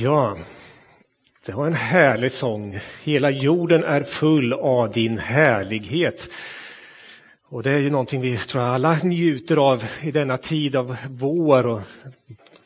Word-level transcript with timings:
Ja, 0.00 0.38
det 1.46 1.52
var 1.52 1.66
en 1.66 1.74
härlig 1.74 2.32
sång. 2.32 2.78
Hela 3.02 3.30
jorden 3.30 3.84
är 3.84 4.02
full 4.02 4.52
av 4.52 4.90
din 4.90 5.18
härlighet. 5.18 6.30
Och 7.48 7.62
det 7.62 7.70
är 7.70 7.78
ju 7.78 7.90
någonting 7.90 8.20
vi 8.20 8.36
tror 8.36 8.62
alla 8.62 8.98
njuter 9.02 9.56
av 9.56 9.84
i 10.02 10.10
denna 10.10 10.36
tid 10.36 10.76
av 10.76 10.96
vår 11.08 11.66
och 11.66 11.80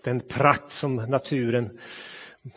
den 0.04 0.20
prakt 0.20 0.70
som 0.70 0.96
naturen 0.96 1.78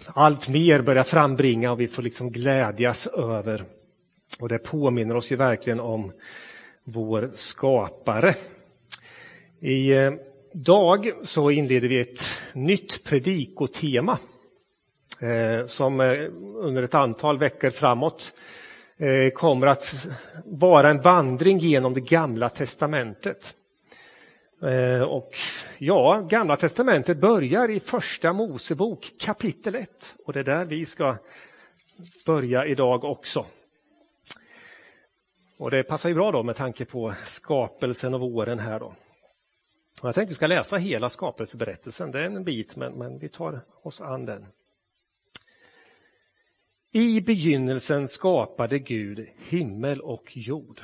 allt 0.05 0.49
mer 0.49 0.81
börjar 0.81 1.03
frambringa 1.03 1.71
och 1.71 1.79
vi 1.79 1.87
får 1.87 2.03
liksom 2.03 2.31
glädjas 2.31 3.07
över. 3.07 3.63
Och 4.39 4.49
det 4.49 4.57
påminner 4.57 5.15
oss 5.15 5.31
ju 5.31 5.35
verkligen 5.35 5.79
om 5.79 6.11
vår 6.83 7.31
skapare. 7.33 8.35
I 9.61 9.91
eh, 9.91 10.13
dag 10.53 11.11
så 11.23 11.51
inleder 11.51 11.87
vi 11.87 11.99
ett 11.99 12.21
nytt 12.53 13.03
predikotema 13.03 14.19
Eh, 15.19 15.65
som 15.65 16.01
eh, 16.01 16.29
under 16.55 16.83
ett 16.83 16.93
antal 16.93 17.37
veckor 17.37 17.69
framåt 17.69 18.33
eh, 18.97 19.29
kommer 19.33 19.67
att 19.67 20.07
vara 20.45 20.89
en 20.89 21.01
vandring 21.01 21.59
genom 21.59 21.93
det 21.93 22.01
gamla 22.01 22.49
testamentet. 22.49 23.55
Och 25.07 25.35
ja, 25.77 26.27
Gamla 26.29 26.57
testamentet 26.57 27.17
börjar 27.17 27.69
i 27.69 27.79
Första 27.79 28.33
Mosebok 28.33 29.11
kapitel 29.19 29.75
1 29.75 30.15
och 30.25 30.33
det 30.33 30.39
är 30.39 30.43
där 30.43 30.65
vi 30.65 30.85
ska 30.85 31.17
börja 32.25 32.65
idag 32.65 33.03
också. 33.03 33.45
Och 35.57 35.71
det 35.71 35.83
passar 35.83 36.09
ju 36.09 36.15
bra 36.15 36.31
då 36.31 36.43
med 36.43 36.55
tanke 36.55 36.85
på 36.85 37.13
skapelsen 37.25 38.13
och 38.13 38.19
våren 38.19 38.59
här 38.59 38.79
då. 38.79 38.93
Jag 40.01 40.15
tänkte 40.15 40.31
vi 40.31 40.35
ska 40.35 40.47
läsa 40.47 40.77
hela 40.77 41.09
skapelseberättelsen, 41.09 42.11
det 42.11 42.19
är 42.19 42.23
en 42.23 42.43
bit 42.43 42.75
men, 42.75 42.93
men 42.93 43.19
vi 43.19 43.29
tar 43.29 43.61
oss 43.83 44.01
an 44.01 44.25
den. 44.25 44.45
I 46.97 47.21
begynnelsen 47.21 48.07
skapade 48.07 48.79
Gud 48.79 49.27
himmel 49.37 50.01
och 50.01 50.37
jord. 50.37 50.81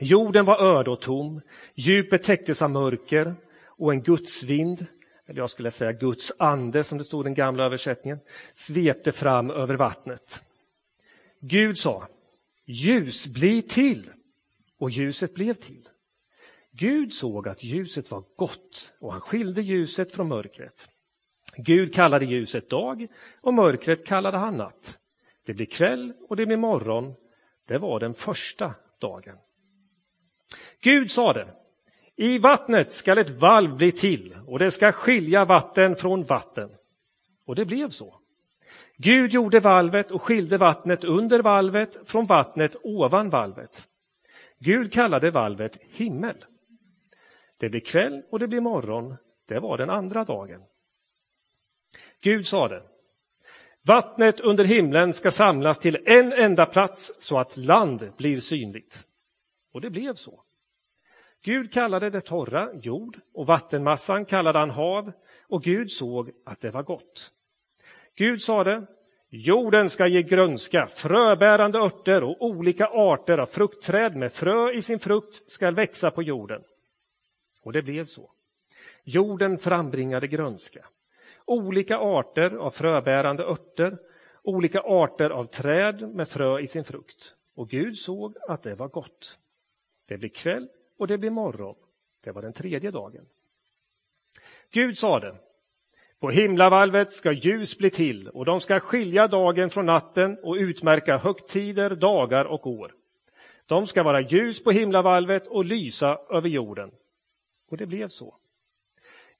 Jorden 0.00 0.44
var 0.44 0.78
öde 0.78 0.90
och 0.90 1.00
tom, 1.00 1.40
djupet 1.74 2.22
täcktes 2.22 2.62
av 2.62 2.70
mörker 2.70 3.34
och 3.66 3.92
en 3.92 4.02
gudsvind, 4.02 4.86
eller 5.26 5.40
jag 5.40 5.50
skulle 5.50 5.70
säga 5.70 5.92
Guds 5.92 6.32
ande 6.38 6.84
som 6.84 6.98
det 6.98 7.04
stod 7.04 7.24
i 7.24 7.26
den 7.26 7.34
gamla 7.34 7.64
översättningen, 7.64 8.18
svepte 8.52 9.12
fram 9.12 9.50
över 9.50 9.74
vattnet. 9.74 10.42
Gud 11.40 11.78
sa, 11.78 12.08
ljus 12.64 13.26
bli 13.26 13.62
till, 13.62 14.10
och 14.78 14.90
ljuset 14.90 15.34
blev 15.34 15.54
till. 15.54 15.88
Gud 16.72 17.12
såg 17.12 17.48
att 17.48 17.64
ljuset 17.64 18.10
var 18.10 18.24
gott 18.36 18.94
och 19.00 19.12
han 19.12 19.20
skilde 19.20 19.62
ljuset 19.62 20.12
från 20.12 20.28
mörkret. 20.28 20.88
Gud 21.56 21.94
kallade 21.94 22.24
ljuset 22.24 22.70
dag 22.70 23.06
och 23.40 23.54
mörkret 23.54 24.06
kallade 24.06 24.36
han 24.36 24.56
natt. 24.56 25.00
Det 25.44 25.54
blir 25.54 25.66
kväll 25.66 26.12
och 26.28 26.36
det 26.36 26.46
blir 26.46 26.56
morgon. 26.56 27.14
Det 27.66 27.78
var 27.78 28.00
den 28.00 28.14
första 28.14 28.74
dagen. 29.00 29.36
Gud 30.80 31.10
sade, 31.10 31.46
i 32.16 32.38
vattnet 32.38 32.92
skall 32.92 33.18
ett 33.18 33.30
valv 33.30 33.76
bli 33.76 33.92
till 33.92 34.36
och 34.46 34.58
det 34.58 34.70
ska 34.70 34.92
skilja 34.92 35.44
vatten 35.44 35.96
från 35.96 36.24
vatten. 36.24 36.70
Och 37.46 37.54
det 37.54 37.64
blev 37.64 37.88
så. 37.88 38.20
Gud 38.96 39.32
gjorde 39.32 39.60
valvet 39.60 40.10
och 40.10 40.22
skilde 40.22 40.58
vattnet 40.58 41.04
under 41.04 41.42
valvet 41.42 41.96
från 42.04 42.26
vattnet 42.26 42.76
ovan 42.82 43.30
valvet. 43.30 43.88
Gud 44.58 44.92
kallade 44.92 45.30
valvet 45.30 45.78
himmel. 45.82 46.44
Det 47.56 47.68
blir 47.68 47.80
kväll 47.80 48.22
och 48.30 48.38
det 48.38 48.48
blir 48.48 48.60
morgon. 48.60 49.16
Det 49.46 49.58
var 49.58 49.78
den 49.78 49.90
andra 49.90 50.24
dagen. 50.24 50.62
Gud 52.20 52.46
sade, 52.46 52.82
vattnet 53.86 54.40
under 54.40 54.64
himlen 54.64 55.12
ska 55.12 55.30
samlas 55.30 55.78
till 55.78 55.98
en 56.06 56.32
enda 56.32 56.66
plats 56.66 57.12
så 57.18 57.38
att 57.38 57.56
land 57.56 58.12
blir 58.16 58.40
synligt. 58.40 59.06
Och 59.72 59.80
det 59.80 59.90
blev 59.90 60.14
så. 60.14 60.40
Gud 61.44 61.72
kallade 61.72 62.10
det 62.10 62.20
torra 62.20 62.68
jord 62.82 63.20
och 63.34 63.46
vattenmassan 63.46 64.24
kallade 64.24 64.58
han 64.58 64.70
hav 64.70 65.12
och 65.48 65.62
Gud 65.62 65.90
såg 65.90 66.30
att 66.44 66.60
det 66.60 66.70
var 66.70 66.82
gott. 66.82 67.30
Gud 68.16 68.42
sade, 68.42 68.86
jorden 69.30 69.90
ska 69.90 70.06
ge 70.06 70.22
grönska, 70.22 70.86
fröbärande 70.86 71.78
örter 71.78 72.22
och 72.24 72.36
olika 72.40 72.86
arter 72.86 73.38
av 73.38 73.46
fruktträd 73.46 74.16
med 74.16 74.32
frö 74.32 74.72
i 74.72 74.82
sin 74.82 74.98
frukt 74.98 75.50
ska 75.50 75.70
växa 75.70 76.10
på 76.10 76.22
jorden. 76.22 76.62
Och 77.62 77.72
det 77.72 77.82
blev 77.82 78.04
så. 78.04 78.30
Jorden 79.04 79.58
frambringade 79.58 80.26
grönska. 80.26 80.86
Olika 81.46 81.98
arter 81.98 82.50
av 82.50 82.70
fröbärande 82.70 83.44
örter, 83.44 83.98
olika 84.42 84.80
arter 84.80 85.30
av 85.30 85.44
träd 85.44 86.14
med 86.14 86.28
frö 86.28 86.60
i 86.60 86.66
sin 86.66 86.84
frukt. 86.84 87.36
Och 87.54 87.68
Gud 87.68 87.98
såg 87.98 88.36
att 88.48 88.62
det 88.62 88.74
var 88.74 88.88
gott. 88.88 89.38
Det 90.08 90.18
blev 90.18 90.28
kväll 90.28 90.68
och 90.98 91.06
det 91.06 91.18
blev 91.18 91.32
morgon. 91.32 91.74
Det 92.24 92.32
var 92.32 92.42
den 92.42 92.52
tredje 92.52 92.90
dagen. 92.90 93.26
Gud 94.70 94.98
sade, 94.98 95.36
på 96.20 96.30
himlavalvet 96.30 97.10
ska 97.10 97.32
ljus 97.32 97.78
bli 97.78 97.90
till 97.90 98.28
och 98.28 98.44
de 98.44 98.60
ska 98.60 98.80
skilja 98.80 99.28
dagen 99.28 99.70
från 99.70 99.86
natten 99.86 100.38
och 100.42 100.54
utmärka 100.54 101.18
högtider, 101.18 101.90
dagar 101.90 102.44
och 102.44 102.66
år. 102.66 102.94
De 103.66 103.86
ska 103.86 104.02
vara 104.02 104.20
ljus 104.20 104.64
på 104.64 104.70
himlavalvet 104.70 105.46
och 105.46 105.64
lysa 105.64 106.18
över 106.30 106.48
jorden. 106.48 106.90
Och 107.70 107.76
det 107.76 107.86
blev 107.86 108.08
så. 108.08 108.36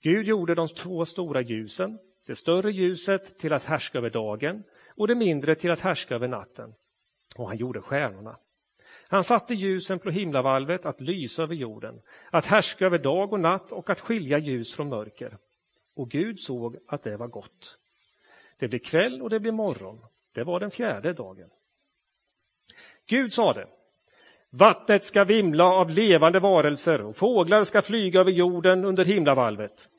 Gud 0.05 0.27
gjorde 0.27 0.55
de 0.55 0.69
två 0.69 1.05
stora 1.05 1.41
ljusen, 1.41 1.99
det 2.27 2.37
större 2.37 2.73
ljuset 2.73 3.39
till 3.39 3.53
att 3.53 3.65
härska 3.65 3.99
över 3.99 4.11
dagen 4.11 4.63
och 4.97 5.09
det 5.09 5.15
mindre 5.15 5.55
till 5.55 5.71
att 5.71 5.81
härska 5.81 6.15
över 6.15 6.29
natten. 6.29 6.73
Och 7.37 7.49
han 7.49 7.57
gjorde 7.57 7.81
stjärnorna. 7.81 8.39
Han 9.09 9.25
satte 9.25 9.55
ljusen 9.55 9.99
på 9.99 10.11
himlavalvet 10.11 10.87
att 10.87 11.01
lysa 11.01 11.43
över 11.43 11.55
jorden, 11.55 12.01
att 12.31 12.47
härska 12.47 12.87
över 12.87 12.99
dag 12.99 13.33
och 13.33 13.41
natt 13.41 13.73
och 13.73 13.91
att 13.91 14.01
skilja 14.01 14.39
ljus 14.39 14.75
från 14.75 14.89
mörker. 14.89 15.39
Och 15.97 16.11
Gud 16.11 16.41
såg 16.41 16.77
att 16.89 17.03
det 17.03 17.17
var 17.17 17.29
gott. 17.29 17.79
Det 18.59 18.69
blev 18.69 18.79
kväll 18.79 19.23
och 19.23 19.31
det 19.31 19.41
blev 19.41 19.55
morgon. 19.55 20.05
Det 20.35 20.45
var 20.45 20.61
den 20.61 20.71
fjärde 20.71 21.13
dagen. 21.13 21.51
Gud 23.07 23.33
sade, 23.33 23.69
vattnet 24.51 25.05
ska 25.05 25.25
vimla 25.25 25.65
av 25.65 25.91
levande 25.91 26.41
varelser 26.41 27.01
och 27.01 27.17
fåglar 27.17 27.65
ska 27.65 27.83
flyga 27.83 28.21
över 28.21 28.31
jorden 28.31 28.85
under 28.85 29.05
himlavalvet. 29.05 29.91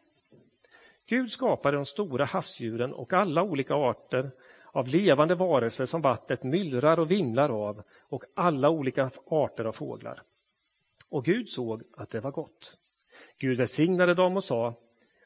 Gud 1.05 1.31
skapade 1.31 1.77
de 1.77 1.85
stora 1.85 2.25
havsdjuren 2.25 2.93
och 2.93 3.13
alla 3.13 3.43
olika 3.43 3.73
arter 3.75 4.31
av 4.71 4.87
levande 4.87 5.35
varelser 5.35 5.85
som 5.85 6.01
vattnet 6.01 6.43
myllrar 6.43 6.99
och 6.99 7.11
vimlar 7.11 7.67
av 7.67 7.83
och 8.01 8.23
alla 8.33 8.69
olika 8.69 9.11
arter 9.25 9.65
av 9.65 9.71
fåglar. 9.71 10.21
Och 11.09 11.25
Gud 11.25 11.49
såg 11.49 11.83
att 11.97 12.09
det 12.09 12.19
var 12.19 12.31
gott. 12.31 12.79
Gud 13.37 13.57
välsignade 13.57 14.13
dem 14.13 14.37
och 14.37 14.43
sa 14.43 14.73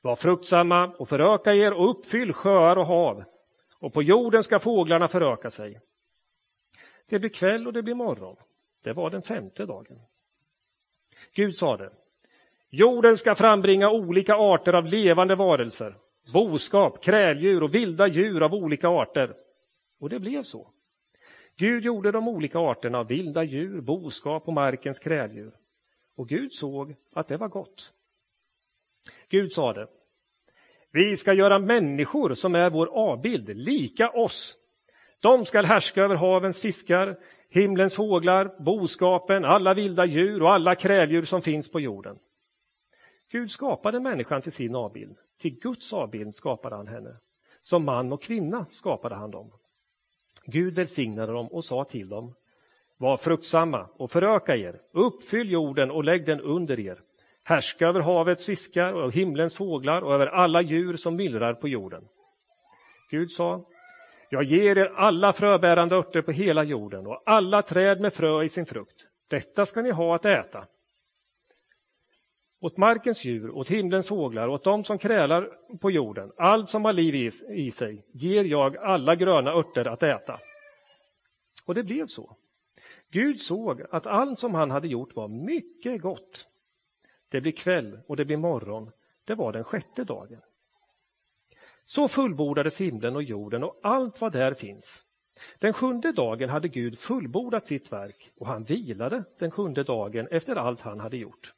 var 0.01 0.15
fruktsamma 0.15 0.87
och 0.87 1.09
föröka 1.09 1.53
er 1.53 1.73
och 1.73 1.89
uppfyll 1.89 2.33
sjöar 2.33 2.75
och 2.75 2.85
hav 2.85 3.23
och 3.79 3.93
på 3.93 4.03
jorden 4.03 4.43
ska 4.43 4.59
fåglarna 4.59 5.07
föröka 5.07 5.49
sig. 5.49 5.81
Det 7.05 7.19
blir 7.19 7.29
kväll 7.29 7.67
och 7.67 7.73
det 7.73 7.83
blir 7.83 7.95
morgon. 7.95 8.35
Det 8.83 8.93
var 8.93 9.09
den 9.09 9.21
femte 9.21 9.65
dagen. 9.65 10.01
Gud 11.33 11.55
sade 11.55 11.91
Jorden 12.69 13.17
ska 13.17 13.35
frambringa 13.35 13.89
olika 13.89 14.35
arter 14.35 14.73
av 14.73 14.85
levande 14.85 15.35
varelser, 15.35 15.95
boskap, 16.33 17.03
kräldjur 17.03 17.63
och 17.63 17.75
vilda 17.75 18.07
djur 18.07 18.43
av 18.43 18.53
olika 18.53 18.87
arter. 18.87 19.33
Och 19.99 20.09
det 20.09 20.19
blev 20.19 20.43
så. 20.43 20.67
Gud 21.57 21.83
gjorde 21.83 22.11
de 22.11 22.27
olika 22.27 22.59
arterna 22.59 22.99
av 22.99 23.07
vilda 23.07 23.43
djur, 23.43 23.81
boskap 23.81 24.47
och 24.47 24.53
markens 24.53 24.99
kräldjur. 24.99 25.51
Och 26.15 26.29
Gud 26.29 26.53
såg 26.53 26.95
att 27.13 27.27
det 27.27 27.37
var 27.37 27.47
gott. 27.47 27.93
Gud 29.29 29.51
sade, 29.51 29.87
vi 30.91 31.17
ska 31.17 31.33
göra 31.33 31.59
människor 31.59 32.33
som 32.33 32.55
är 32.55 32.69
vår 32.69 32.87
avbild, 32.87 33.49
lika 33.49 34.09
oss. 34.09 34.55
De 35.19 35.45
skall 35.45 35.65
härska 35.65 36.03
över 36.03 36.15
havens 36.15 36.61
fiskar, 36.61 37.19
himlens 37.49 37.95
fåglar, 37.95 38.63
boskapen, 38.63 39.45
alla 39.45 39.73
vilda 39.73 40.05
djur 40.05 40.41
och 40.41 40.51
alla 40.51 40.75
kräldjur 40.75 41.23
som 41.23 41.41
finns 41.41 41.71
på 41.71 41.79
jorden. 41.79 42.19
Gud 43.31 43.51
skapade 43.51 43.99
människan 43.99 44.41
till 44.41 44.51
sin 44.51 44.75
avbild. 44.75 45.17
Till 45.41 45.59
Guds 45.59 45.93
avbild 45.93 46.35
skapade 46.35 46.75
han 46.75 46.87
henne. 46.87 47.17
Som 47.61 47.85
man 47.85 48.13
och 48.13 48.23
kvinna 48.23 48.65
skapade 48.69 49.15
han 49.15 49.31
dem. 49.31 49.51
Gud 50.45 50.73
välsignade 50.73 51.31
dem 51.31 51.47
och 51.47 51.65
sa 51.65 51.83
till 51.83 52.09
dem 52.09 52.33
Var 52.97 53.17
fruktsamma 53.17 53.89
och 53.97 54.11
föröka 54.11 54.55
er, 54.55 54.81
uppfyll 54.93 55.51
jorden 55.51 55.91
och 55.91 56.03
lägg 56.03 56.25
den 56.25 56.41
under 56.41 56.79
er. 56.79 57.01
Härska 57.43 57.87
över 57.87 57.99
havets 57.99 58.45
fiskar 58.45 58.93
och 58.93 59.13
himlens 59.13 59.55
fåglar 59.55 60.01
och 60.01 60.13
över 60.13 60.27
alla 60.27 60.61
djur 60.61 60.95
som 60.95 61.15
myllrar 61.15 61.53
på 61.53 61.67
jorden. 61.67 62.07
Gud 63.09 63.31
sa 63.31 63.65
Jag 64.29 64.43
ger 64.43 64.77
er 64.77 64.91
alla 64.95 65.33
fröbärande 65.33 65.95
örter 65.95 66.21
på 66.21 66.31
hela 66.31 66.63
jorden 66.63 67.07
och 67.07 67.23
alla 67.25 67.61
träd 67.61 68.01
med 68.01 68.13
frö 68.13 68.43
i 68.43 68.49
sin 68.49 68.65
frukt. 68.65 69.07
Detta 69.29 69.65
ska 69.65 69.81
ni 69.81 69.91
ha 69.91 70.15
att 70.15 70.25
äta 70.25 70.65
åt 72.59 72.77
markens 72.77 73.25
djur, 73.25 73.51
åt 73.51 73.69
himlens 73.69 74.07
fåglar, 74.07 74.47
åt 74.47 74.63
dem 74.63 74.83
som 74.83 74.97
krälar 74.97 75.49
på 75.81 75.91
jorden, 75.91 76.31
allt 76.37 76.69
som 76.69 76.85
har 76.85 76.93
liv 76.93 77.15
i, 77.15 77.31
i 77.49 77.71
sig, 77.71 78.05
ger 78.11 78.45
jag 78.45 78.77
alla 78.77 79.15
gröna 79.15 79.51
örter 79.51 79.87
att 79.87 80.03
äta. 80.03 80.39
Och 81.65 81.75
det 81.75 81.83
blev 81.83 82.07
så. 82.07 82.35
Gud 83.11 83.41
såg 83.41 83.81
att 83.91 84.07
allt 84.07 84.39
som 84.39 84.53
han 84.53 84.71
hade 84.71 84.87
gjort 84.87 85.15
var 85.15 85.27
mycket 85.27 86.01
gott. 86.01 86.47
Det 87.29 87.41
blir 87.41 87.51
kväll 87.51 87.99
och 88.07 88.15
det 88.15 88.25
blir 88.25 88.37
morgon. 88.37 88.91
Det 89.25 89.35
var 89.35 89.53
den 89.53 89.63
sjätte 89.63 90.03
dagen. 90.03 90.41
Så 91.85 92.07
fullbordades 92.07 92.81
himlen 92.81 93.15
och 93.15 93.23
jorden 93.23 93.63
och 93.63 93.79
allt 93.83 94.21
vad 94.21 94.31
där 94.31 94.53
finns. 94.53 95.05
Den 95.59 95.73
sjunde 95.73 96.11
dagen 96.11 96.49
hade 96.49 96.67
Gud 96.67 96.99
fullbordat 96.99 97.65
sitt 97.65 97.91
verk 97.91 98.31
och 98.39 98.47
han 98.47 98.63
vilade 98.63 99.23
den 99.39 99.51
sjunde 99.51 99.83
dagen 99.83 100.27
efter 100.31 100.55
allt 100.55 100.81
han 100.81 100.99
hade 100.99 101.17
gjort. 101.17 101.53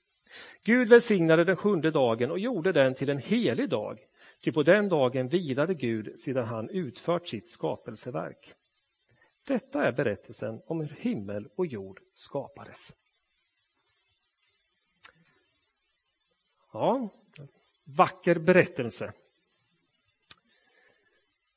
Gud 0.64 0.90
välsignade 0.90 1.44
den 1.44 1.56
sjunde 1.56 1.92
dagen 1.92 2.32
och 2.32 2.40
gjorde 2.40 2.72
den 2.72 2.96
till 2.96 3.10
en 3.10 3.18
helig 3.18 3.70
dag, 3.70 4.00
ty 4.44 4.52
på 4.52 4.64
den 4.64 4.90
dagen 4.90 5.28
vilade 5.28 5.74
Gud 5.74 6.22
sedan 6.22 6.46
han 6.46 6.70
utfört 6.70 7.28
sitt 7.28 7.48
skapelseverk. 7.48 8.54
Detta 9.48 9.86
är 9.86 9.92
berättelsen 9.92 10.62
om 10.66 10.82
hur 10.82 10.96
himmel 11.00 11.50
och 11.56 11.66
jord 11.66 12.02
skapades. 12.14 12.96
Ja, 16.74 17.10
vacker 17.84 18.40
berättelse. 18.40 19.14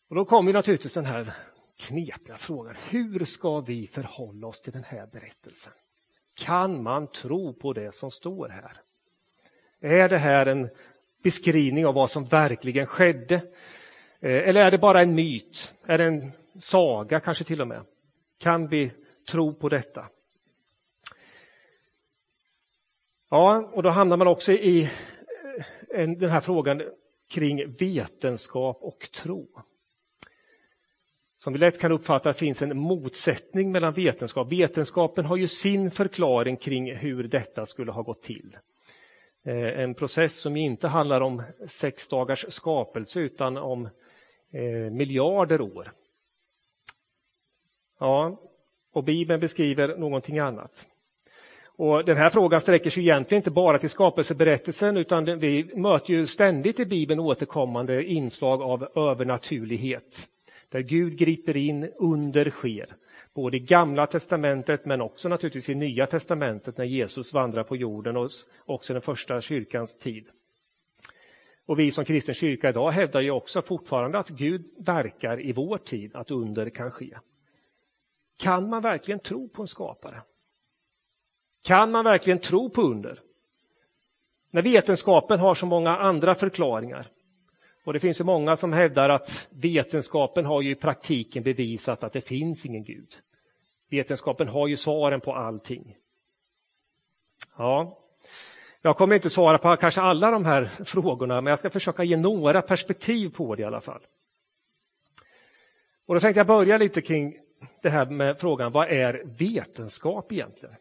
Och 0.09 0.17
då 0.17 0.25
kommer 0.25 0.53
naturligtvis 0.53 0.93
den 0.93 1.05
här 1.05 1.35
knepiga 1.77 2.37
frågan. 2.37 2.77
Hur 2.77 3.25
ska 3.25 3.61
vi 3.61 3.87
förhålla 3.87 4.47
oss 4.47 4.61
till 4.61 4.73
den 4.73 4.85
här 4.85 5.07
berättelsen? 5.07 5.73
Kan 6.35 6.83
man 6.83 7.07
tro 7.07 7.55
på 7.55 7.73
det 7.73 7.95
som 7.95 8.11
står 8.11 8.49
här? 8.49 8.81
Är 9.81 10.09
det 10.09 10.19
här 10.19 10.47
en 10.47 10.69
beskrivning 11.23 11.87
av 11.87 11.95
vad 11.95 12.11
som 12.11 12.25
verkligen 12.25 12.87
skedde? 12.87 13.35
Eh, 14.21 14.49
eller 14.49 14.65
är 14.65 14.71
det 14.71 14.79
bara 14.79 15.03
en 15.03 15.15
myt? 15.15 15.75
Är 15.87 15.99
det 15.99 16.05
en 16.05 16.33
saga 16.59 17.21
kanske 17.21 17.45
till 17.45 17.61
och 17.61 17.69
med? 17.69 17.85
Kan 18.39 18.69
vi 18.69 18.93
tro 19.31 19.55
på 19.55 19.69
detta? 19.69 20.09
Ja, 23.31 23.71
och 23.73 23.83
då 23.83 23.91
hamnar 23.91 24.17
man 24.17 24.27
också 24.27 24.53
i 24.53 24.91
eh, 25.95 26.09
den 26.09 26.31
här 26.31 26.41
frågan 26.41 26.83
kring 27.31 27.77
vetenskap 27.79 28.79
och 28.81 29.09
tro. 29.15 29.49
Som 31.45 31.53
vi 31.53 31.59
lätt 31.59 31.81
kan 31.81 31.93
uppfatta 31.93 32.33
finns 32.33 32.63
en 32.63 32.79
motsättning 32.79 33.73
mellan 33.73 33.93
vetenskap. 33.93 34.53
Vetenskapen 34.53 35.25
har 35.25 35.37
ju 35.37 35.47
sin 35.47 35.91
förklaring 35.91 36.57
kring 36.57 36.97
hur 36.97 37.23
detta 37.29 37.67
skulle 37.67 37.93
ha 37.93 38.03
gått 38.03 38.23
till. 38.23 38.57
Eh, 39.47 39.81
en 39.81 39.95
process 39.95 40.37
som 40.37 40.57
inte 40.57 40.89
handlar 40.89 41.21
om 41.21 41.43
sex 41.67 42.09
dagars 42.09 42.45
skapelse 42.49 43.21
utan 43.21 43.57
om 43.57 43.85
eh, 44.53 44.93
miljarder 44.93 45.61
år. 45.61 45.93
Ja, 48.01 48.41
och 48.93 49.05
Bibeln 49.05 49.41
beskriver 49.41 49.97
någonting 49.97 50.39
annat. 50.39 50.89
Och 51.77 52.05
Den 52.05 52.17
här 52.17 52.31
frågan 52.31 52.61
sträcker 52.61 52.91
sig 52.91 53.03
egentligen 53.03 53.41
inte 53.41 53.51
bara 53.51 53.79
till 53.79 53.91
skapelseberättelsen 53.91 54.97
utan 54.97 55.39
vi 55.39 55.77
möter 55.77 56.13
ju 56.13 56.27
ständigt 56.27 56.81
i 56.81 56.87
Bibeln 56.87 57.21
återkommande 57.21 58.05
inslag 58.05 58.63
av 58.63 58.89
övernaturlighet 59.11 60.29
där 60.75 60.81
Gud 60.81 61.17
griper 61.17 61.57
in, 61.57 61.93
under 61.97 62.51
sker. 62.51 62.97
Både 63.35 63.57
i 63.57 63.61
Gamla 63.61 64.07
testamentet 64.07 64.85
men 64.85 65.01
också 65.01 65.29
naturligtvis 65.29 65.69
i 65.69 65.75
Nya 65.75 66.07
testamentet 66.07 66.79
när 66.79 66.85
Jesus 66.85 67.33
vandrar 67.33 67.65
på 67.65 67.77
jorden 67.77 68.17
och 68.17 68.31
också 68.65 68.93
den 68.93 69.03
första 69.03 69.41
kyrkans 69.41 69.99
tid. 69.99 70.27
Och 71.67 71.79
vi 71.79 71.91
som 71.91 72.05
kristen 72.05 72.35
kyrka 72.35 72.69
idag 72.69 72.91
hävdar 72.91 73.21
ju 73.21 73.31
också 73.31 73.63
fortfarande 73.63 74.19
att 74.19 74.29
Gud 74.29 74.65
verkar 74.79 75.41
i 75.41 75.53
vår 75.53 75.79
tid, 75.79 76.17
att 76.17 76.31
under 76.31 76.71
kan 76.71 76.91
ske. 76.91 77.19
Kan 78.39 78.69
man 78.69 78.83
verkligen 78.83 79.21
tro 79.21 79.49
på 79.49 79.63
en 79.63 79.69
skapare? 79.69 80.23
Kan 81.63 81.91
man 81.91 82.05
verkligen 82.05 82.39
tro 82.39 82.71
på 82.71 82.83
under? 82.83 83.21
När 84.51 84.63
vetenskapen 84.63 85.41
har 85.41 85.55
så 85.55 85.67
många 85.67 85.97
andra 85.97 86.35
förklaringar. 86.35 87.11
Och 87.85 87.93
det 87.93 88.01
finns 88.01 88.21
ju 88.21 88.25
många 88.25 88.57
som 88.57 88.73
hävdar 88.73 89.09
att 89.09 89.49
vetenskapen 89.51 90.45
har 90.45 90.63
ju 90.63 90.71
i 90.71 90.75
praktiken 90.75 91.43
bevisat 91.43 92.05
att 92.05 92.13
det 92.13 92.21
finns 92.21 92.67
ingen 92.67 92.85
Gud. 92.85 93.15
Vetenskapen 93.91 94.49
har 94.49 94.69
ju 94.69 94.77
svaren 94.77 95.21
på 95.21 95.35
allting. 95.35 95.97
Ja, 97.57 97.99
jag 98.83 98.97
kommer 98.97 99.15
inte 99.15 99.31
svara 99.31 99.59
på 99.59 99.77
kanske 99.77 100.01
alla 100.01 100.31
de 100.31 100.45
här 100.45 100.65
frågorna, 100.85 101.41
men 101.41 101.51
jag 101.51 101.59
ska 101.59 101.71
försöka 101.71 102.05
ge 102.05 102.17
några 102.17 102.63
perspektiv 102.63 103.31
på 103.31 103.55
det 103.55 103.63
i 103.63 103.65
alla 103.65 103.81
fall. 103.81 104.03
Och 106.07 106.15
då 106.15 106.21
tänkte 106.21 106.41
jag 106.41 106.47
börja 106.47 106.79
lite 106.79 107.03
kring 107.03 107.37
det 107.83 107.91
här 107.91 108.07
med 108.07 108.41
frågan, 108.41 108.73
vad 108.73 108.89
är 108.89 109.23
vetenskap 109.25 110.33
egentligen? 110.33 110.75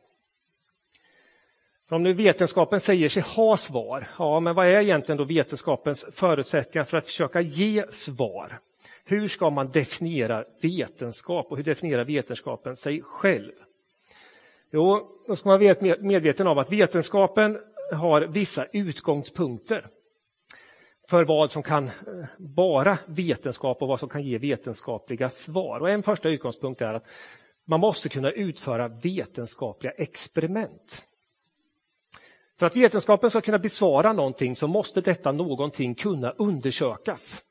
Om 1.90 2.04
nu 2.04 2.14
vetenskapen 2.14 2.80
säger 2.80 3.10
sig 3.10 3.24
ha 3.24 3.58
svar, 3.58 4.08
ja 4.20 4.40
men 4.40 4.56
vad 4.56 4.68
är 4.68 4.82
egentligen 4.82 5.18
då 5.18 5.24
vetenskapens 5.24 6.06
förutsättningar 6.12 6.86
för 6.86 6.98
att 6.98 7.08
försöka 7.08 7.42
ge 7.42 7.86
svar? 7.90 8.60
Hur 9.06 9.28
ska 9.28 9.50
man 9.50 9.72
definiera 9.72 10.46
vetenskap 10.62 11.48
och 11.52 11.58
hur 11.58 11.64
definierar 11.64 12.06
vetenskapen 12.06 12.76
sig 12.76 13.02
själv? 13.02 13.52
Jo, 14.72 15.08
då 15.28 15.36
ska 15.36 15.50
man 15.50 15.60
vara 15.60 15.96
medveten 16.00 16.48
om 16.48 16.58
att 16.58 16.72
vetenskapen 16.72 17.58
har 17.92 18.22
vissa 18.22 18.66
utgångspunkter 18.74 19.88
för 21.10 21.24
vad 21.24 21.52
som 21.52 21.64
kan 21.64 21.88
eh, 21.88 21.92
vara 22.38 22.98
vetenskap 23.06 23.82
och 23.82 23.88
vad 23.88 24.00
som 24.00 24.10
kan 24.10 24.24
ge 24.24 24.38
vetenskapliga 24.38 25.30
svar. 25.30 25.80
Och 25.80 25.90
en 25.90 26.04
första 26.04 26.30
utgångspunkt 26.30 26.82
är 26.82 26.94
att 26.94 27.08
man 27.68 27.80
måste 27.80 28.10
kunna 28.10 28.32
utföra 28.32 28.88
vetenskapliga 28.88 29.92
experiment. 29.92 31.06
För 32.64 32.68
att 32.68 32.76
vetenskapen 32.76 33.30
ska 33.30 33.42
kunna 33.42 33.60
besvara 33.60 34.14
någonting 34.14 34.56
så 34.56 34.68
måste 34.68 35.02
detta 35.02 35.32
någonting 35.32 35.96
kunna 35.96 36.32
undersökas. 36.32 37.42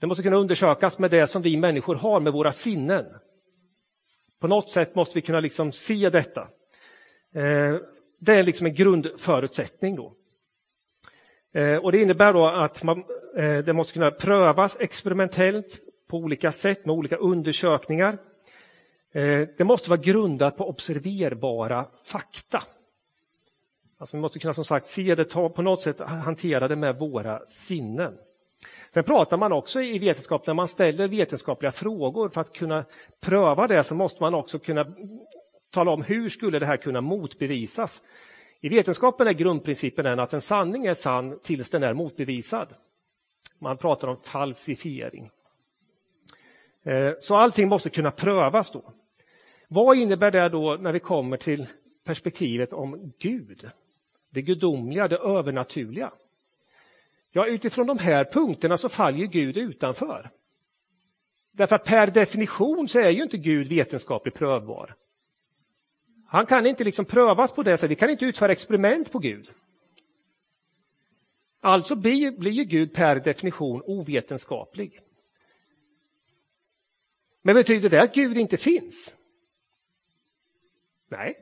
Det 0.00 0.06
måste 0.06 0.22
kunna 0.22 0.36
undersökas 0.36 0.98
med 0.98 1.10
det 1.10 1.26
som 1.26 1.42
vi 1.42 1.56
människor 1.56 1.94
har 1.94 2.20
med 2.20 2.32
våra 2.32 2.52
sinnen. 2.52 3.04
På 4.40 4.46
något 4.46 4.68
sätt 4.68 4.94
måste 4.94 5.18
vi 5.18 5.22
kunna 5.22 5.40
liksom 5.40 5.72
se 5.72 6.10
detta. 6.10 6.40
Eh, 7.34 7.76
det 8.18 8.34
är 8.34 8.42
liksom 8.42 8.66
en 8.66 8.74
grundförutsättning. 8.74 9.96
Då. 9.96 10.14
Eh, 11.52 11.76
och 11.76 11.92
det 11.92 12.02
innebär 12.02 12.32
då 12.32 12.46
att 12.46 12.82
man, 12.82 13.04
eh, 13.36 13.58
det 13.58 13.72
måste 13.72 13.92
kunna 13.92 14.10
prövas 14.10 14.76
experimentellt 14.80 15.80
på 16.08 16.16
olika 16.16 16.52
sätt 16.52 16.86
med 16.86 16.94
olika 16.94 17.16
undersökningar. 17.16 18.18
Det 19.56 19.64
måste 19.64 19.90
vara 19.90 20.00
grundat 20.00 20.56
på 20.56 20.68
observerbara 20.68 21.86
fakta. 22.04 22.62
Alltså 24.02 24.16
vi 24.16 24.20
måste 24.20 24.38
kunna 24.38 24.54
som 24.54 24.64
sagt 24.64 24.86
se 24.86 25.14
det, 25.14 25.24
ta, 25.24 25.48
på 25.48 25.62
något 25.62 25.82
sätt 25.82 26.00
hantera 26.00 26.68
det 26.68 26.76
med 26.76 26.98
våra 26.98 27.46
sinnen. 27.46 28.18
Sen 28.94 29.04
pratar 29.04 29.36
man 29.36 29.52
också 29.52 29.82
i 29.82 29.98
vetenskap, 29.98 30.46
när 30.46 30.54
man 30.54 30.68
ställer 30.68 31.08
vetenskapliga 31.08 31.72
frågor 31.72 32.28
för 32.28 32.40
att 32.40 32.52
kunna 32.52 32.84
pröva 33.20 33.66
det 33.66 33.84
så 33.84 33.94
måste 33.94 34.22
man 34.22 34.34
också 34.34 34.58
kunna 34.58 34.86
tala 35.70 35.90
om 35.90 36.02
hur 36.02 36.28
skulle 36.28 36.58
det 36.58 36.66
här 36.66 36.76
kunna 36.76 37.00
motbevisas. 37.00 38.02
I 38.60 38.68
vetenskapen 38.68 39.26
är 39.26 39.32
grundprincipen 39.32 40.20
att 40.20 40.32
en 40.32 40.40
sanning 40.40 40.86
är 40.86 40.94
sann 40.94 41.38
tills 41.42 41.70
den 41.70 41.82
är 41.82 41.94
motbevisad. 41.94 42.74
Man 43.58 43.76
pratar 43.76 44.08
om 44.08 44.16
falsifiering. 44.16 45.30
Eh, 46.84 47.12
så 47.18 47.34
allting 47.34 47.68
måste 47.68 47.90
kunna 47.90 48.10
prövas 48.10 48.70
då. 48.70 48.92
Vad 49.68 49.96
innebär 49.96 50.30
det 50.30 50.48
då 50.48 50.76
när 50.80 50.92
vi 50.92 51.00
kommer 51.00 51.36
till 51.36 51.66
perspektivet 52.04 52.72
om 52.72 53.12
Gud? 53.18 53.70
Det 54.32 54.42
gudomliga, 54.42 55.08
det 55.08 55.16
övernaturliga. 55.16 56.12
Ja, 57.30 57.46
utifrån 57.46 57.86
de 57.86 57.98
här 57.98 58.24
punkterna 58.24 58.76
så 58.76 58.88
faller 58.88 59.26
Gud 59.26 59.56
utanför. 59.56 60.30
Därför 61.52 61.76
att 61.76 61.84
per 61.84 62.06
definition 62.06 62.88
så 62.88 62.98
är 62.98 63.10
ju 63.10 63.22
inte 63.22 63.38
Gud 63.38 63.68
vetenskapligt 63.68 64.34
prövbar. 64.34 64.94
Han 66.26 66.46
kan 66.46 66.66
inte 66.66 66.84
liksom 66.84 67.04
prövas 67.04 67.52
på 67.52 67.62
det 67.62 67.78
sättet, 67.78 67.90
vi 67.90 67.94
kan 67.94 68.10
inte 68.10 68.24
utföra 68.24 68.52
experiment 68.52 69.12
på 69.12 69.18
Gud. 69.18 69.50
Alltså 71.60 71.96
blir, 71.96 72.30
blir 72.30 72.52
ju 72.52 72.64
Gud 72.64 72.92
per 72.92 73.16
definition 73.16 73.82
ovetenskaplig. 73.86 75.00
Men 77.42 77.54
betyder 77.54 77.90
det 77.90 78.02
att 78.02 78.14
Gud 78.14 78.38
inte 78.38 78.56
finns? 78.56 79.16
Nej, 81.08 81.41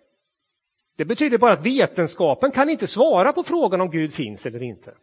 det 1.00 1.04
betyder 1.04 1.38
bara 1.38 1.52
att 1.52 1.66
vetenskapen 1.66 2.50
kan 2.50 2.70
inte 2.70 2.86
svara 2.86 3.32
på 3.32 3.42
frågan 3.42 3.80
om 3.80 3.90
Gud 3.90 4.14
finns 4.14 4.46
eller 4.46 4.62
inte. 4.62 4.94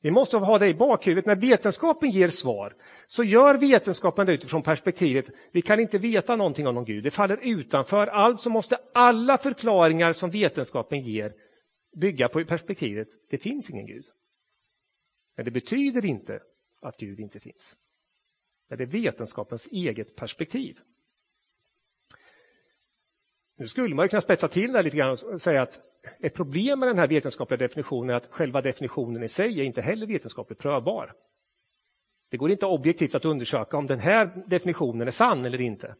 Vi 0.00 0.10
måste 0.10 0.36
ha 0.36 0.58
det 0.58 0.68
i 0.68 0.74
bakhuvudet. 0.74 1.26
När 1.26 1.36
vetenskapen 1.36 2.10
ger 2.10 2.28
svar 2.28 2.76
så 3.06 3.24
gör 3.24 3.54
vetenskapen 3.54 4.26
det 4.26 4.32
utifrån 4.32 4.62
perspektivet 4.62 5.30
vi 5.52 5.62
kan 5.62 5.80
inte 5.80 5.98
veta 5.98 6.36
någonting 6.36 6.66
om 6.66 6.74
någon 6.74 6.84
Gud. 6.84 7.04
Det 7.04 7.10
faller 7.10 7.38
utanför. 7.42 8.06
Alltså 8.06 8.50
måste 8.50 8.78
alla 8.94 9.38
förklaringar 9.38 10.12
som 10.12 10.30
vetenskapen 10.30 11.00
ger 11.00 11.32
bygga 11.96 12.28
på 12.28 12.44
perspektivet 12.44 13.08
det 13.30 13.38
finns 13.38 13.70
ingen 13.70 13.86
Gud. 13.86 14.04
Men 15.36 15.44
det 15.44 15.50
betyder 15.50 16.04
inte 16.04 16.40
att 16.82 16.96
Gud 16.96 17.20
inte 17.20 17.40
finns. 17.40 17.76
Men 18.68 18.78
det 18.78 18.84
är 18.84 18.86
vetenskapens 18.86 19.68
eget 19.72 20.16
perspektiv. 20.16 20.78
Nu 23.58 23.66
skulle 23.66 23.94
man 23.94 24.08
kunna 24.08 24.20
spetsa 24.20 24.48
till 24.48 24.72
det 24.72 24.82
lite 24.82 24.96
grann 24.96 25.10
och 25.10 25.42
säga 25.42 25.62
att 25.62 25.80
ett 26.20 26.34
problem 26.34 26.80
med 26.80 26.88
den 26.88 26.98
här 26.98 27.08
vetenskapliga 27.08 27.58
definitionen 27.58 28.10
är 28.10 28.14
att 28.14 28.26
själva 28.30 28.60
definitionen 28.60 29.22
i 29.22 29.28
sig 29.28 29.60
är 29.60 29.64
inte 29.64 29.82
heller 29.82 30.06
vetenskapligt 30.06 30.58
prövbar. 30.58 31.12
Det 32.30 32.36
går 32.36 32.50
inte 32.50 32.66
objektivt 32.66 33.14
att 33.14 33.24
undersöka 33.24 33.76
om 33.76 33.86
den 33.86 33.98
här 33.98 34.44
definitionen 34.46 35.08
är 35.08 35.12
sann 35.12 35.44
eller 35.44 35.60
inte. 35.60 35.94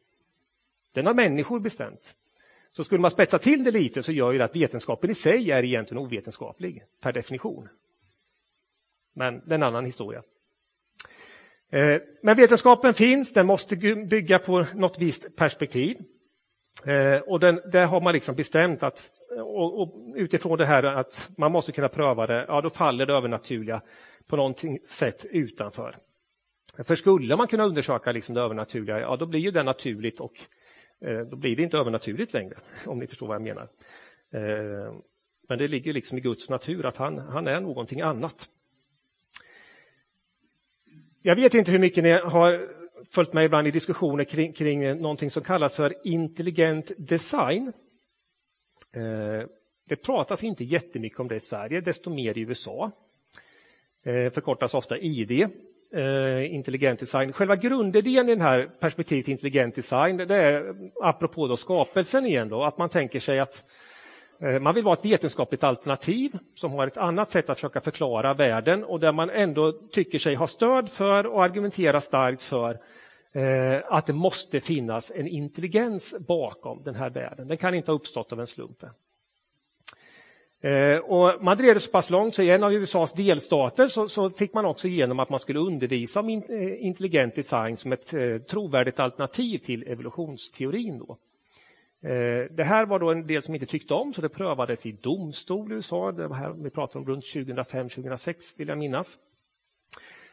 Den 0.93 1.07
har 1.07 1.15
människor 1.15 1.61
bestämt. 1.61 2.15
Så 2.73 2.85
skulle 2.85 3.01
man 3.01 3.11
spetsa 3.11 3.39
till 3.39 3.65
det 3.65 3.71
lite 3.71 4.03
så 4.03 4.13
gör 4.13 4.33
ju 4.33 4.39
det 4.39 4.45
att 4.45 4.57
vetenskapen 4.57 5.11
i 5.11 5.15
sig 5.15 5.51
är 5.51 5.65
egentligen 5.65 6.03
ovetenskaplig 6.03 6.85
per 7.01 7.13
definition. 7.13 7.69
Men 9.13 9.43
det 9.47 9.53
är 9.53 9.55
en 9.55 9.63
annan 9.63 9.85
historia. 9.85 10.23
Eh, 11.71 12.01
men 12.23 12.37
vetenskapen 12.37 12.95
finns, 12.95 13.33
den 13.33 13.47
måste 13.47 13.77
bygga 13.77 14.39
på 14.39 14.67
något 14.75 14.99
visst 14.99 15.37
perspektiv. 15.37 15.99
Eh, 16.87 17.21
och 17.21 17.41
den, 17.41 17.61
där 17.73 17.87
har 17.87 18.01
man 18.01 18.13
liksom 18.13 18.35
bestämt 18.35 18.83
att 18.83 19.11
och, 19.37 19.83
och 19.83 20.15
utifrån 20.15 20.59
det 20.59 20.67
här 20.67 20.83
att 20.83 21.31
man 21.37 21.53
måste 21.53 21.73
kunna 21.73 21.89
pröva 21.89 22.27
det, 22.27 22.45
ja 22.49 22.61
då 22.61 22.71
faller 22.71 23.07
det 23.07 23.13
övernaturliga 23.13 23.83
på 24.27 24.37
något 24.37 24.63
sätt 24.89 25.27
utanför. 25.31 25.97
För 26.85 26.95
skulle 26.95 27.37
man 27.37 27.49
kunna 27.49 27.65
undersöka 27.65 28.13
liksom 28.13 28.35
det 28.35 28.41
övernaturliga, 28.41 29.01
ja 29.01 29.17
då 29.17 29.27
blir 29.27 29.41
ju 29.41 29.51
det 29.51 29.63
naturligt 29.63 30.21
och 30.21 30.33
eh, 31.05 31.21
då 31.21 31.37
blir 31.37 31.57
det 31.57 31.63
inte 31.63 31.79
övernaturligt 31.79 32.33
längre, 32.33 32.57
om 32.87 32.99
ni 32.99 33.07
förstår 33.07 33.27
vad 33.27 33.35
jag 33.35 33.43
menar. 33.43 33.69
Eh, 34.33 34.95
men 35.49 35.59
det 35.59 35.69
ligger 35.69 35.93
liksom 35.93 36.19
i 36.19 36.21
Guds 36.21 36.51
natur 36.51 36.87
att 36.87 36.97
han, 36.97 37.19
han 37.19 37.47
är 37.47 37.61
någonting 37.61 38.01
annat. 38.01 38.47
Jag 41.23 41.37
vet 41.37 41.55
inte 41.55 41.73
hur 41.73 41.79
mycket 41.79 42.05
ni 42.05 42.11
har 42.11 42.78
följt 43.11 43.33
med 43.33 43.45
ibland 43.45 43.67
i 43.69 43.71
diskussioner 43.71 44.25
kring, 44.25 44.53
kring 44.53 44.85
eh, 44.85 44.97
någonting 44.97 45.31
som 45.31 45.43
kallas 45.43 45.77
för 45.77 45.95
intelligent 46.05 46.93
design. 46.99 47.73
Eh, 48.95 49.47
det 49.89 49.97
pratas 49.97 50.45
inte 50.45 50.65
jättemycket 50.65 51.21
om 51.21 51.29
det 51.29 51.37
i 51.37 51.41
Sverige, 51.41 51.81
desto 51.81 52.11
mer 52.11 52.39
i 52.39 52.41
USA. 52.41 52.91
Det 54.05 54.25
eh, 54.25 54.31
förkortas 54.31 54.75
ofta 54.75 54.99
ID, 54.99 55.49
intelligent 56.51 57.01
design. 57.01 57.33
Själva 57.33 57.57
grundidén 57.57 58.29
i 58.29 58.33
den 58.33 58.41
här 58.41 58.71
perspektivet 58.81 59.29
intelligent 59.29 59.75
design, 59.75 60.17
det 60.17 60.37
är 60.37 60.75
apropå 61.03 61.47
då 61.47 61.57
skapelsen 61.57 62.27
igen, 62.27 62.49
då, 62.49 62.65
att 62.65 62.79
man 62.79 62.89
tänker 62.89 63.21
sig 63.21 63.39
att 63.41 63.65
Eh, 64.41 64.61
man 64.61 64.75
vill 64.75 64.85
vara 64.85 64.95
ett 64.95 65.05
vetenskapligt 65.05 65.65
alternativ 65.65 66.39
som 66.55 66.73
har 66.73 66.87
ett 66.87 66.97
annat 66.97 67.31
sätt 67.31 67.51
att 67.51 67.59
försöka 67.59 67.81
förklara 67.81 68.35
världen 68.35 68.85
och 68.85 69.01
där 69.01 69.13
man 69.13 69.31
ändå 69.31 69.73
tycker 69.73 70.19
sig 70.19 70.35
ha 70.35 70.47
stöd 70.47 70.89
för 70.89 71.27
och 71.27 71.45
argumenterar 71.45 72.01
starkt 72.01 72.43
för 72.43 72.79
eh, 73.33 73.83
att 73.87 74.07
det 74.07 74.13
måste 74.13 74.61
finnas 74.61 75.13
en 75.15 75.27
intelligens 75.27 76.17
bakom 76.29 76.83
den 76.83 76.95
här 76.95 77.11
världen. 77.11 77.49
Den 77.49 77.57
kan 77.57 77.75
inte 77.75 77.91
ha 77.91 77.97
uppstått 77.97 78.33
av 78.33 78.41
en 78.41 78.47
slump. 78.47 78.85
Eh, 80.63 80.99
och 80.99 81.45
man 81.45 81.57
drev 81.57 81.75
det 81.75 81.81
så 81.81 81.91
pass 81.91 82.11
långt 82.11 82.35
så 82.35 82.43
i 82.43 82.51
en 82.51 82.65
av 82.65 82.73
USAs 82.73 83.13
delstater 83.13 83.89
så, 83.89 84.09
så, 84.09 84.31
fick 84.31 84.55
man 84.55 84.65
också 84.65 84.89
igenom 84.89 85.19
att 85.19 85.31
man 85.31 85.41
skulle 85.41 85.59
undervisa 85.59 86.21
om 86.21 86.29
intelligent 86.79 87.35
design 87.35 87.77
som 87.77 87.93
ett 87.93 88.15
trovärdigt 88.47 89.01
alternativ 89.01 89.59
till 89.59 89.89
evolutionsteorin. 89.89 90.99
Då. 90.99 91.19
Eh, 92.03 92.51
det 92.51 92.65
här 92.65 92.87
var 92.87 92.99
då 92.99 93.11
en 93.11 93.27
del 93.27 93.43
som 93.43 93.55
inte 93.55 93.67
tyckte 93.67 93.95
om 93.95 94.15
så 94.15 94.21
det 94.21 94.29
prövades 94.29 94.87
i 94.87 94.93
domstol 94.93 95.73
i 95.73 95.75
USA. 95.75 96.13
Det 96.13 96.29
var 96.29 96.37
här 96.37 96.51
vi 96.51 96.71
pratar 96.71 97.01
om 97.01 97.07
runt 97.07 97.25
2005-2006 97.25 98.35
vill 98.59 98.69
jag 98.69 98.79
minnas 98.79 99.19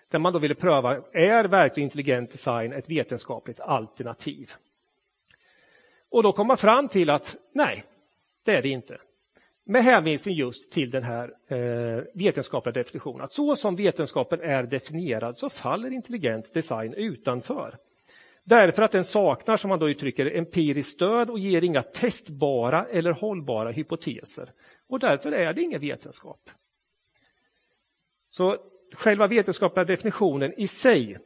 där 0.09 0.19
man 0.19 0.33
då 0.33 0.39
ville 0.39 0.55
pröva, 0.55 1.01
är 1.13 1.45
verklig 1.45 1.83
intelligent 1.83 2.31
design 2.31 2.73
ett 2.73 2.89
vetenskapligt 2.89 3.59
alternativ? 3.59 4.51
Och 6.09 6.23
då 6.23 6.33
kom 6.33 6.47
man 6.47 6.57
fram 6.57 6.87
till 6.87 7.09
att 7.09 7.35
nej, 7.53 7.83
det 8.45 8.55
är 8.55 8.61
det 8.61 8.69
inte. 8.69 8.97
Med 9.65 9.83
hänvisning 9.83 10.35
just 10.35 10.71
till 10.71 10.91
den 10.91 11.03
här 11.03 11.33
eh, 11.47 12.03
vetenskapliga 12.13 12.73
definitionen. 12.73 13.21
Att 13.21 13.31
så 13.31 13.55
som 13.55 13.75
vetenskapen 13.75 14.41
är 14.41 14.63
definierad 14.63 15.37
så 15.37 15.49
faller 15.49 15.93
intelligent 15.93 16.53
design 16.53 16.93
utanför. 16.93 17.77
Därför 18.47 18.83
att 18.83 18.91
den 18.91 19.05
saknar, 19.05 19.57
som 19.57 19.69
man 19.69 19.79
då 19.79 19.89
uttrycker 19.89 20.37
empiriskt 20.37 20.91
stöd 20.91 21.29
och 21.29 21.39
ger 21.39 21.61
inga 21.61 21.81
testbara 21.81 22.85
eller 22.85 23.11
hållbara 23.11 23.71
hypoteser. 23.71 24.51
Och 24.87 24.99
därför 24.99 25.31
är 25.31 25.53
det 25.53 25.61
ingen 25.61 25.81
vetenskap. 25.81 26.49
Så 28.27 28.57
själva 28.93 29.27
vetenskapliga 29.27 29.85
definitionen 29.85 30.53
i 30.57 30.67
sig 30.67 31.17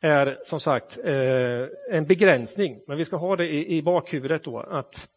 är 0.00 0.38
som 0.42 0.60
sagt 0.60 0.98
eh, 1.04 1.66
en 1.90 2.06
begränsning, 2.06 2.80
men 2.86 2.96
vi 2.98 3.04
ska 3.04 3.16
ha 3.16 3.36
det 3.36 3.70
i 3.70 3.82
bakhuvudet 3.82 4.44
då 4.44 4.60
att 4.60 5.08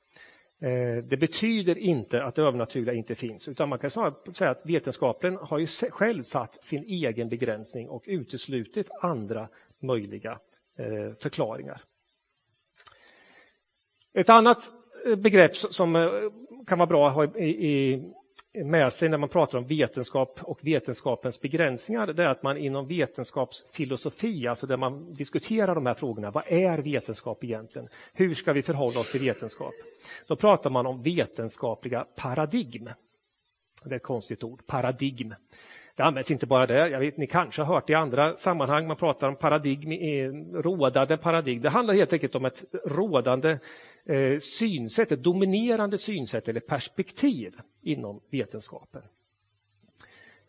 eh, 0.61 1.03
det 1.03 1.17
betyder 1.17 1.77
inte 1.77 2.23
att 2.23 2.35
det 2.35 2.41
övernaturliga 2.41 2.95
inte 2.95 3.15
finns, 3.15 3.47
utan 3.47 3.69
man 3.69 3.79
kan 3.79 3.89
snarare 3.89 4.33
säga 4.33 4.49
att 4.49 4.65
vetenskapen 4.65 5.35
har 5.35 5.59
ju 5.59 5.67
själv 5.67 6.21
satt 6.21 6.63
sin 6.63 6.83
egen 6.83 7.29
begränsning 7.29 7.89
och 7.89 8.03
uteslutit 8.07 8.89
andra 9.01 9.49
möjliga 9.79 10.31
eh, 10.31 10.37
Eh, 10.77 11.13
förklaringar. 11.19 11.81
Ett 14.13 14.29
annat 14.29 14.71
eh, 15.05 15.15
begrepp 15.15 15.55
som 15.55 15.95
eh, 15.95 16.09
kan 16.67 16.77
vara 16.79 16.87
bra 16.87 17.07
att 17.07 17.13
ha 17.13 17.27
med 18.63 18.93
sig 18.93 19.09
när 19.09 19.17
man 19.17 19.29
pratar 19.29 19.57
om 19.57 19.67
vetenskap 19.67 20.39
och 20.43 20.59
vetenskapens 20.61 21.41
begränsningar, 21.41 22.07
det 22.07 22.23
är 22.23 22.27
att 22.27 22.43
man 22.43 22.57
inom 22.57 22.87
vetenskapsfilosofi, 22.87 24.47
alltså 24.47 24.67
där 24.67 24.77
man 24.77 25.13
diskuterar 25.13 25.75
de 25.75 25.85
här 25.85 25.93
frågorna, 25.93 26.31
vad 26.31 26.43
är 26.47 26.79
vetenskap 26.79 27.43
egentligen? 27.43 27.89
Hur 28.13 28.33
ska 28.33 28.53
vi 28.53 28.61
förhålla 28.61 28.99
oss 28.99 29.11
till 29.11 29.21
vetenskap? 29.21 29.73
Då 30.27 30.35
pratar 30.35 30.69
man 30.69 30.85
om 30.85 31.01
vetenskapliga 31.01 32.05
paradigm. 32.15 32.89
Det 33.83 33.91
är 33.91 33.95
ett 33.95 34.03
konstigt 34.03 34.43
ord, 34.43 34.67
paradigm. 34.67 35.35
Det 35.95 36.03
används 36.03 36.31
inte 36.31 36.45
bara 36.45 36.67
där, 36.67 36.87
jag 36.87 36.99
vet, 36.99 37.17
ni 37.17 37.27
kanske 37.27 37.61
har 37.61 37.73
hört 37.73 37.89
i 37.89 37.93
andra 37.93 38.35
sammanhang, 38.35 38.87
man 38.87 38.97
pratar 38.97 39.27
om 39.27 39.35
paradigm, 39.35 39.91
rådande 40.53 41.17
paradigm. 41.17 41.61
Det 41.61 41.69
handlar 41.69 41.93
helt 41.93 42.13
enkelt 42.13 42.35
om 42.35 42.45
ett 42.45 42.63
rådande 42.85 43.59
eh, 44.05 44.39
synsätt, 44.39 45.11
ett 45.11 45.23
dominerande 45.23 45.97
synsätt 45.97 46.47
eller 46.47 46.59
perspektiv 46.59 47.53
inom 47.81 48.21
vetenskapen. 48.31 49.01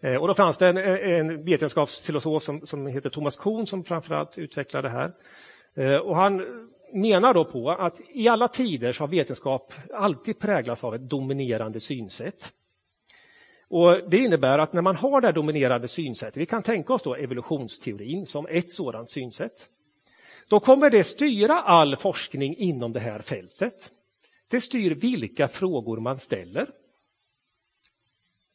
Eh, 0.01 0.15
och 0.15 0.29
då 0.29 0.35
fanns 0.35 0.59
det 0.59 0.69
en, 0.69 0.77
en 0.77 1.45
vetenskapsfilosof 1.45 2.43
som, 2.43 2.67
som 2.67 2.87
heter 2.87 3.11
Thomas 3.11 3.37
Kuhn 3.37 3.67
som 3.67 3.85
framförallt 3.85 4.39
utvecklade 4.39 4.89
det 4.89 4.93
här. 4.93 5.13
Eh, 5.75 5.97
och 5.97 6.17
han 6.17 6.45
menar 6.93 7.35
då 7.35 7.45
på 7.45 7.71
att 7.71 8.01
i 8.09 8.29
alla 8.29 8.49
tider 8.49 8.93
så 8.93 9.03
har 9.03 9.09
vetenskap 9.09 9.75
alltid 9.95 10.39
präglats 10.39 10.85
av 10.85 10.95
ett 10.95 11.11
dominerande 11.11 11.81
synsätt. 11.81 12.53
Och 13.69 14.11
Det 14.11 14.19
innebär 14.19 14.59
att 14.59 14.73
när 14.73 14.83
man 14.83 14.97
har 14.97 15.21
det 15.21 15.27
här 15.27 15.33
dominerande 15.33 15.89
synsättet, 15.89 16.37
vi 16.37 16.47
kan 16.47 16.63
tänka 16.63 16.93
oss 16.95 17.03
då 17.03 17.15
evolutionsteorin 17.15 18.27
som 18.27 18.47
ett 18.51 18.71
sådant 18.71 19.11
synsätt, 19.11 19.69
då 20.49 20.61
kommer 20.61 20.91
det 20.91 21.05
styra 21.05 21.55
all 21.55 21.97
forskning 21.97 22.57
inom 22.57 22.93
det 22.93 23.01
här 23.01 23.19
fältet. 23.19 23.93
Det 24.51 24.61
styr 24.61 24.95
vilka 24.95 25.49
frågor 25.49 26.01
man 26.01 26.19
ställer. 26.19 26.71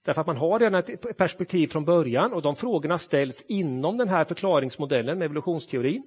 Därför 0.05 0.21
att 0.21 0.27
man 0.27 0.37
har 0.37 0.59
redan 0.59 0.79
ett 0.79 1.17
perspektiv 1.17 1.67
från 1.67 1.85
början 1.85 2.33
och 2.33 2.41
de 2.41 2.55
frågorna 2.55 2.97
ställs 2.97 3.45
inom 3.47 3.97
den 3.97 4.09
här 4.09 4.25
förklaringsmodellen 4.25 5.17
med 5.17 5.25
evolutionsteorin. 5.25 6.03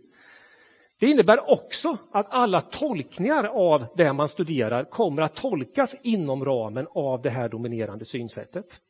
Det 1.00 1.06
innebär 1.06 1.50
också 1.50 1.98
att 2.12 2.26
alla 2.30 2.60
tolkningar 2.60 3.44
av 3.44 3.86
det 3.96 4.12
man 4.12 4.28
studerar 4.28 4.84
kommer 4.84 5.22
att 5.22 5.34
tolkas 5.34 5.96
inom 6.02 6.44
ramen 6.44 6.86
av 6.94 7.22
det 7.22 7.30
här 7.30 7.48
dominerande 7.48 8.04
synsättet. 8.04 8.80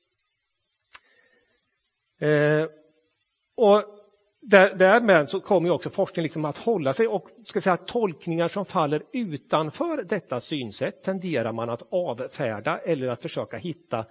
Eh, 2.24 2.66
och 3.56 3.84
där, 4.40 4.74
därmed 4.74 5.28
så 5.28 5.40
kommer 5.40 5.70
också 5.70 5.90
forskningen 5.90 6.22
liksom 6.22 6.44
att 6.44 6.56
hålla 6.56 6.92
sig 6.92 7.08
och 7.08 7.28
ska 7.44 7.60
säga, 7.60 7.76
tolkningar 7.76 8.48
som 8.48 8.64
faller 8.64 9.02
utanför 9.12 10.02
detta 10.02 10.40
synsätt 10.40 11.02
tenderar 11.02 11.52
man 11.52 11.70
att 11.70 11.82
avfärda 11.90 12.78
eller 12.78 13.08
att 13.08 13.22
försöka 13.22 13.56
hitta 13.56 14.04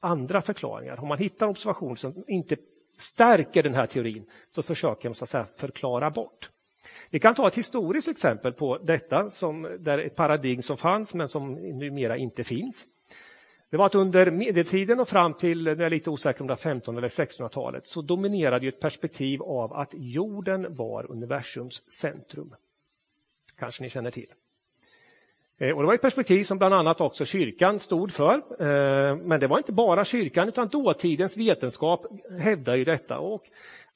andra 0.00 0.42
förklaringar. 0.42 1.00
Om 1.00 1.08
man 1.08 1.18
hittar 1.18 1.46
observationer 1.46 1.94
som 1.94 2.24
inte 2.26 2.56
stärker 2.98 3.62
den 3.62 3.74
här 3.74 3.86
teorin 3.86 4.26
så 4.50 4.62
försöker 4.62 5.08
man 5.08 5.14
så 5.14 5.24
att 5.24 5.28
säga, 5.28 5.46
förklara 5.56 6.10
bort. 6.10 6.50
Vi 7.10 7.18
kan 7.18 7.34
ta 7.34 7.48
ett 7.48 7.58
historiskt 7.58 8.08
exempel 8.08 8.52
på 8.52 8.78
detta, 8.78 9.30
som, 9.30 9.76
där 9.80 9.98
ett 9.98 10.16
paradigm 10.16 10.62
som 10.62 10.76
fanns 10.76 11.14
men 11.14 11.28
som 11.28 11.54
numera 11.54 12.16
inte 12.16 12.44
finns. 12.44 12.86
Det 13.70 13.76
var 13.76 13.86
att 13.86 13.94
under 13.94 14.30
medeltiden 14.30 15.00
och 15.00 15.08
fram 15.08 15.34
till, 15.34 15.64
nu 15.64 15.70
är 15.70 15.80
jag 15.80 15.90
lite 15.90 16.10
osäker 16.10 16.40
om 16.40 16.46
det 16.46 16.56
15 16.56 16.96
eller 16.96 17.08
1600-talet, 17.08 17.86
så 17.86 18.02
dominerade 18.02 18.68
ett 18.68 18.80
perspektiv 18.80 19.42
av 19.42 19.72
att 19.72 19.94
jorden 19.94 20.74
var 20.74 21.10
universums 21.10 21.92
centrum. 21.92 22.54
Kanske 23.58 23.82
ni 23.82 23.90
känner 23.90 24.10
till. 24.10 24.32
Eh, 25.58 25.70
och 25.70 25.82
det 25.82 25.86
var 25.86 25.94
ett 25.94 26.02
perspektiv 26.02 26.44
som 26.44 26.58
bland 26.58 26.74
annat 26.74 27.00
också 27.00 27.24
kyrkan 27.24 27.78
stod 27.78 28.12
för. 28.12 28.34
Eh, 28.34 29.16
men 29.16 29.40
det 29.40 29.46
var 29.46 29.58
inte 29.58 29.72
bara 29.72 30.04
kyrkan 30.04 30.48
utan 30.48 30.68
dåtidens 30.68 31.36
vetenskap 31.36 32.06
hävdar 32.40 32.74
ju 32.74 32.84
detta. 32.84 33.18
Och 33.18 33.42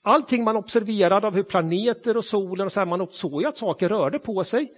allting 0.03 0.45
man 0.45 0.57
observerade 0.57 1.27
av 1.27 1.35
hur 1.35 1.43
planeter 1.43 2.17
och 2.17 2.25
solen 2.25 2.67
och 2.67 2.73
så 2.73 2.81
här, 2.81 2.87
man 2.87 3.07
såg 3.11 3.43
ju 3.43 3.49
att 3.49 3.57
saker 3.57 3.89
rörde 3.89 4.19
på 4.19 4.45
sig. 4.45 4.73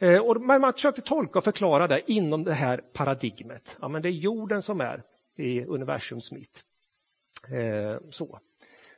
Eh, 0.00 0.18
och 0.18 0.40
man 0.40 0.72
försökte 0.72 1.02
tolka 1.02 1.38
och 1.38 1.44
förklara 1.44 1.86
det 1.86 2.02
inom 2.06 2.44
det 2.44 2.52
här 2.52 2.80
paradigmet. 2.92 3.78
Ja, 3.80 3.88
men 3.88 4.02
det 4.02 4.08
är 4.08 4.12
jorden 4.12 4.62
som 4.62 4.80
är 4.80 5.02
i 5.36 5.64
universums 5.64 6.32
mitt. 6.32 6.64
Eh, 7.48 8.00
så. 8.10 8.40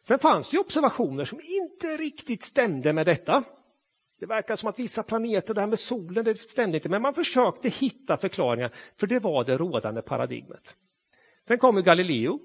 Sen 0.02 0.19
fanns 0.19 0.50
det 0.50 0.59
observationer 0.59 1.25
som 1.25 1.40
inte 1.40 1.87
riktigt 1.87 2.42
stämde 2.42 2.92
med 2.92 3.07
detta. 3.07 3.45
Det 4.21 4.26
verkar 4.26 4.57
som 4.57 4.69
att 4.69 4.78
vissa 4.78 5.02
planeter, 5.02 5.54
det 5.54 5.61
här 5.61 5.69
med 5.69 5.78
solen, 5.78 6.25
det 6.25 6.38
stämde 6.38 6.76
inte, 6.76 6.88
men 6.88 7.02
man 7.02 7.14
försökte 7.14 7.69
hitta 7.69 8.16
förklaringar, 8.16 8.75
för 8.97 9.07
det 9.07 9.19
var 9.19 9.45
det 9.45 9.57
rådande 9.57 10.02
paradigmet. 10.02 10.76
Sen 11.49 11.59
kom 11.59 11.83
Galileo 11.83 12.40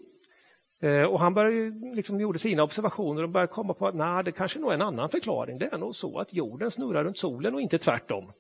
eh, 0.82 1.04
och 1.04 1.20
han 1.20 1.34
började, 1.34 1.96
liksom, 1.96 2.20
gjorde 2.20 2.40
sina 2.40 2.64
observationer 2.64 3.24
och 3.24 3.30
började 3.30 3.54
komma 3.54 3.74
på 3.74 3.88
att 3.88 3.96
nej, 3.96 4.24
det 4.24 4.32
kanske 4.32 4.60
är 4.60 4.74
en 4.74 4.82
annan 4.82 5.10
förklaring. 5.10 5.58
Det 5.58 5.66
är 5.66 5.78
nog 5.78 5.96
så 5.96 6.20
att 6.20 6.34
jorden 6.34 6.72
snurrar 6.72 7.04
runt 7.04 7.18
solen 7.18 7.54
och 7.54 7.62
inte 7.62 7.78
tvärtom. 7.78 8.32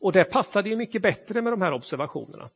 Och 0.00 0.12
det 0.12 0.24
passade 0.24 0.68
ju 0.68 0.76
mycket 0.76 1.02
bättre 1.02 1.42
med 1.42 1.52
de 1.52 1.62
här 1.62 1.72
observationerna. 1.72 2.50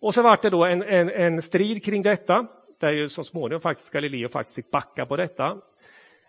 Och 0.00 0.14
så 0.14 0.22
var 0.22 0.38
det 0.42 0.50
då 0.50 0.64
en, 0.64 0.82
en, 0.82 1.10
en 1.10 1.42
strid 1.42 1.84
kring 1.84 2.02
detta, 2.02 2.46
där 2.80 2.92
ju 2.92 3.08
så 3.08 3.24
småningom 3.24 3.60
faktiskt 3.60 3.92
Galileo 3.92 4.28
faktiskt 4.28 4.54
fick 4.54 4.70
backa 4.70 5.06
på 5.06 5.16
detta. 5.16 5.58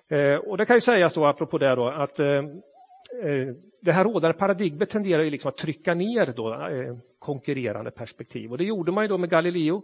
Eh, 0.08 0.36
och 0.36 0.58
det 0.58 0.66
kan 0.66 0.76
ju 0.78 0.82
sägas 0.82 1.14
då, 1.14 1.26
apropå 1.26 1.58
det 1.58 1.76
då, 1.76 1.88
att 1.88 2.20
eh, 2.20 2.28
eh, 2.28 3.48
det 3.82 3.92
här 3.92 4.04
rådande 4.04 4.38
paradigmet 4.38 4.90
tenderar 4.90 5.24
ju 5.24 5.30
liksom 5.30 5.50
att 5.50 5.58
trycka 5.58 5.94
ner 5.94 6.34
då, 6.36 6.54
eh, 6.54 6.96
konkurrerande 7.20 7.92
perspektiv. 7.92 8.52
Och 8.52 8.58
det 8.58 8.64
gjorde 8.64 8.92
man 8.92 9.04
ju 9.04 9.08
då 9.08 9.18
med 9.18 9.30
Galileo. 9.30 9.84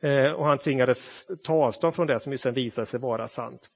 Eh, 0.00 0.32
och 0.32 0.46
han 0.46 0.58
tvingades 0.58 1.26
ta 1.44 1.54
avstånd 1.54 1.94
från 1.94 2.06
det 2.06 2.20
som 2.20 2.32
ju 2.32 2.38
sen 2.38 2.54
visade 2.54 2.86
sig 2.86 3.00
vara 3.00 3.28
sant. 3.28 3.70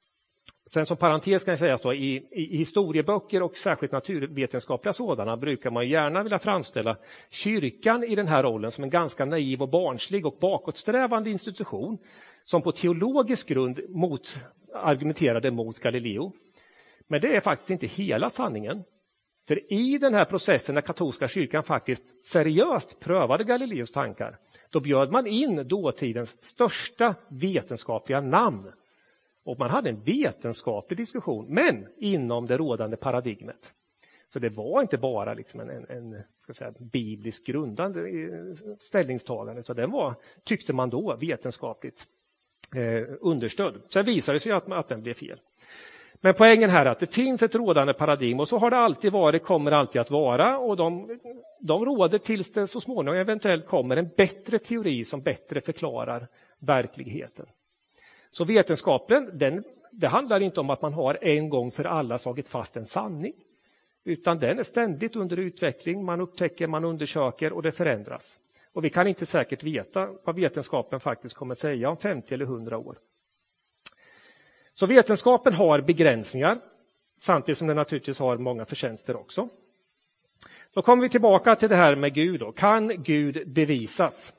Sen 0.73 0.87
som 0.87 0.97
parentes 0.97 1.44
kan 1.44 1.59
sägas 1.59 1.82
då, 1.82 1.94
i, 1.94 2.28
i 2.30 2.56
historieböcker 2.56 3.42
och 3.42 3.56
särskilt 3.56 3.92
naturvetenskapliga 3.92 4.92
sådana 4.92 5.37
brukar 5.37 5.70
man 5.70 5.88
gärna 5.88 6.23
vilja 6.23 6.38
framställa 6.38 6.97
kyrkan 7.30 8.04
i 8.04 8.14
den 8.14 8.28
här 8.28 8.42
rollen 8.42 8.70
som 8.70 8.85
en 8.85 8.90
ganska 8.90 9.25
naiv 9.25 9.62
och 9.62 9.70
barnslig 9.70 10.26
och 10.26 10.38
bakåtsträvande 10.40 11.30
institution 11.30 11.99
som 12.44 12.62
på 12.62 12.73
teologisk 12.73 13.49
grund 13.49 13.80
mot, 13.88 14.38
argumenterade 14.75 15.50
mot 15.50 15.78
Galileo. 15.78 16.32
Men 17.09 17.20
det 17.20 17.37
är 17.37 17.40
faktiskt 17.40 17.70
inte 17.70 17.87
hela 17.87 18.30
sanningen. 18.30 18.85
För 19.49 19.73
i 19.73 19.99
den 19.99 20.14
här 20.14 20.25
processen 20.25 20.75
när 20.75 20.82
katolska 20.82 21.28
kyrkan 21.28 21.62
faktiskt 21.62 22.25
seriöst 22.25 23.00
prövade 23.00 23.44
Galileos 23.44 23.90
tankar, 23.90 24.38
då 24.70 24.80
bjöd 24.80 25.12
man 25.12 25.26
in 25.26 25.68
dåtidens 25.68 26.44
största 26.44 27.14
vetenskapliga 27.28 28.20
namn. 28.20 28.73
Och 29.44 29.59
man 29.59 29.70
hade 29.70 29.90
en 29.90 30.02
vetenskaplig 30.02 30.97
diskussion, 30.97 31.47
men 31.54 31.87
inom 31.99 32.47
det 32.47 32.56
rådande 32.56 32.97
paradigmet. 32.97 33.75
Så 34.32 34.38
det 34.38 34.49
var 34.49 34.82
inte 34.82 34.99
bara 34.99 35.35
liksom 35.35 35.61
en, 35.61 35.70
en, 35.70 35.85
en 35.90 36.23
ska 36.40 36.54
säga, 36.54 36.73
biblisk 36.78 37.47
grundande 37.47 38.00
eh, 38.00 38.75
ställningstagande, 38.78 39.61
utan 39.61 39.76
den 39.76 39.90
var, 39.90 40.14
tyckte 40.44 40.73
man 40.73 40.90
då, 40.90 41.16
vetenskapligt 41.16 42.04
eh, 42.76 43.16
understödd. 43.20 43.82
Sen 43.88 44.04
visade 44.04 44.37
det 44.37 44.40
sig 44.40 44.52
att, 44.52 44.73
att 44.73 44.88
den 44.88 45.02
blev 45.02 45.14
fel. 45.14 45.40
Men 46.23 46.35
poängen 46.35 46.70
här 46.70 46.87
är 46.87 46.90
att 46.90 46.99
det 46.99 47.14
finns 47.14 47.42
ett 47.42 47.54
rådande 47.54 47.94
paradigm 47.94 48.40
och 48.40 48.49
så 48.49 48.59
har 48.59 48.70
det 48.70 48.76
alltid 48.76 49.12
varit, 49.12 49.42
kommer 49.42 49.73
alltid 49.73 50.00
att 50.00 50.11
vara 50.11 50.59
och 50.59 50.76
de, 50.76 51.18
de 51.61 51.85
råder 51.85 52.18
tills 52.18 52.52
det 52.52 52.66
så 52.66 52.80
småningom 52.80 53.20
eventuellt 53.20 53.66
kommer 53.66 53.97
en 53.97 54.11
bättre 54.16 54.59
teori 54.59 55.04
som 55.04 55.23
bättre 55.23 55.61
förklarar 55.61 56.28
verkligheten. 56.59 57.47
Så 58.31 58.45
vetenskapen, 58.45 59.39
den, 59.39 59.65
det 59.93 60.07
handlar 60.07 60.41
inte 60.41 60.61
om 60.61 60.71
att 60.71 60.83
man 60.83 60.93
har 60.93 61.19
en 61.25 61.49
gång 61.49 61.71
för 61.71 61.85
alla 61.85 62.19
slagit 62.19 62.49
fast 62.49 62.77
en 62.77 62.87
sanning. 62.87 63.33
Utan 64.05 64.39
den 64.39 64.59
är 64.59 64.62
ständigt 64.62 65.16
under 65.16 65.37
utveckling, 65.37 66.05
man 66.05 66.21
upptäcker, 66.21 66.66
man 66.66 66.85
undersöker 66.85 67.53
och 67.53 67.62
det 67.62 67.73
förändras. 67.73 68.38
Och 68.73 68.85
vi 68.85 68.90
kan 68.90 69.07
inte 69.07 69.27
säkert 69.27 69.62
veta 69.62 70.09
vad 70.25 70.37
vetenskapen 70.37 71.01
faktiskt 71.01 71.35
kommer 71.35 71.55
säga 71.55 71.90
om 71.90 71.97
50 71.97 72.35
eller 72.35 72.45
100 72.45 72.79
år. 72.79 72.99
Så 74.75 74.87
vetenskapen 74.87 75.53
har 75.53 75.81
begränsningar, 75.81 76.59
samtidigt 77.21 77.59
som 77.59 77.66
den 77.66 77.77
naturligtvis 77.77 78.19
har 78.19 78.38
många 78.38 78.64
förtjänster 78.66 79.16
också. 79.16 79.49
Då 80.75 80.83
kommer 80.83 81.03
vi 81.03 81.09
tillbaka 81.09 81.57
till 81.57 81.69
det 81.69 81.77
här 81.77 81.97
med 81.97 82.14
Gud. 82.14 82.40
Då. 82.40 82.53
Kan 82.53 83.03
Gud 83.03 83.53
bevisas? 83.53 84.35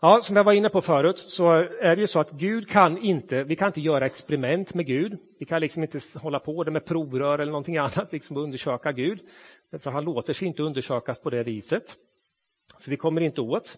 Ja, 0.00 0.20
som 0.22 0.36
jag 0.36 0.44
var 0.44 0.52
inne 0.52 0.68
på 0.68 0.80
förut 0.80 1.18
så 1.18 1.50
är 1.80 1.96
det 1.96 2.00
ju 2.00 2.06
så 2.06 2.20
att 2.20 2.30
Gud 2.30 2.68
kan 2.68 2.98
inte, 2.98 3.44
vi 3.44 3.56
kan 3.56 3.66
inte 3.66 3.80
göra 3.80 4.06
experiment 4.06 4.74
med 4.74 4.86
Gud. 4.86 5.18
Vi 5.38 5.46
kan 5.46 5.60
liksom 5.60 5.82
inte 5.82 6.00
hålla 6.18 6.38
på 6.38 6.64
det 6.64 6.70
med 6.70 6.84
provrör 6.84 7.38
eller 7.38 7.52
någonting 7.52 7.76
annat, 7.78 8.12
liksom 8.12 8.36
undersöka 8.36 8.92
Gud. 8.92 9.20
För 9.78 9.90
han 9.90 10.04
låter 10.04 10.32
sig 10.32 10.48
inte 10.48 10.62
undersökas 10.62 11.20
på 11.20 11.30
det 11.30 11.42
viset. 11.42 11.84
Så 12.78 12.90
vi 12.90 12.96
kommer 12.96 13.20
inte 13.20 13.40
åt 13.40 13.76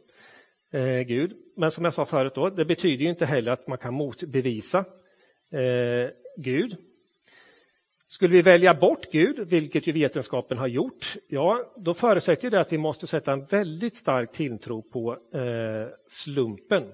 eh, 0.72 1.00
Gud. 1.00 1.33
Men 1.57 1.70
som 1.70 1.85
jag 1.85 1.94
sa 1.94 2.05
förut, 2.05 2.35
då, 2.35 2.50
det 2.50 2.64
betyder 2.64 3.05
ju 3.05 3.11
inte 3.11 3.26
heller 3.26 3.52
att 3.52 3.66
man 3.66 3.79
kan 3.79 3.94
motbevisa 3.94 4.79
eh, 5.52 6.11
Gud. 6.37 6.76
Skulle 8.09 8.33
vi 8.33 8.42
välja 8.42 8.75
bort 8.75 9.12
Gud, 9.12 9.49
vilket 9.49 9.87
ju 9.87 9.92
vetenskapen 9.92 10.59
har 10.59 10.66
gjort, 10.66 11.16
ja, 11.29 11.73
då 11.77 11.95
förutsätter 11.95 12.51
det 12.51 12.61
att 12.61 12.73
vi 12.73 12.79
måste 12.79 13.07
sätta 13.07 13.33
en 13.33 13.45
väldigt 13.45 13.97
stark 13.97 14.33
tilltro 14.33 14.83
på 14.83 15.12
eh, 15.12 15.88
slumpen. 16.07 16.92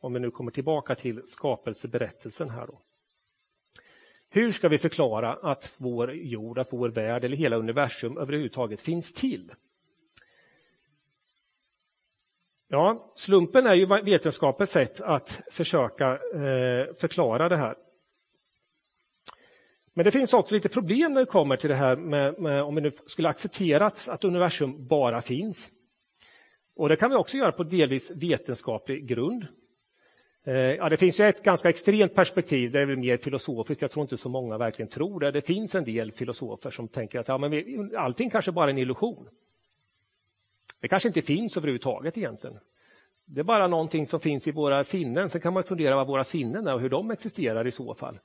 Om 0.00 0.12
vi 0.12 0.20
nu 0.20 0.30
kommer 0.30 0.50
tillbaka 0.50 0.94
till 0.94 1.22
skapelseberättelsen 1.26 2.50
här. 2.50 2.66
Då. 2.66 2.80
Hur 4.30 4.50
ska 4.50 4.68
vi 4.68 4.78
förklara 4.78 5.32
att 5.32 5.74
vår 5.76 6.12
jord, 6.12 6.58
att 6.58 6.72
vår 6.72 6.88
värld 6.88 7.24
eller 7.24 7.36
hela 7.36 7.56
universum 7.56 8.18
överhuvudtaget 8.18 8.80
finns 8.80 9.14
till? 9.14 9.52
Ja, 12.68 13.12
slumpen 13.16 13.66
är 13.66 13.74
ju 13.74 13.86
vetenskapens 13.86 14.70
sätt 14.70 15.00
att 15.00 15.42
försöka 15.50 16.12
eh, 16.12 16.94
förklara 16.94 17.48
det 17.48 17.56
här. 17.56 17.76
Men 19.98 20.04
det 20.04 20.10
finns 20.10 20.34
också 20.34 20.54
lite 20.54 20.68
problem 20.68 21.12
när 21.12 21.20
det 21.20 21.26
kommer 21.26 21.56
till 21.56 21.70
det 21.70 21.76
här 21.76 21.96
med, 21.96 22.38
med 22.38 22.62
om 22.62 22.74
vi 22.74 22.80
nu 22.80 22.90
skulle 23.06 23.28
acceptera 23.28 23.86
att, 23.86 24.08
att 24.08 24.24
universum 24.24 24.86
bara 24.86 25.20
finns. 25.20 25.70
Och 26.76 26.88
det 26.88 26.96
kan 26.96 27.10
vi 27.10 27.16
också 27.16 27.36
göra 27.36 27.52
på 27.52 27.62
delvis 27.62 28.10
vetenskaplig 28.10 29.06
grund. 29.06 29.46
Eh, 30.44 30.54
ja, 30.54 30.88
det 30.88 30.96
finns 30.96 31.20
ju 31.20 31.24
ett 31.24 31.42
ganska 31.42 31.68
extremt 31.68 32.14
perspektiv, 32.14 32.72
det 32.72 32.80
är 32.80 32.86
väl 32.86 32.96
mer 32.96 33.16
filosofiskt, 33.16 33.82
jag 33.82 33.90
tror 33.90 34.02
inte 34.02 34.16
så 34.16 34.28
många 34.28 34.58
verkligen 34.58 34.88
tror 34.88 35.20
det. 35.20 35.30
Det 35.30 35.42
finns 35.42 35.74
en 35.74 35.84
del 35.84 36.12
filosofer 36.12 36.70
som 36.70 36.88
tänker 36.88 37.18
att 37.18 37.28
ja, 37.28 37.38
men 37.38 37.50
vi, 37.50 37.90
allting 37.96 38.30
kanske 38.30 38.52
bara 38.52 38.66
är 38.66 38.70
en 38.70 38.78
illusion. 38.78 39.28
Det 40.80 40.88
kanske 40.88 41.08
inte 41.08 41.22
finns 41.22 41.56
överhuvudtaget 41.56 42.18
egentligen. 42.18 42.58
Det 43.24 43.40
är 43.40 43.44
bara 43.44 43.66
någonting 43.66 44.06
som 44.06 44.20
finns 44.20 44.48
i 44.48 44.50
våra 44.50 44.84
sinnen. 44.84 45.30
Sen 45.30 45.40
kan 45.40 45.52
man 45.52 45.64
fundera 45.64 45.96
vad 45.96 46.06
våra 46.06 46.24
sinnen 46.24 46.66
är 46.66 46.74
och 46.74 46.80
hur 46.80 46.88
de 46.88 47.10
existerar 47.10 47.66
i 47.66 47.70
så 47.70 47.94
fall. 47.94 48.18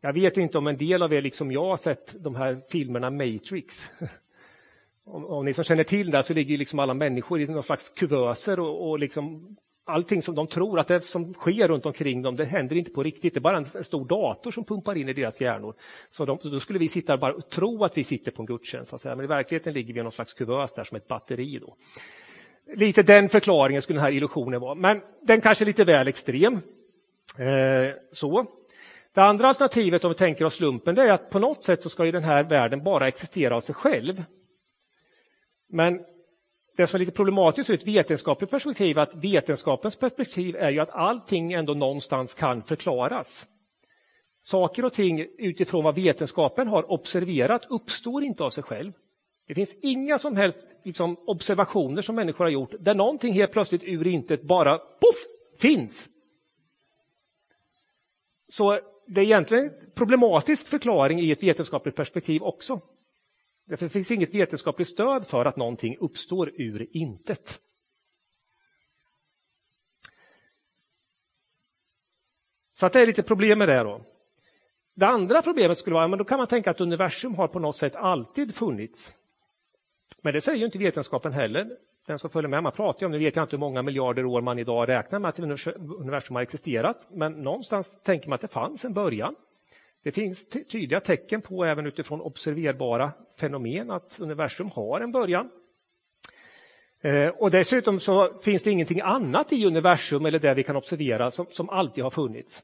Jag 0.00 0.12
vet 0.12 0.36
inte 0.36 0.58
om 0.58 0.66
en 0.66 0.76
del 0.76 1.02
av 1.02 1.12
er, 1.12 1.22
liksom 1.22 1.52
jag, 1.52 1.64
har 1.64 1.76
sett 1.76 2.24
de 2.24 2.34
här 2.34 2.60
filmerna 2.70 3.10
Matrix. 3.10 3.90
Om, 5.04 5.26
om 5.26 5.44
ni 5.44 5.54
som 5.54 5.64
känner 5.64 5.84
till 5.84 6.10
det 6.10 6.22
så 6.22 6.34
ligger 6.34 6.58
liksom 6.58 6.78
alla 6.78 6.94
människor 6.94 7.40
i 7.40 7.46
någon 7.46 7.62
slags 7.62 7.88
kuvöser 7.88 8.60
och, 8.60 8.90
och 8.90 8.98
liksom 8.98 9.56
allting 9.84 10.22
som 10.22 10.34
de 10.34 10.46
tror 10.46 10.78
att 10.78 10.88
det 10.88 11.00
som 11.00 11.34
sker 11.34 11.68
runt 11.68 11.86
omkring 11.86 12.22
dem, 12.22 12.36
det 12.36 12.44
händer 12.44 12.76
inte 12.76 12.90
på 12.90 13.02
riktigt. 13.02 13.34
Det 13.34 13.38
är 13.38 13.40
bara 13.40 13.56
en, 13.56 13.64
en 13.76 13.84
stor 13.84 14.04
dator 14.04 14.50
som 14.50 14.64
pumpar 14.64 14.96
in 14.96 15.08
i 15.08 15.12
deras 15.12 15.40
hjärnor. 15.40 15.74
Så 16.10 16.24
de, 16.24 16.38
då 16.42 16.60
skulle 16.60 16.78
vi 16.78 16.88
sitta 16.88 17.14
och 17.14 17.50
tro 17.50 17.84
att 17.84 17.98
vi 17.98 18.04
sitter 18.04 18.30
på 18.30 18.42
en 18.42 18.46
gudstjänst, 18.46 19.04
men 19.04 19.20
i 19.20 19.26
verkligheten 19.26 19.74
ligger 19.74 19.94
vi 19.94 20.00
i 20.00 20.02
någon 20.02 20.12
slags 20.12 20.34
kuvös 20.34 20.72
där 20.72 20.84
som 20.84 20.96
ett 20.96 21.08
batteri. 21.08 21.58
Då. 21.58 21.76
Lite 22.76 23.02
den 23.02 23.28
förklaringen 23.28 23.82
skulle 23.82 23.96
den 23.96 24.04
här 24.04 24.12
illusionen 24.12 24.60
vara, 24.60 24.74
men 24.74 25.00
den 25.22 25.40
kanske 25.40 25.64
är 25.64 25.66
lite 25.66 25.84
väl 25.84 26.08
extrem. 26.08 26.54
Eh, 27.38 27.94
så. 28.10 28.46
Det 29.14 29.20
andra 29.20 29.48
alternativet 29.48 30.04
om 30.04 30.10
vi 30.10 30.16
tänker 30.16 30.44
oss 30.44 30.54
slumpen, 30.54 30.94
det 30.94 31.02
är 31.02 31.12
att 31.12 31.30
på 31.30 31.38
något 31.38 31.64
sätt 31.64 31.82
så 31.82 31.88
ska 31.88 32.04
ju 32.04 32.12
den 32.12 32.24
här 32.24 32.44
världen 32.44 32.84
bara 32.84 33.08
existera 33.08 33.56
av 33.56 33.60
sig 33.60 33.74
själv. 33.74 34.24
Men 35.68 36.00
det 36.76 36.86
som 36.86 36.96
är 36.96 36.98
lite 36.98 37.12
problematiskt 37.12 37.70
ur 37.70 37.74
ett 37.74 37.86
vetenskapligt 37.86 38.50
perspektiv 38.50 38.98
är 38.98 39.02
att 39.02 39.14
vetenskapens 39.14 39.96
perspektiv 39.96 40.56
är 40.56 40.70
ju 40.70 40.80
att 40.80 40.90
allting 40.90 41.52
ändå 41.52 41.74
någonstans 41.74 42.34
kan 42.34 42.62
förklaras. 42.62 43.46
Saker 44.40 44.84
och 44.84 44.92
ting 44.92 45.26
utifrån 45.38 45.84
vad 45.84 45.94
vetenskapen 45.94 46.68
har 46.68 46.92
observerat 46.92 47.66
uppstår 47.70 48.22
inte 48.24 48.44
av 48.44 48.50
sig 48.50 48.64
själv. 48.64 48.92
Det 49.46 49.54
finns 49.54 49.76
inga 49.82 50.18
som 50.18 50.36
helst 50.36 50.64
liksom, 50.84 51.16
observationer 51.26 52.02
som 52.02 52.14
människor 52.14 52.44
har 52.44 52.50
gjort 52.50 52.74
där 52.80 52.94
någonting 52.94 53.34
helt 53.34 53.52
plötsligt 53.52 53.84
ur 53.84 54.06
intet 54.06 54.42
bara 54.42 54.78
poff, 54.78 55.26
finns. 55.58 56.08
Så 58.48 58.80
det 59.10 59.20
är 59.20 59.24
egentligen 59.24 59.64
en 59.64 59.90
problematisk 59.94 60.68
förklaring 60.68 61.20
i 61.20 61.30
ett 61.30 61.42
vetenskapligt 61.42 61.96
perspektiv 61.96 62.42
också. 62.42 62.80
Det 63.66 63.76
finns 63.76 64.10
inget 64.10 64.34
vetenskapligt 64.34 64.88
stöd 64.88 65.26
för 65.26 65.44
att 65.44 65.56
någonting 65.56 65.96
uppstår 66.00 66.52
ur 66.60 66.96
intet. 66.96 67.60
Så 72.72 72.86
att 72.86 72.92
det 72.92 73.00
är 73.00 73.06
lite 73.06 73.22
problem 73.22 73.58
med 73.58 73.68
det. 73.68 73.82
Då. 73.82 74.06
Det 74.94 75.06
andra 75.06 75.42
problemet 75.42 75.78
skulle 75.78 75.94
vara, 75.94 76.08
men 76.08 76.18
då 76.18 76.24
kan 76.24 76.38
man 76.38 76.46
tänka 76.46 76.70
att 76.70 76.80
universum 76.80 77.34
har 77.34 77.48
på 77.48 77.58
något 77.58 77.76
sätt 77.76 77.96
alltid 77.96 78.54
funnits. 78.54 79.14
Men 80.22 80.34
det 80.34 80.40
säger 80.40 80.58
ju 80.58 80.64
inte 80.64 80.78
vetenskapen 80.78 81.32
heller. 81.32 81.76
Den 82.10 82.18
som 82.18 82.30
följer 82.30 82.48
med, 82.48 82.62
man 82.62 82.72
pratar 82.72 83.00
ju 83.00 83.06
om, 83.06 83.12
nu 83.12 83.18
vet 83.18 83.36
jag 83.36 83.42
inte 83.42 83.56
hur 83.56 83.60
många 83.60 83.82
miljarder 83.82 84.24
år 84.24 84.40
man 84.40 84.58
idag 84.58 84.88
räknar 84.88 85.18
med 85.18 85.28
att 85.28 85.38
universum 85.38 86.36
har 86.36 86.42
existerat, 86.42 87.08
men 87.10 87.32
någonstans 87.32 88.02
tänker 88.02 88.28
man 88.28 88.34
att 88.34 88.40
det 88.40 88.48
fanns 88.48 88.84
en 88.84 88.92
början. 88.92 89.34
Det 90.04 90.12
finns 90.12 90.48
tydliga 90.48 91.00
tecken 91.00 91.42
på, 91.42 91.64
även 91.64 91.86
utifrån 91.86 92.20
observerbara 92.20 93.12
fenomen, 93.40 93.90
att 93.90 94.18
universum 94.20 94.70
har 94.70 95.00
en 95.00 95.12
början. 95.12 95.50
Eh, 97.02 97.28
och 97.28 97.50
dessutom 97.50 98.00
så 98.00 98.40
finns 98.40 98.62
det 98.62 98.70
ingenting 98.70 99.00
annat 99.00 99.52
i 99.52 99.66
universum 99.66 100.26
eller 100.26 100.38
det 100.38 100.54
vi 100.54 100.62
kan 100.62 100.76
observera 100.76 101.30
som, 101.30 101.46
som 101.50 101.70
alltid 101.70 102.04
har 102.04 102.10
funnits. 102.10 102.62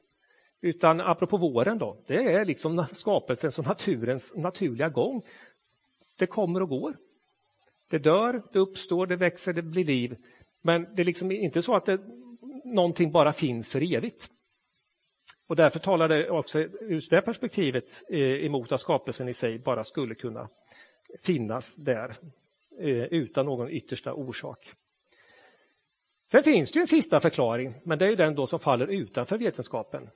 Utan 0.61 1.01
apropå 1.01 1.37
våren 1.37 1.77
då, 1.77 2.03
det 2.07 2.33
är 2.33 2.45
liksom 2.45 2.85
skapelsens 2.91 3.59
och 3.59 3.65
naturens 3.65 4.35
naturliga 4.35 4.89
gång. 4.89 5.21
Det 6.19 6.27
kommer 6.27 6.61
och 6.61 6.69
går. 6.69 6.95
Det 7.89 7.97
dör, 7.97 8.43
det 8.53 8.59
uppstår, 8.59 9.07
det 9.07 9.15
växer, 9.15 9.53
det 9.53 9.61
blir 9.61 9.83
liv. 9.83 10.17
Men 10.61 10.95
det 10.95 11.01
är 11.01 11.05
liksom 11.05 11.31
inte 11.31 11.61
så 11.61 11.75
att 11.75 11.85
det, 11.85 11.99
någonting 12.65 13.11
bara 13.11 13.33
finns 13.33 13.71
för 13.71 13.95
evigt. 13.95 14.31
Och 15.47 15.55
därför 15.55 15.79
talar 15.79 16.07
det 16.07 16.29
också 16.29 16.59
ur 16.59 17.09
det 17.09 17.21
perspektivet 17.21 18.03
eh, 18.09 18.19
emot 18.19 18.71
att 18.71 18.79
skapelsen 18.79 19.29
i 19.29 19.33
sig 19.33 19.59
bara 19.59 19.83
skulle 19.83 20.15
kunna 20.15 20.49
finnas 21.21 21.75
där 21.75 22.15
eh, 22.79 23.03
utan 23.03 23.45
någon 23.45 23.69
yttersta 23.69 24.13
orsak. 24.13 24.73
Sen 26.31 26.43
finns 26.43 26.71
det 26.71 26.79
en 26.79 26.87
sista 26.87 27.19
förklaring, 27.19 27.73
men 27.83 27.97
det 27.97 28.07
är 28.07 28.15
den 28.15 28.35
då 28.35 28.47
som 28.47 28.59
faller 28.59 28.87
utanför 28.87 29.37
vetenskapen. 29.37 30.09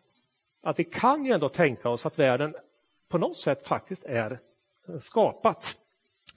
Att 0.61 0.79
vi 0.79 0.83
kan 0.83 1.25
ju 1.25 1.31
ändå 1.31 1.49
tänka 1.49 1.89
oss 1.89 2.05
att 2.05 2.19
världen 2.19 2.55
på 3.09 3.17
något 3.17 3.37
sätt 3.37 3.67
faktiskt 3.67 4.03
är 4.03 4.39
skapat 4.99 5.77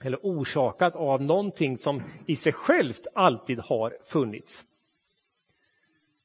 eller 0.05 0.19
orsakat 0.21 0.95
av 0.95 1.21
någonting 1.21 1.77
som 1.77 2.03
i 2.25 2.35
sig 2.35 2.53
självt 2.53 3.07
alltid 3.13 3.59
har 3.59 3.97
funnits. 4.05 4.65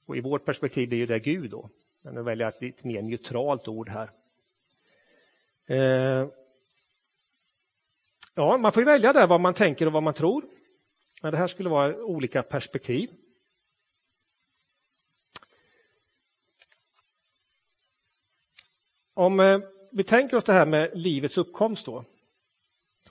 Och 0.06 0.16
I 0.16 0.20
vårt 0.20 0.44
perspektiv 0.44 0.88
blir 0.88 1.06
det 1.06 1.18
Gud 1.18 1.50
då. 1.50 1.70
Men 2.02 2.14
nu 2.14 2.22
väljer 2.22 2.46
jag 2.46 2.54
ett 2.54 2.62
lite 2.62 2.86
mer 2.86 3.02
neutralt 3.02 3.68
ord 3.68 3.88
här. 3.88 4.10
Eh, 5.66 6.28
ja, 8.34 8.58
man 8.58 8.72
får 8.72 8.82
välja 8.82 9.12
där 9.12 9.26
vad 9.26 9.40
man 9.40 9.54
tänker 9.54 9.86
och 9.86 9.92
vad 9.92 10.02
man 10.02 10.14
tror. 10.14 10.44
Men 11.22 11.32
det 11.32 11.38
här 11.38 11.46
skulle 11.46 11.68
vara 11.68 11.96
olika 11.96 12.42
perspektiv. 12.42 13.10
Om 19.14 19.40
eh, 19.40 19.60
vi 19.92 20.04
tänker 20.04 20.36
oss 20.36 20.44
det 20.44 20.52
här 20.52 20.66
med 20.66 20.90
livets 20.94 21.38
uppkomst 21.38 21.86
då. 21.86 22.04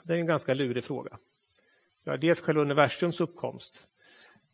Det 0.04 0.14
är 0.14 0.18
en 0.18 0.26
ganska 0.26 0.54
lurig 0.54 0.84
fråga. 0.84 1.18
Ja, 2.04 2.18
dels 2.18 2.42
själva 2.42 2.62
universums 2.62 3.22
uppkomst. 3.22 3.88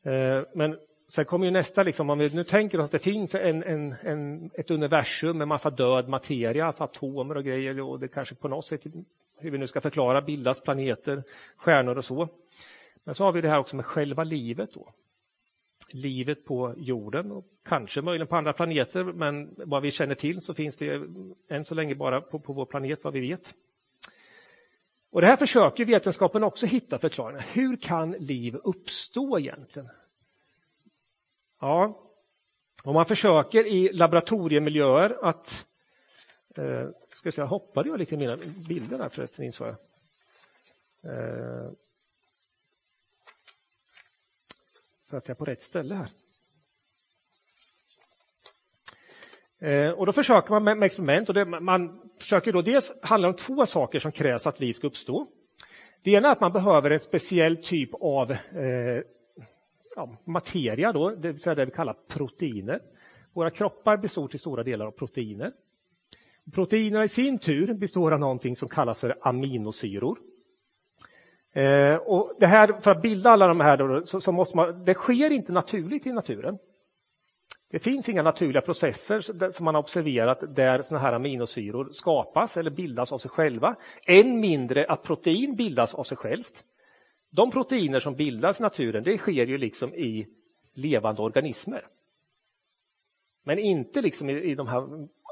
Eh, 0.04 0.42
men 0.54 0.78
sen 1.08 1.26
kommer 1.26 1.46
ju 1.46 1.52
nästa, 1.52 1.84
liksom, 1.84 2.10
om 2.10 2.20
vi 2.20 2.30
nu 2.30 2.44
tänker 2.44 2.80
oss 2.80 2.86
att 2.86 2.92
det 2.92 3.00
finns 3.00 3.36
en, 3.36 3.64
en, 3.64 3.96
en, 4.02 4.52
ett 4.54 4.72
universum 4.72 5.38
med 5.38 5.48
massa 5.48 5.70
död 5.70 6.10
materia, 6.10 6.66
alltså 6.66 6.84
atomer 6.84 7.38
och 7.38 7.44
grejer 7.44 7.82
och 7.82 8.00
det 8.00 8.08
kanske 8.08 8.36
på 8.36 8.48
något 8.48 8.66
sätt, 8.66 8.82
hur 9.38 9.52
vi 9.52 9.58
nu 9.58 9.68
ska 9.68 9.82
förklara, 9.82 10.22
bildas 10.22 10.62
planeter, 10.62 11.24
stjärnor 11.58 11.98
och 11.98 12.06
så. 12.06 12.30
Men 13.04 13.16
så 13.16 13.24
har 13.24 13.32
vi 13.32 13.42
det 13.42 13.50
här 13.50 13.60
också 13.60 13.76
med 13.76 13.86
själva 13.86 14.24
livet 14.24 14.74
då. 14.74 14.94
Livet 15.94 16.46
på 16.46 16.74
jorden 16.78 17.32
och 17.32 17.46
kanske 17.66 18.02
möjligen 18.02 18.28
på 18.28 18.36
andra 18.36 18.54
planeter, 18.54 19.04
men 19.04 19.56
vad 19.58 19.82
vi 19.82 19.92
känner 19.92 20.16
till 20.16 20.42
så 20.42 20.54
finns 20.54 20.78
det 20.78 21.02
än 21.50 21.66
så 21.66 21.76
länge 21.76 21.96
bara 21.96 22.22
på, 22.22 22.40
på 22.40 22.54
vår 22.54 22.66
planet 22.66 23.04
vad 23.04 23.14
vi 23.14 23.20
vet. 23.20 23.54
Och 25.16 25.22
Det 25.22 25.28
här 25.28 25.38
försöker 25.38 25.86
vetenskapen 25.86 26.44
också 26.44 26.66
hitta 26.66 27.00
förklaringar. 27.00 27.48
Hur 27.54 27.78
kan 27.78 28.12
liv 28.12 28.56
uppstå 28.56 29.40
egentligen? 29.40 29.90
Ja, 31.62 32.10
om 32.84 32.94
man 32.94 33.06
försöker 33.06 33.68
i 33.68 33.94
laboratoriemiljöer 33.94 35.18
att... 35.22 35.68
Eh, 36.56 36.90
ska 37.14 37.28
jag 37.28 37.34
säga, 37.34 37.46
hoppade 37.46 37.90
jag 37.90 38.00
lite 38.00 38.16
i 38.16 38.18
mina 38.18 38.38
bilder 38.68 38.98
där 38.98 39.10
förresten 39.10 39.46
insåg 39.46 39.68
jag. 39.68 39.78
Eh, 41.14 41.72
satt 45.02 45.28
jag 45.28 45.38
på 45.38 45.46
rätt 45.46 45.62
ställe 45.62 45.96
här. 45.96 46.04
Eh, 46.04 46.10
Eh, 49.60 49.90
och 49.90 50.06
då 50.06 50.12
försöker 50.12 50.52
man 50.52 50.64
med, 50.64 50.84
experiment 50.84 51.30
och 51.30 51.36
det, 51.36 51.46
man 51.46 52.00
försöker 52.20 52.52
då 52.52 52.62
dels 52.62 52.94
handla 53.02 53.28
om 53.28 53.34
två 53.34 53.66
saker 53.66 54.00
som 54.00 54.12
krävs 54.12 54.44
för 54.44 54.50
att 54.50 54.60
liv 54.60 54.74
ska 54.74 54.88
uppstå. 54.88 55.28
Det 56.04 56.12
ena 56.12 56.28
är 56.28 56.32
att 56.32 56.42
man 56.42 56.54
behöver 56.54 56.92
en 56.92 57.00
speciell 57.00 57.58
typ 57.58 57.90
av 57.94 58.32
eh, 58.32 58.38
ja, 59.96 60.18
materia, 60.24 60.92
då, 60.92 61.10
det 61.10 61.28
vill 61.32 61.42
säga 61.42 61.56
det 61.56 61.66
vi 61.66 61.72
kallar 61.72 61.96
proteiner. 62.08 62.80
Våra 63.34 63.50
kroppar 63.50 63.98
består 63.98 64.28
till 64.28 64.40
stora 64.40 64.64
delar 64.64 64.86
av 64.86 64.92
proteiner. 64.92 65.52
Proteinerna 66.54 67.04
i 67.04 67.10
sin 67.10 67.38
tur 67.38 67.74
består 67.74 68.12
av 68.12 68.20
någonting 68.20 68.56
som 68.56 68.70
kallas 68.70 69.00
för 69.00 69.18
aminosyror. 69.22 70.18
Eh, 71.54 71.96
och 71.96 72.34
det 72.40 72.48
här, 72.48 72.82
för 72.82 72.92
att 72.92 73.02
bilda 73.02 73.30
alla 73.30 73.48
de 73.48 73.60
här, 73.60 73.78
då, 73.78 74.06
så, 74.06 74.22
så, 74.22 74.32
måste 74.32 74.58
man, 74.58 74.86
det 74.86 74.94
sker 74.94 75.32
inte 75.32 75.52
naturligt 75.52 76.08
i 76.08 76.12
naturen. 76.12 76.58
Det 77.72 77.80
finns 77.80 78.10
inga 78.10 78.22
naturliga 78.24 78.62
processer 78.62 79.50
som 79.52 79.66
man 79.66 79.76
har 79.76 79.82
observerat 79.82 80.56
där 80.56 80.82
såna 80.82 81.00
här 81.00 81.14
aminosyror 81.14 81.90
skapas 81.92 82.58
eller 82.58 82.72
bildas 82.72 83.12
av 83.12 83.18
sig 83.18 83.32
själva. 83.32 83.76
Än 84.06 84.40
mindre 84.40 84.86
att 84.86 85.04
protein 85.04 85.56
bildas 85.56 85.96
av 85.96 86.04
sig 86.04 86.18
självt. 86.18 86.64
De 87.32 87.52
proteiner 87.52 88.00
som 88.00 88.16
bildas 88.16 88.60
i 88.60 88.64
naturen, 88.64 89.04
det 89.04 89.18
sker 89.18 89.46
ju 89.46 89.58
liksom 89.58 89.94
i 89.94 90.28
levande 90.74 91.22
organismer. 91.22 91.88
Men 93.44 93.60
inte 93.60 94.02
liksom 94.02 94.30
i, 94.30 94.34
i 94.34 94.56
de 94.56 94.68
här 94.68 94.84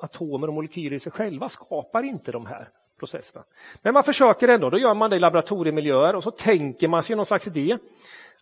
atomer 0.02 0.48
och 0.48 0.54
molekyler 0.54 0.96
i 0.96 1.00
sig 1.00 1.12
själva 1.12 1.50
skapar 1.50 2.04
inte 2.04 2.32
de 2.32 2.46
här 2.46 2.69
processerna. 3.00 3.46
Men 3.82 3.93
man 3.93 4.04
försöker 4.04 4.48
ändå, 4.48 4.69
då 4.69 4.78
gör 4.78 4.93
man 4.93 5.10
det 5.10 5.15
i 5.15 5.19
laboratoriemiljöer 5.19 6.15
och 6.15 6.24
så 6.24 6.32
tänker 6.32 6.88
man 6.88 7.04
sig 7.04 7.15
någon 7.15 7.26
slags 7.26 7.48
idé 7.48 7.78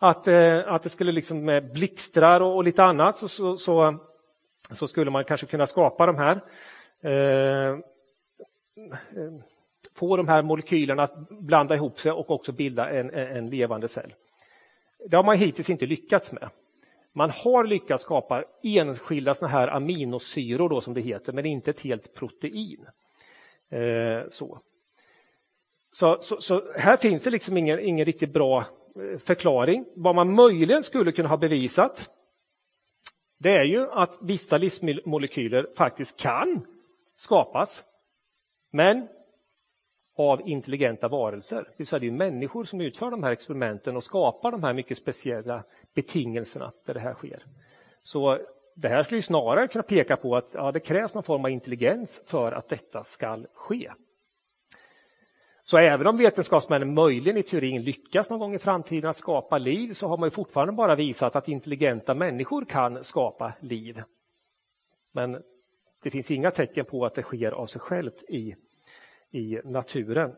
att, 0.04 0.28
eh, 0.28 0.60
att 0.66 0.84
det 0.84 0.90
skulle 0.90 1.12
liksom 1.12 1.46
med 1.46 1.72
blixtrar 1.72 2.42
och, 2.42 2.56
och 2.56 2.64
lite 2.64 2.84
annat 2.84 3.18
så, 3.18 3.28
så, 3.28 3.58
så, 3.58 3.98
så, 4.72 4.88
skulle 4.88 5.12
man 5.12 5.24
kanske 5.24 5.48
kunna 5.48 5.68
skapa 5.68 6.06
de 6.06 6.18
här 6.18 6.42
eh, 7.02 7.78
få 9.96 10.18
de 10.18 10.28
här 10.28 10.42
molekylerna 10.42 11.04
att 11.04 11.30
blanda 11.30 11.76
ihop 11.76 12.00
sig 12.00 12.12
och 12.12 12.32
också 12.32 12.52
bilda 12.52 12.90
en, 12.90 13.10
en 13.14 13.46
levande 13.46 13.88
cell. 13.88 14.14
Det 15.10 15.16
har 15.16 15.24
man 15.24 15.38
hittills 15.38 15.70
inte 15.70 15.86
lyckats 15.86 16.32
med. 16.32 16.50
Man 17.14 17.30
har 17.30 17.64
lyckats 17.64 18.04
skapa 18.04 18.44
enskilda 18.64 19.34
såna 19.34 19.52
här 19.52 19.68
aminosyror 19.68 20.70
då, 20.70 20.82
som 20.82 20.94
det 20.94 21.02
heter, 21.02 21.34
men 21.34 21.46
inte 21.46 21.72
ett 21.72 21.82
helt 21.82 22.14
protein. 22.14 22.86
Eh, 23.70 24.28
så. 24.30 24.60
Så, 25.92 26.18
så, 26.22 26.42
så, 26.42 26.74
här 26.76 26.98
finns 26.98 27.24
det 27.24 27.30
liksom 27.30 27.58
ingen, 27.58 27.80
ingen 27.80 28.06
riktigt 28.06 28.34
bra 28.34 28.66
Eh, 28.96 29.18
förklaring. 29.18 29.86
Vad 29.96 30.16
man 30.16 30.36
möjligen 30.36 30.84
skulle 30.84 31.12
kunna 31.12 31.30
ha 31.30 31.38
bevisat 31.38 32.10
det 33.44 33.58
är 33.58 33.64
ju 33.64 33.92
att 33.92 34.18
vissa 34.22 34.58
livsmolekyler 34.58 35.68
faktiskt 35.76 36.20
kan 36.20 36.68
skapas. 37.16 37.86
Men 38.72 39.08
av 40.18 40.50
intelligenta 40.50 41.08
varelser. 41.08 41.58
Det 41.58 41.74
vill 41.78 41.88
säga 41.88 42.00
det 42.00 42.08
är 42.08 42.12
människor 42.12 42.64
som 42.64 42.82
utför 42.82 43.12
de 43.12 43.24
här 43.24 43.32
experimenten 43.32 43.96
och 43.96 44.04
skapar 44.04 44.52
de 44.52 44.64
här 44.64 44.74
mycket 44.74 44.98
speciella 44.98 45.64
betingelserna 45.94 46.72
där 46.86 46.94
det 46.94 47.00
här 47.00 47.14
sker. 47.14 47.44
Så 48.02 48.40
det 48.76 48.88
här 48.88 49.04
skulle 49.04 49.22
snarare 49.22 49.68
kunna 49.68 49.84
peka 49.84 50.18
på 50.18 50.36
att 50.36 50.54
ja, 50.54 50.72
det 50.72 50.80
krävs 50.80 51.14
någon 51.14 51.24
form 51.24 51.46
av 51.46 51.52
intelligens 51.52 52.24
för 52.28 52.52
att 52.52 52.70
detta 52.70 53.04
ska 53.04 53.46
ske. 53.54 53.92
Så 55.64 55.78
även 55.78 56.08
om 56.08 56.18
vetenskapsmännen 56.18 56.94
möjligen 56.94 57.38
i 57.38 57.44
teorin 57.44 57.84
lyckas 57.84 58.30
någon 58.30 58.40
gång 58.40 58.56
i 58.56 58.60
framtiden 58.60 59.10
att 59.10 59.18
skapa 59.18 59.58
liv 59.58 59.94
så 59.94 60.08
har 60.08 60.18
man 60.18 60.32
fortfarande 60.32 60.74
bara 60.74 60.96
visat 60.96 61.36
att 61.36 61.48
intelligenta 61.48 62.14
människor 62.14 62.66
kan 62.66 63.04
skapa 63.04 63.54
liv. 63.60 64.02
Men 65.14 65.42
det 66.04 66.10
finns 66.12 66.32
inga 66.32 66.52
tecken 66.52 66.86
på 66.86 67.06
att 67.06 67.16
det 67.16 67.24
sker 67.24 67.52
av 67.52 67.66
sig 67.66 67.82
självt 67.82 68.24
i 68.30 68.56
i 69.32 69.60
naturen. 69.64 70.32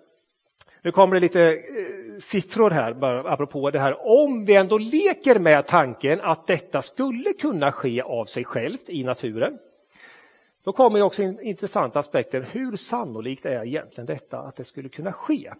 Nu 0.81 0.91
kommer 0.91 1.15
det 1.15 1.19
lite 1.19 1.43
eh, 1.51 2.19
siffror 2.19 2.69
här, 2.69 2.93
bara 2.93 3.31
apropå 3.31 3.71
det 3.71 3.79
här. 3.79 4.07
Om 4.07 4.45
vi 4.45 4.55
ändå 4.55 4.77
leker 4.77 5.39
med 5.39 5.67
tanken 5.67 6.21
att 6.21 6.47
detta 6.47 6.81
skulle 6.81 7.33
kunna 7.33 7.71
ske 7.71 8.01
av 8.01 8.25
sig 8.25 8.43
självt 8.43 8.89
i 8.89 9.03
naturen, 9.03 9.59
då 10.65 10.71
kommer 10.71 11.01
också 11.01 11.23
en 11.23 11.41
intressanta 11.41 11.99
aspekter. 11.99 12.47
Hur 12.51 12.75
sannolikt 12.75 13.45
är 13.45 13.65
egentligen 13.65 14.05
detta 14.05 14.39
att 14.39 14.55
det 14.55 14.63
skulle 14.63 14.89
kunna 14.89 15.13
ske? 15.13 15.53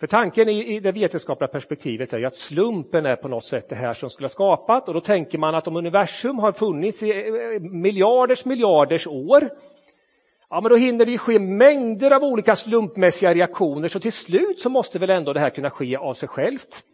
För 0.00 0.06
tanken 0.06 0.48
i, 0.48 0.80
det 0.80 0.92
vetenskapliga 0.92 1.48
perspektivet 1.48 2.12
är 2.12 2.18
ju 2.18 2.26
att 2.26 2.36
slumpen 2.36 3.06
är 3.06 3.16
på 3.16 3.28
något 3.28 3.44
sätt 3.44 3.68
det 3.68 3.74
här 3.74 3.94
som 3.94 4.10
skulle 4.10 4.24
ha 4.24 4.28
skapat 4.28 4.88
och 4.88 4.94
då 4.94 5.00
tänker 5.00 5.38
man 5.38 5.54
att 5.54 5.68
om 5.68 5.76
universum 5.76 6.38
har 6.38 6.52
funnits 6.52 7.02
i 7.02 7.10
eh, 7.10 7.16
eh, 7.16 7.60
miljarders 7.60 8.44
miljarders 8.44 9.06
år 9.06 9.50
ja, 10.50 10.60
men 10.60 10.70
då 10.70 10.76
hinner 10.76 11.06
det 11.06 11.18
ske 11.18 11.38
mängder 11.38 12.10
av 12.10 12.22
olika 12.22 12.56
slumpmässiga 12.56 13.34
reaktioner 13.34 13.88
så 13.88 14.00
till 14.00 14.12
slut 14.12 14.60
så 14.60 14.70
måste 14.70 14.98
väl 14.98 15.10
ändå 15.10 15.32
det 15.32 15.40
här 15.40 15.50
kunna 15.50 15.70
ske 15.70 15.96
av 15.96 16.14
sig 16.14 16.28
självt. 16.28 16.84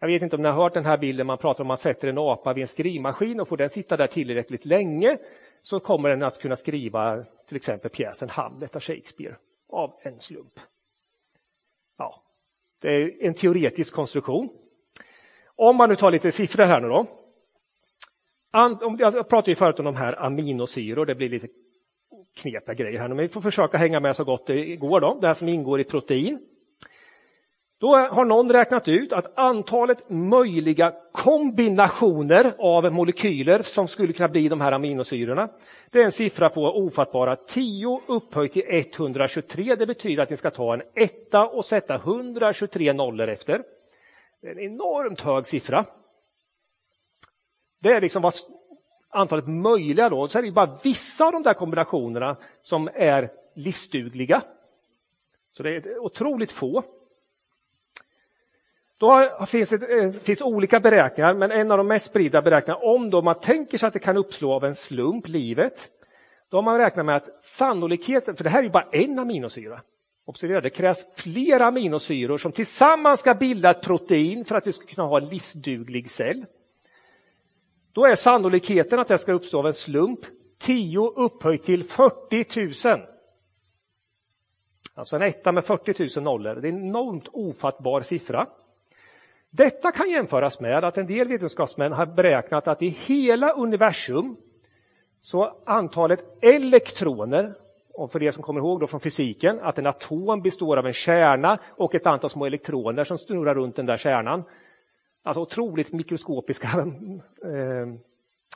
Jag 0.00 0.08
vet 0.08 0.22
inte 0.22 0.36
om 0.36 0.42
ni 0.42 0.48
har 0.48 0.62
hört 0.62 0.74
den 0.74 0.84
här 0.84 0.98
bilden, 0.98 1.26
man 1.26 1.38
pratar 1.38 1.64
om 1.64 1.66
att 1.66 1.68
man 1.68 1.78
sätter 1.78 2.08
en 2.08 2.18
apa 2.18 2.52
vid 2.52 2.62
en 2.62 2.68
skrivmaskin 2.68 3.40
och 3.40 3.48
får 3.48 3.56
den 3.56 3.70
sitta 3.70 3.96
där 3.96 4.06
tillräckligt 4.06 4.64
länge 4.64 5.18
så 5.62 5.80
kommer 5.80 6.08
den 6.08 6.22
att 6.22 6.38
kunna 6.40 6.56
skriva 6.56 7.24
till 7.46 7.56
exempel 7.56 7.90
pjäsen 7.90 8.28
Hamlet 8.28 8.76
av 8.76 8.82
Shakespeare 8.82 9.34
av 9.68 9.98
en 10.02 10.20
slump. 10.20 10.60
Ja, 11.98 12.22
det 12.80 12.88
är 12.88 13.26
en 13.26 13.34
teoretisk 13.34 13.94
konstruktion. 13.94 14.48
Om 15.56 15.76
man 15.76 15.88
nu 15.88 15.96
tar 15.96 16.10
lite 16.10 16.32
siffror 16.32 16.64
här 16.64 16.80
nu 16.80 16.88
då. 16.88 17.06
Jag 18.98 19.28
pratade 19.28 19.50
ju 19.50 19.54
förut 19.54 19.78
om 19.78 19.84
de 19.84 19.96
här 19.96 20.24
aminosyror, 20.24 21.06
det 21.06 21.14
blir 21.14 21.28
lite 21.28 21.48
knepiga 22.34 22.74
grejer 22.74 23.00
här, 23.00 23.08
men 23.08 23.16
vi 23.16 23.28
får 23.28 23.40
försöka 23.40 23.78
hänga 23.78 24.00
med 24.00 24.16
så 24.16 24.24
gott 24.24 24.46
det 24.46 24.76
går. 24.76 25.00
Då. 25.00 25.18
Det 25.20 25.26
här 25.26 25.34
som 25.34 25.48
ingår 25.48 25.80
i 25.80 25.84
protein. 25.84 26.48
Då 27.80 27.96
har 27.96 28.24
någon 28.24 28.52
räknat 28.52 28.88
ut 28.88 29.12
att 29.12 29.38
antalet 29.38 30.10
möjliga 30.10 30.94
kombinationer 31.12 32.54
av 32.58 32.92
molekyler 32.92 33.62
som 33.62 33.88
skulle 33.88 34.12
kunna 34.12 34.28
bli 34.28 34.48
de 34.48 34.60
här 34.60 34.72
aminosyrorna, 34.72 35.48
det 35.90 36.00
är 36.00 36.04
en 36.04 36.12
siffra 36.12 36.48
på 36.48 36.62
ofattbara 36.62 37.36
10 37.36 38.00
upphöjt 38.06 38.52
till 38.52 38.62
123. 38.68 39.74
Det 39.74 39.86
betyder 39.86 40.22
att 40.22 40.30
ni 40.30 40.36
ska 40.36 40.50
ta 40.50 40.74
en 40.74 40.82
etta 40.94 41.48
och 41.48 41.64
sätta 41.64 41.94
123 41.94 42.92
nollor 42.92 43.28
efter. 43.28 43.62
Det 44.40 44.48
är 44.48 44.52
en 44.52 44.58
enormt 44.58 45.20
hög 45.20 45.46
siffra. 45.46 45.84
Det 47.80 47.92
är 47.92 48.00
liksom 48.00 48.22
vad 48.22 48.34
antalet 49.10 49.48
möjliga 49.48 50.08
då, 50.08 50.28
så 50.28 50.38
är 50.38 50.42
det 50.42 50.52
bara 50.52 50.78
vissa 50.82 51.26
av 51.26 51.32
de 51.32 51.42
där 51.42 51.54
kombinationerna 51.54 52.36
som 52.62 52.88
är 52.94 53.30
livsdugliga. 53.54 54.42
Så 55.50 55.62
det 55.62 55.70
är 55.70 55.98
otroligt 55.98 56.52
få. 56.52 56.84
Då 58.98 59.28
finns 59.46 59.70
det 59.70 60.02
eh, 60.02 60.12
finns 60.12 60.42
olika 60.42 60.80
beräkningar, 60.80 61.34
men 61.34 61.50
en 61.50 61.70
av 61.70 61.78
de 61.78 61.88
mest 61.88 62.06
spridda 62.06 62.42
beräkningarna, 62.42 62.84
om 62.84 63.10
då 63.10 63.22
man 63.22 63.40
tänker 63.40 63.78
sig 63.78 63.86
att 63.86 63.92
det 63.92 63.98
kan 63.98 64.16
uppslå 64.16 64.52
av 64.52 64.64
en 64.64 64.74
slump, 64.74 65.28
livet, 65.28 65.88
då 66.50 66.56
har 66.56 66.62
man 66.62 66.78
räknat 66.78 67.06
med 67.06 67.16
att 67.16 67.44
sannolikheten, 67.44 68.36
för 68.36 68.44
det 68.44 68.50
här 68.50 68.58
är 68.58 68.64
ju 68.64 68.70
bara 68.70 68.88
en 68.92 69.18
aminosyra, 69.18 69.80
observera 70.24 70.60
det 70.60 70.70
krävs 70.70 71.06
flera 71.16 71.66
aminosyror 71.66 72.38
som 72.38 72.52
tillsammans 72.52 73.20
ska 73.20 73.34
bilda 73.34 73.70
ett 73.70 73.82
protein 73.82 74.44
för 74.44 74.54
att 74.56 74.66
vi 74.66 74.72
ska 74.72 74.86
kunna 74.86 75.06
ha 75.06 75.18
en 75.18 75.28
livsduglig 75.28 76.10
cell. 76.10 76.46
Då 77.92 78.06
är 78.06 78.14
sannolikheten 78.14 78.98
att 78.98 79.08
det 79.08 79.18
ska 79.18 79.32
uppstå 79.32 79.58
av 79.58 79.66
en 79.66 79.74
slump 79.74 80.20
10 80.58 81.12
upphöjt 81.16 81.62
till 81.62 81.84
40 81.84 82.88
000. 82.88 83.00
Alltså 84.94 85.16
en 85.16 85.22
etta 85.22 85.52
med 85.52 85.64
40 85.64 86.20
000 86.20 86.24
nollor. 86.24 86.54
Det 86.54 86.68
är 86.68 86.72
en 86.72 86.86
enormt 86.86 87.28
ofattbar 87.32 88.00
siffra. 88.00 88.46
Detta 89.50 89.92
kan 89.92 90.10
jämföras 90.10 90.60
med 90.60 90.84
att 90.84 90.98
en 90.98 91.06
del 91.06 91.28
vetenskapsmän 91.28 91.92
har 91.92 92.06
beräknat 92.06 92.68
att 92.68 92.82
i 92.82 92.88
hela 92.88 93.52
universum 93.52 94.36
så 95.20 95.56
antalet 95.66 96.24
elektroner, 96.40 97.54
och 97.94 98.12
för 98.12 98.22
er 98.22 98.30
som 98.30 98.42
kommer 98.42 98.60
ihåg 98.60 98.80
då 98.80 98.86
från 98.86 99.00
fysiken, 99.00 99.60
att 99.60 99.78
en 99.78 99.86
atom 99.86 100.42
består 100.42 100.76
av 100.76 100.86
en 100.86 100.92
kärna 100.92 101.58
och 101.68 101.94
ett 101.94 102.06
antal 102.06 102.30
små 102.30 102.46
elektroner 102.46 103.04
som 103.04 103.18
snurrar 103.18 103.54
runt 103.54 103.76
den 103.76 103.86
där 103.86 103.96
kärnan. 103.96 104.44
Alltså 105.22 105.40
otroligt 105.40 105.92
mikroskopiska 105.92 106.68
eh, 107.44 107.86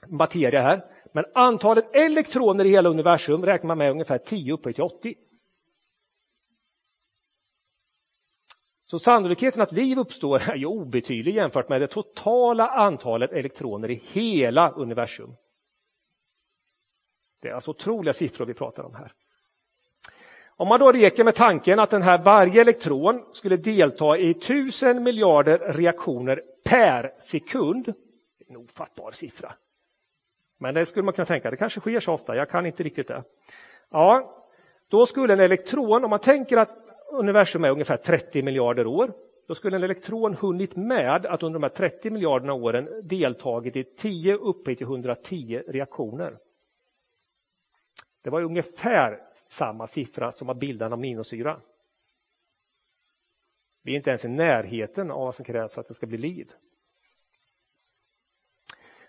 materia 0.09 0.63
här. 0.63 0.85
Men 1.13 1.25
antalet 1.35 1.97
elektroner 1.97 2.65
i 2.65 2.69
hela 2.69 2.89
universum 2.89 3.45
räknar 3.45 3.69
man 3.69 3.79
med 3.79 3.91
ungefär 3.91 4.19
10 4.19 4.53
upphöjt 4.53 4.77
till 4.77 4.85
80. 4.85 5.15
Så 8.93 8.99
sannolikheten 8.99 9.63
att 9.63 9.73
liv 9.73 9.99
uppstår 9.99 10.51
är 10.51 10.57
ju 10.57 10.67
obetydlig 10.67 11.35
jämfört 11.35 11.69
med 11.69 11.81
det 11.81 11.87
totala 11.87 12.69
antalet 12.69 13.33
elektroner 13.33 13.91
i 13.91 14.03
hela 14.07 14.71
universum. 14.71 15.35
Det 17.43 17.49
är 17.49 17.53
alltså 17.53 17.71
otroliga 17.71 18.13
siffror 18.13 18.47
vi 18.47 18.55
pratar 18.55 18.83
om 18.83 18.95
här. 18.95 19.13
Om 20.57 20.69
man 20.69 20.81
då 20.81 20.93
leker 20.93 21.25
med 21.25 21.35
tanken 21.35 21.79
att 21.79 21.91
den 21.91 22.03
här 22.03 22.23
varje 22.23 22.61
elektron 22.61 23.25
skulle 23.33 23.57
delta 23.57 24.19
i 24.19 24.35
tusen 24.35 25.03
miljarder 25.03 25.59
reaktioner 25.59 26.43
per 26.65 27.15
sekund. 27.21 27.95
En 28.49 28.57
ofattbar 28.57 29.11
siffra. 29.13 29.53
Men 30.59 30.75
det 30.75 30.87
skulle 30.87 31.05
man 31.05 31.15
kunna 31.15 31.27
tänka, 31.27 31.51
det 31.51 31.57
kanske 31.57 31.81
sker 31.81 32.01
så 32.01 32.13
ofta, 32.13 32.37
jag 32.37 32.51
kan 32.51 32.67
inte 32.67 32.83
riktigt 32.83 33.09
det. 33.09 33.25
Ja, 33.91 34.37
då 34.89 35.07
skulle 35.07 35.33
en 35.33 35.41
elektron, 35.41 36.05
om 36.05 36.11
man 36.11 36.19
tänker 36.19 36.57
att 36.57 36.83
universum 37.13 37.65
är 37.65 37.71
ungefär 37.71 37.97
30 37.97 38.43
miljarder 38.43 38.87
år. 38.87 39.13
Då 39.49 39.55
skulle 39.55 39.77
en 39.77 39.83
elektron 39.83 40.35
hunnit 40.35 40.77
med 40.77 41.27
att 41.27 41.43
under 41.43 41.61
de 41.61 41.63
här 41.63 41.71
30 41.71 42.11
miljarderna 42.11 42.53
åren 42.53 42.89
deltagit 43.03 43.77
i 43.77 43.85
10 43.85 44.37
upphöjt 44.37 44.79
till 44.79 44.87
110 44.87 45.63
reaktioner. 45.69 46.39
Det 48.23 48.31
var 48.31 48.43
ungefär 48.43 49.21
samma 49.35 49.87
siffra 49.87 50.33
som 50.33 50.49
att 50.49 50.57
bilda 50.57 50.87
en 50.87 50.93
aminosyra. 50.93 51.57
Vi 53.83 53.93
är 53.93 53.97
inte 53.97 54.11
ens 54.11 54.25
i 54.25 54.29
närheten 54.29 55.11
av 55.11 55.25
vad 55.25 55.35
som 55.35 55.45
krävs 55.45 55.73
för 55.73 55.81
att 55.81 55.89
det 55.89 55.95
ska 55.95 56.07
bli 56.07 56.19
liv. 56.19 56.53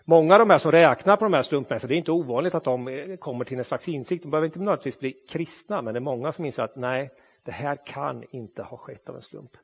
Många 0.04 0.34
av 0.34 0.38
de 0.38 0.50
här 0.50 0.58
som 0.58 0.72
räknar 0.72 1.16
på 1.16 1.24
de 1.24 1.34
här 1.34 1.42
slumpmässiga, 1.42 1.88
det 1.88 1.94
är 1.94 1.98
inte 1.98 2.12
ovanligt 2.12 2.54
att 2.54 2.64
de 2.64 2.88
eh, 2.88 3.16
kommer 3.16 3.44
till 3.44 3.58
en 3.58 3.64
slags 3.64 3.88
insikt. 3.88 4.22
De 4.22 4.30
behöver 4.30 4.46
inte 4.46 4.58
nödvändigtvis 4.58 4.98
bli 4.98 5.12
kristna, 5.12 5.82
men 5.82 5.94
det 5.94 5.98
är 5.98 6.02
många 6.02 6.32
som 6.32 6.44
inser 6.44 6.62
att 6.62 6.76
nej, 6.76 7.10
det 7.44 7.52
här 7.52 7.86
kan 7.86 8.24
inte 8.30 8.62
ha 8.62 8.76
skett 8.76 9.08
av 9.08 9.16
en 9.16 9.22
slump. 9.22 9.56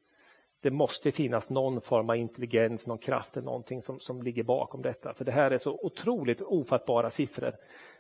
Det 0.61 0.71
måste 0.71 1.13
finnas 1.13 1.51
någon 1.51 1.81
form 1.81 2.11
av 2.11 2.17
intelligens, 2.17 2.87
någon 2.87 2.99
kraft 2.99 3.37
eller 3.37 3.45
någonting 3.45 3.83
som, 3.83 4.01
som 4.01 4.23
ligger 4.23 4.43
bakom 4.43 4.83
detta. 4.83 5.15
För 5.15 5.25
det 5.25 5.33
här 5.33 5.51
är 5.51 5.59
så 5.59 5.79
otroligt 5.83 6.41
ofattbara 6.41 7.11
siffror 7.11 7.53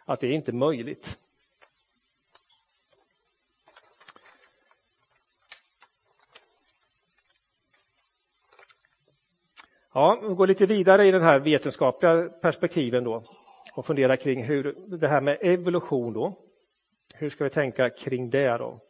att 0.05 0.21
det 0.21 0.27
är 0.27 0.33
inte 0.33 0.53
möjligt. 0.53 1.19
Ja, 9.93 10.21
vi 10.29 10.35
går 10.35 10.47
lite 10.47 10.67
vidare 10.67 11.05
i 11.07 11.11
den 11.11 11.23
här 11.23 11.39
vetenskapliga 11.39 12.29
perspektiven 12.29 13.05
då 13.05 13.23
och 13.75 13.87
funderar 13.87 14.17
kring 14.17 14.45
hur 14.45 14.77
det 14.99 15.09
här 15.09 15.21
med 15.21 15.39
evolution 15.41 16.13
då. 16.13 16.39
Hur 17.15 17.31
ska 17.31 17.45
vi 17.45 17.51
tänka 17.51 17.91
kring 17.91 18.31
det 18.31 18.59
då? 18.59 18.81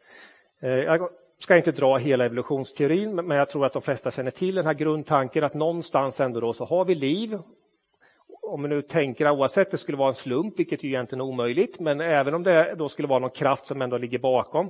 Eh, 0.61 0.69
jag 0.69 1.09
ska 1.39 1.57
inte 1.57 1.71
dra 1.71 1.97
hela 1.97 2.25
evolutionsteorin, 2.25 3.15
men 3.15 3.37
jag 3.37 3.49
tror 3.49 3.65
att 3.65 3.73
de 3.73 3.81
flesta 3.81 4.11
känner 4.11 4.31
till 4.31 4.55
den 4.55 4.65
här 4.65 4.73
grundtanken 4.73 5.43
att 5.43 5.53
någonstans 5.53 6.19
ändå 6.19 6.39
då 6.39 6.53
så 6.53 6.65
har 6.65 6.85
vi 6.85 6.95
liv. 6.95 7.39
Om 8.41 8.63
vi 8.63 8.69
nu 8.69 8.81
tänker 8.81 9.29
oavsett 9.29 9.71
det 9.71 9.77
skulle 9.77 9.97
vara 9.97 10.09
en 10.09 10.15
slump, 10.15 10.59
vilket 10.59 10.83
är 10.83 10.87
egentligen 10.87 11.21
omöjligt, 11.21 11.79
men 11.79 12.01
även 12.01 12.33
om 12.33 12.43
det 12.43 12.75
då 12.77 12.89
skulle 12.89 13.07
vara 13.07 13.19
någon 13.19 13.29
kraft 13.29 13.65
som 13.65 13.81
ändå 13.81 13.97
ligger 13.97 14.19
bakom, 14.19 14.69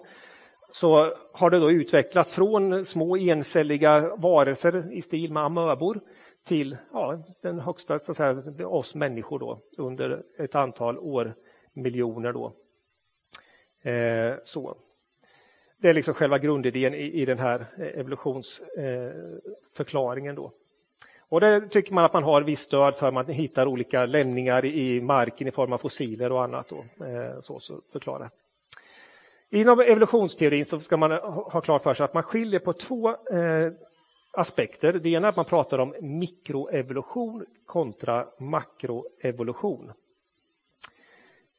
så 0.71 1.13
har 1.34 1.49
det 1.49 1.60
då 1.60 1.71
utvecklats 1.71 2.34
från 2.34 2.86
små 2.86 3.17
encelliga 3.17 4.15
varelser 4.15 4.93
i 4.93 5.01
stil 5.01 5.34
med 5.34 5.43
amöbor 5.43 6.01
till 6.47 6.77
ja, 6.93 7.23
den 7.41 7.60
högsta, 7.60 7.99
så 7.99 8.12
att 8.12 8.17
säga, 8.17 8.67
oss 8.67 8.95
människor 8.95 9.39
då, 9.39 9.60
under 9.77 10.23
ett 10.39 10.56
antal 10.56 10.97
år, 10.97 11.36
miljoner 11.73 12.34
då. 12.34 12.54
Eh, 13.89 14.36
så. 14.43 14.77
Det 15.82 15.89
är 15.89 15.94
liksom 15.94 16.13
själva 16.13 16.38
grundidén 16.38 16.94
i, 16.94 17.22
i 17.22 17.26
den 17.26 17.39
här 17.39 17.65
eh, 17.78 18.00
evolutionsförklaringen. 18.00 20.38
Eh, 20.38 20.44
då. 20.44 20.52
Och 21.20 21.41
det 21.41 21.70
tycker 21.70 21.94
man 21.94 22.06
att 22.06 22.13
man 22.13 22.24
har 22.24 22.41
viss 22.41 22.60
stöd 22.60 22.96
för. 22.96 23.12
Man 23.12 23.26
hittar 23.26 23.65
olika 23.65 24.06
lämningar 24.06 24.65
i 24.65 25.02
marken 25.02 25.48
i 25.48 25.52
form 25.52 25.74
av 25.74 25.78
fossiler 25.78 26.32
och 26.32 26.44
annat. 26.44 26.70
Då, 26.70 26.86
eh, 27.06 27.39
så, 27.39 27.60
så 27.60 27.82
förklara. 27.91 28.30
Inom 29.50 29.80
evolutionsteorin 29.80 30.65
så 30.65 30.80
ska 30.80 30.98
man 30.98 31.12
ha 31.12 31.62
klart 31.62 31.84
för 31.84 31.94
sig 31.94 32.04
att 32.04 32.13
man 32.13 32.24
skiljer 32.24 32.60
på 32.60 32.74
två 32.74 33.10
eh, 33.10 33.72
aspekter. 34.34 34.94
Det 34.94 35.10
ena 35.10 35.28
är 35.28 35.30
att 35.30 35.36
man 35.36 35.46
pratar 35.46 35.80
om 35.80 35.96
mikroevolution 36.02 37.46
kontra 37.65 38.28
makroevolution. 38.39 39.91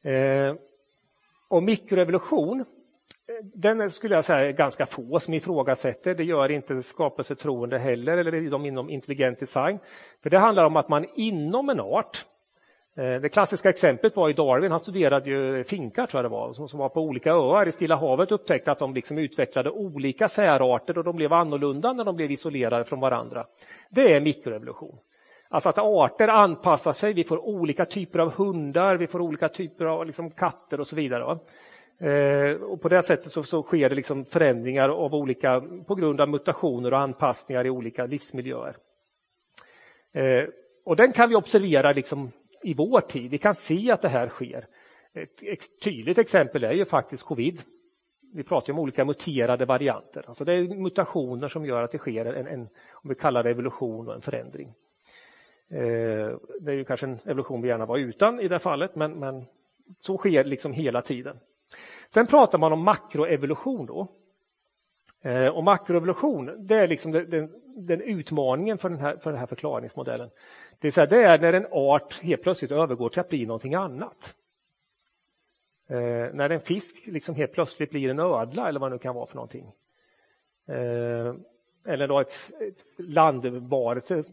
Eh, 0.01 0.55
och 1.47 1.63
mikroevolution 1.63 2.65
den 3.53 3.89
skulle 3.89 4.15
jag 4.15 4.25
säga 4.25 4.47
är 4.47 4.51
ganska 4.51 4.85
få 4.85 5.19
som 5.19 5.33
ifrågasätter. 5.33 6.15
Det 6.15 6.23
gör 6.23 6.51
inte 6.51 6.83
skapelsetroende 6.83 7.77
heller, 7.77 8.17
eller 8.17 8.49
de 8.49 8.65
inom 8.65 8.89
intelligent 8.89 9.39
design. 9.39 9.79
För 10.23 10.29
det 10.29 10.37
handlar 10.37 10.65
om 10.65 10.75
att 10.75 10.89
man 10.89 11.05
inom 11.15 11.69
en 11.69 11.79
art 11.79 12.25
eh, 12.97 13.21
det 13.21 13.29
klassiska 13.29 13.69
exemplet 13.69 14.15
var 14.15 14.27
ju 14.27 14.33
Darwin, 14.33 14.71
han 14.71 14.79
studerade 14.79 15.29
ju 15.29 15.63
finkar 15.63 16.05
tror 16.05 16.23
jag 16.23 16.31
det 16.31 16.35
var, 16.35 16.67
som 16.67 16.79
var 16.79 16.89
på 16.89 17.01
olika 17.01 17.31
öar 17.31 17.67
i 17.67 17.71
Stilla 17.71 17.95
havet 17.95 18.31
upptäckte 18.31 18.71
att 18.71 18.79
de 18.79 18.93
liksom 18.93 19.17
utvecklade 19.17 19.69
olika 19.69 20.29
särarter 20.29 20.97
och 20.97 21.03
de 21.03 21.15
blev 21.15 21.33
annorlunda 21.33 21.93
när 21.93 22.03
de 22.03 22.15
blev 22.15 22.31
isolerade 22.31 22.85
från 22.85 22.99
varandra. 22.99 23.45
Det 23.89 24.13
är 24.13 24.21
mikroevolution. 24.21 24.97
Alltså 25.49 25.69
att 25.69 25.77
arter 25.77 26.27
anpassar 26.27 26.93
sig, 26.93 27.13
vi 27.13 27.23
får 27.23 27.45
olika 27.45 27.85
typer 27.85 28.19
av 28.19 28.33
hundar, 28.33 28.97
vi 28.97 29.07
får 29.07 29.21
olika 29.21 29.49
typer 29.49 29.85
av 29.85 30.05
liksom 30.05 30.31
katter 30.31 30.79
och 30.79 30.87
så 30.87 30.95
vidare. 30.95 31.39
Eh, 31.99 32.61
och 32.61 32.81
på 32.81 32.89
det 32.89 33.03
sättet 33.03 33.31
så, 33.31 33.43
så, 33.43 33.63
sker 33.63 33.89
det 33.89 33.95
liksom 33.95 34.25
förändringar 34.25 34.89
av 34.89 35.15
olika, 35.15 35.61
på 35.87 35.95
grund 35.95 36.21
av 36.21 36.29
mutationer 36.29 36.93
och 36.93 36.99
anpassningar 36.99 37.65
i 37.65 37.69
olika 37.69 38.05
livsmiljöer. 38.05 38.75
Eh, 40.13 40.45
och 40.85 40.95
den 40.95 41.11
kan 41.11 41.29
vi 41.29 41.35
observera 41.35 41.91
liksom 41.91 42.31
i 42.63 42.73
vår 42.73 43.01
tid. 43.01 43.31
Vi 43.31 43.37
kan 43.37 43.55
se 43.55 43.91
att 43.91 44.01
det 44.01 44.09
här 44.09 44.27
sker. 44.27 44.67
Ett 45.41 45.81
tydligt 45.83 46.17
exempel 46.17 46.63
är 46.63 46.71
ju 46.71 46.85
faktiskt 46.85 47.23
covid. 47.23 47.61
Vi 48.33 48.43
pratar 48.43 48.73
om 48.73 48.79
olika 48.79 49.05
muterade 49.05 49.65
varianter. 49.65 50.23
Alltså 50.27 50.45
det 50.45 50.53
är 50.53 50.75
mutationer 50.75 51.47
som 51.47 51.65
gör 51.65 51.83
att 51.83 51.91
det 51.91 51.97
sker 51.97 52.25
en, 52.25 52.47
en 52.47 52.61
om 52.91 53.09
vi 53.09 53.15
kallar 53.15 53.43
det 53.43 53.49
evolution 53.49 54.07
och 54.07 54.15
en 54.15 54.21
förändring. 54.21 54.67
Eh, 55.69 56.37
det 56.59 56.71
är 56.71 56.75
ju 56.75 56.85
kanske 56.85 57.05
en 57.05 57.19
evolution 57.25 57.61
vi 57.61 57.67
gärna 57.67 57.85
var 57.85 57.97
utan 57.97 58.39
i 58.39 58.47
det 58.47 58.59
fallet, 58.59 58.95
men, 58.95 59.19
men 59.19 59.45
så 59.99 60.17
sker 60.17 60.43
liksom 60.43 60.73
hela 60.73 61.01
tiden. 61.01 61.39
Sen 62.13 62.27
pratar 62.27 62.57
man 62.57 62.73
om 62.73 62.83
makroevolution 62.83 63.85
då. 63.85 64.07
Eh, 65.21 65.47
och 65.47 65.63
makroevolution, 65.63 66.67
det 66.67 66.75
är 66.75 66.87
liksom 66.87 67.11
den, 67.11 67.61
den 67.65 68.01
utmaningen 68.01 68.77
för 68.77 68.89
den, 68.89 68.99
här, 68.99 69.17
för 69.17 69.31
den 69.31 69.39
här 69.39 69.47
förklaringsmodellen. 69.47 70.29
Det, 70.79 70.87
är 70.87 70.91
så 70.91 70.99
här, 70.99 71.07
det 71.07 71.23
är 71.23 71.39
när 71.39 71.53
en 71.53 71.67
art 71.71 72.21
helt 72.21 72.43
plötsligt 72.43 72.71
övergår 72.71 73.09
till 73.09 73.19
att 73.19 73.29
bli 73.29 73.45
någonting 73.45 73.75
annat. 73.75 74.35
Eh, 75.89 76.33
när 76.33 76.49
en 76.49 76.59
fisk 76.59 77.07
liksom 77.07 77.35
helt 77.35 77.53
plötsligt 77.53 77.89
blir 77.89 78.09
en 78.09 78.19
ödla 78.19 78.69
eller 78.69 78.79
vad 78.79 78.91
det 78.91 78.95
nu 78.95 78.99
kan 78.99 79.15
vara 79.15 79.25
för 79.25 79.35
någonting. 79.35 79.71
Eh, 80.67 81.33
eller 81.85 82.07
då 82.07 82.19
ett, 82.19 82.51
ett 82.61 82.85
landvarelse 82.97 84.23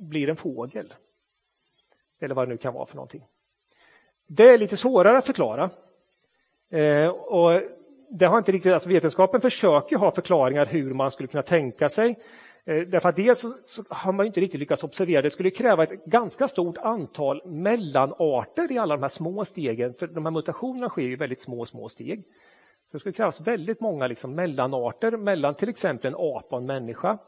blir 0.00 0.28
en 0.28 0.36
fågel. 0.36 0.94
Eller 2.20 2.34
vad 2.34 2.48
det 2.48 2.52
nu 2.52 2.58
kan 2.58 2.74
vara 2.74 2.86
för 2.86 2.96
någonting. 2.96 3.26
Det 4.26 4.48
är 4.48 4.58
lite 4.58 4.76
svårare 4.76 5.18
att 5.18 5.26
förklara. 5.26 5.70
Eh, 6.72 7.08
och 7.08 7.60
det 8.10 8.26
har 8.26 8.38
inte 8.38 8.52
riktigt, 8.52 8.72
alltså 8.72 8.88
vetenskapen 8.88 9.40
försöker 9.40 9.96
ha 9.96 10.10
förklaringar 10.10 10.66
hur 10.66 10.94
man 10.94 11.10
skulle 11.10 11.26
kunna 11.26 11.42
tänka 11.42 11.88
sig. 11.88 12.18
Eh, 12.64 12.76
därför 12.76 13.08
att 13.08 13.16
dels 13.16 13.38
så, 13.38 13.52
så 13.64 13.84
har 13.88 14.12
man 14.12 14.26
inte 14.26 14.40
riktigt 14.40 14.60
lyckats 14.60 14.84
observera, 14.84 15.22
det 15.22 15.30
skulle 15.30 15.50
kräva 15.50 15.82
ett 15.82 16.04
ganska 16.04 16.48
stort 16.48 16.78
antal 16.78 17.42
mellanarter 17.46 18.72
i 18.72 18.78
alla 18.78 18.96
de 18.96 19.02
här 19.02 19.08
små 19.08 19.44
stegen, 19.44 19.94
för 19.94 20.06
de 20.06 20.26
här 20.26 20.32
mutationerna 20.32 20.88
sker 20.88 21.02
i 21.02 21.16
väldigt 21.16 21.40
små, 21.40 21.66
små 21.66 21.88
steg. 21.88 22.24
Så 22.86 22.96
det 22.96 23.00
skulle 23.00 23.12
krävas 23.12 23.40
väldigt 23.40 23.80
många 23.80 24.06
liksom 24.06 24.34
mellanarter 24.34 25.10
mellan 25.16 25.54
till 25.54 25.68
exempel 25.68 26.08
en 26.08 26.14
apa 26.18 26.56
och 26.56 26.58
en 26.58 26.66
människa. 26.66 27.18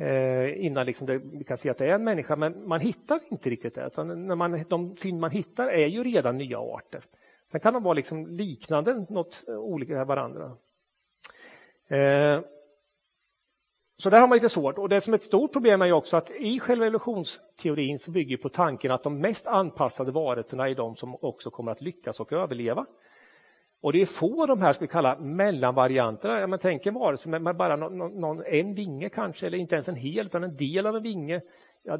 Eh, 0.00 0.64
innan 0.66 0.86
liksom 0.86 1.06
det, 1.06 1.18
vi 1.18 1.44
kan 1.44 1.56
se 1.56 1.70
att 1.70 1.78
det 1.78 1.86
är 1.86 1.94
en 1.94 2.04
människa, 2.04 2.36
men 2.36 2.68
man 2.68 2.80
hittar 2.80 3.20
inte 3.28 3.50
riktigt 3.50 3.74
det. 3.74 3.86
Utan 3.86 4.26
när 4.26 4.36
man, 4.36 4.64
de 4.68 4.96
fynd 4.96 5.20
man 5.20 5.30
hittar 5.30 5.68
är 5.68 5.86
ju 5.86 6.04
redan 6.04 6.36
nya 6.36 6.58
arter. 6.58 7.04
Sen 7.52 7.60
kan 7.60 7.74
de 7.74 7.82
vara 7.82 7.94
liksom 7.94 8.26
liknande, 8.26 9.06
något 9.08 9.44
eh, 9.48 9.54
olika 9.54 10.04
varandra. 10.04 10.56
Eh, 11.88 12.40
så 13.98 14.10
där 14.10 14.20
har 14.20 14.28
man 14.28 14.36
lite 14.36 14.48
svårt. 14.48 14.78
Och 14.78 14.88
det 14.88 15.00
som 15.00 15.12
är 15.12 15.18
ett 15.18 15.22
stort 15.22 15.52
problem 15.52 15.82
är 15.82 15.86
ju 15.86 15.92
också 15.92 16.16
att 16.16 16.30
i 16.30 16.60
själva 16.60 16.86
evolutionsteorin 16.86 17.98
så 17.98 18.10
bygger 18.10 18.36
på 18.36 18.48
tanken 18.48 18.90
att 18.90 19.02
de 19.02 19.20
mest 19.20 19.46
anpassade 19.46 20.12
varelserna 20.12 20.68
är 20.68 20.74
de 20.74 20.96
som 20.96 21.16
också 21.20 21.50
kommer 21.50 21.72
att 21.72 21.80
lyckas 21.80 22.20
och 22.20 22.32
överleva. 22.32 22.86
Och 23.80 23.92
det 23.92 24.02
är 24.02 24.06
få 24.06 24.42
av 24.42 24.48
de 24.48 24.62
här, 24.62 24.72
ska 24.72 24.84
vi 24.84 24.88
kalla 24.88 25.18
mellanvarianterna. 25.18 26.40
Ja, 26.40 26.46
men 26.46 26.58
tänk 26.58 26.86
en 26.86 26.94
varelse 26.94 27.28
med, 27.28 27.42
med 27.42 27.56
bara 27.56 27.76
någon, 27.76 28.20
någon, 28.20 28.44
en 28.46 28.74
vinge 28.74 29.08
kanske, 29.08 29.46
eller 29.46 29.58
inte 29.58 29.74
ens 29.74 29.88
en 29.88 29.96
hel, 29.96 30.26
utan 30.26 30.44
en 30.44 30.56
del 30.56 30.86
av 30.86 30.96
en 30.96 31.02
vinge. 31.02 31.40
Ja, 31.82 31.98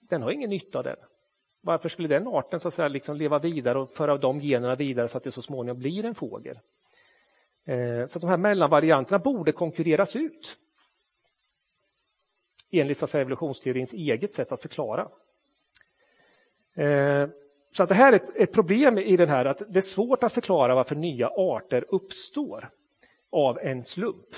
den 0.00 0.22
har 0.22 0.30
ingen 0.30 0.50
nytta 0.50 0.78
av 0.78 0.84
den. 0.84 0.96
Varför 1.60 1.88
skulle 1.88 2.08
den 2.08 2.28
arten 2.28 2.60
så 2.60 2.68
att 2.68 2.74
säga, 2.74 2.88
liksom 2.88 3.16
leva 3.16 3.38
vidare 3.38 3.78
och 3.78 3.90
föra 3.90 4.16
de 4.16 4.40
generna 4.40 4.74
vidare 4.74 5.08
så 5.08 5.18
att 5.18 5.24
det 5.24 5.32
så 5.32 5.42
småningom 5.42 5.78
blir 5.78 6.04
en 6.04 6.14
fågel? 6.14 6.58
Eh, 7.64 8.06
så 8.06 8.18
att 8.18 8.20
de 8.20 8.30
här 8.30 8.36
mellanvarianterna 8.36 9.18
borde 9.18 9.52
konkurreras 9.52 10.16
ut. 10.16 10.56
Enligt 12.70 12.98
så 12.98 13.04
att 13.04 13.10
säga, 13.10 13.22
evolutionsteorins 13.22 13.92
eget 13.92 14.34
sätt 14.34 14.52
att 14.52 14.62
förklara. 14.62 15.10
Eh, 16.74 17.28
så 17.72 17.82
att 17.82 17.88
det 17.88 17.94
här 17.94 18.12
är 18.12 18.42
ett 18.42 18.52
problem 18.52 18.98
i 18.98 19.16
den 19.16 19.28
här 19.28 19.44
att 19.44 19.62
det 19.68 19.78
är 19.78 19.80
svårt 19.80 20.22
att 20.22 20.32
förklara 20.32 20.74
varför 20.74 20.94
nya 20.94 21.28
arter 21.28 21.84
uppstår 21.88 22.70
av 23.30 23.58
en 23.58 23.84
slump. 23.84 24.34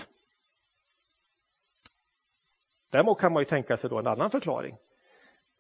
Däremot 2.91 3.19
kan 3.19 3.33
man 3.33 3.41
ju 3.41 3.45
tänka 3.45 3.77
sig 3.77 3.91
då 3.91 3.99
en 3.99 4.07
annan 4.07 4.31
förklaring 4.31 4.77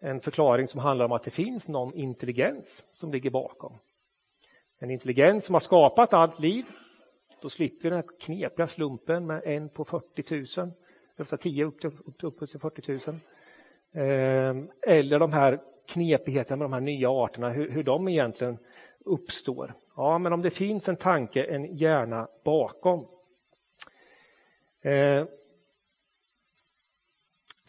en 0.03 0.21
förklaring 0.21 0.69
som 0.69 0.81
handlar 0.81 1.05
om 1.05 1.13
att 1.13 1.23
det 1.23 1.31
finns 1.31 1.69
någon 1.69 1.95
intelligens 1.95 2.87
som 2.95 3.13
ligger 3.13 3.31
bakom. 3.31 3.79
En 4.79 4.91
intelligens 4.91 5.45
som 5.45 5.55
har 5.55 5.61
skapat 5.61 6.13
allt 6.13 6.39
liv. 6.39 6.65
Då 7.43 7.49
slipper 7.49 7.83
vi 7.83 7.89
den 7.89 7.99
här 7.99 8.19
knepiga 8.21 8.67
slumpen 8.67 9.27
med 9.27 9.43
en 9.45 9.69
på 9.69 9.85
40 9.85 10.61
000, 10.61 10.69
det 10.69 10.73
vill 11.17 11.27
säga 11.27 11.39
10 11.39 11.65
upp 11.65 11.81
till, 11.81 11.91
upp 12.23 12.51
till 12.51 12.61
40 12.61 13.11
000. 13.11 13.21
Ehm, 13.93 14.71
eller 14.87 15.19
de 15.19 15.33
här 15.33 15.61
knepigheterna 15.89 16.57
med 16.57 16.65
de 16.65 16.73
här 16.73 16.81
nya 16.81 17.11
arterna, 17.11 17.51
hur, 17.51 17.71
hur 17.71 17.83
de 17.83 18.09
egentligen 18.09 18.59
uppstår. 19.05 19.75
Ja, 19.97 20.19
men 20.19 20.33
om 20.33 20.43
det 20.43 20.51
finns 20.51 20.89
en 20.89 20.97
tanke, 20.97 21.45
en 21.45 21.77
hjärna 21.77 22.29
bakom. 22.45 23.07
Ehm, 24.83 25.27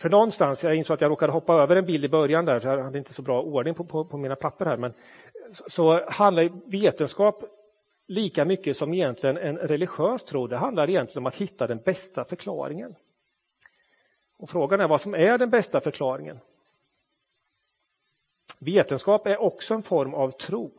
för 0.04 0.10
någonstans, 0.10 0.64
jag 0.64 0.76
insåg 0.76 0.94
att 0.94 1.02
jag 1.02 1.12
råkade 1.12 1.34
hoppa 1.34 1.54
över 1.54 1.76
en 1.76 1.86
bild 1.86 2.06
i 2.06 2.10
början 2.10 2.46
där, 2.46 2.60
för 2.60 2.78
jag 2.78 2.84
hade 2.84 2.98
inte 2.98 3.14
så 3.14 3.22
bra 3.22 3.42
ordning 3.42 3.74
på, 3.74 3.86
på, 3.86 4.06
på 4.06 4.18
mina 4.18 4.36
papper 4.36 4.66
här, 4.66 4.78
men 4.78 4.94
så, 5.52 5.64
så 5.68 6.10
handlar 6.10 6.72
vetenskap 6.72 7.44
lika 8.08 8.46
mycket 8.46 8.78
som 8.78 8.94
egentligen 8.94 9.38
en 9.38 9.58
religiös 9.58 10.24
tro, 10.24 10.48
det 10.48 10.58
handlar 10.58 10.90
egentligen 10.90 11.24
om 11.24 11.26
att 11.26 11.36
hitta 11.36 11.68
den 11.68 11.78
bästa 11.78 12.26
förklaringen. 12.26 12.96
Och 14.38 14.50
Frågan 14.50 14.82
är 14.82 14.88
vad 14.88 15.02
som 15.02 15.14
är 15.14 15.38
den 15.38 15.50
bästa 15.50 15.82
förklaringen. 15.82 16.40
Vetenskap 18.60 19.28
är 19.28 19.42
också 19.42 19.74
en 19.74 19.84
form 19.84 20.14
av 20.14 20.32
tro. 20.32 20.72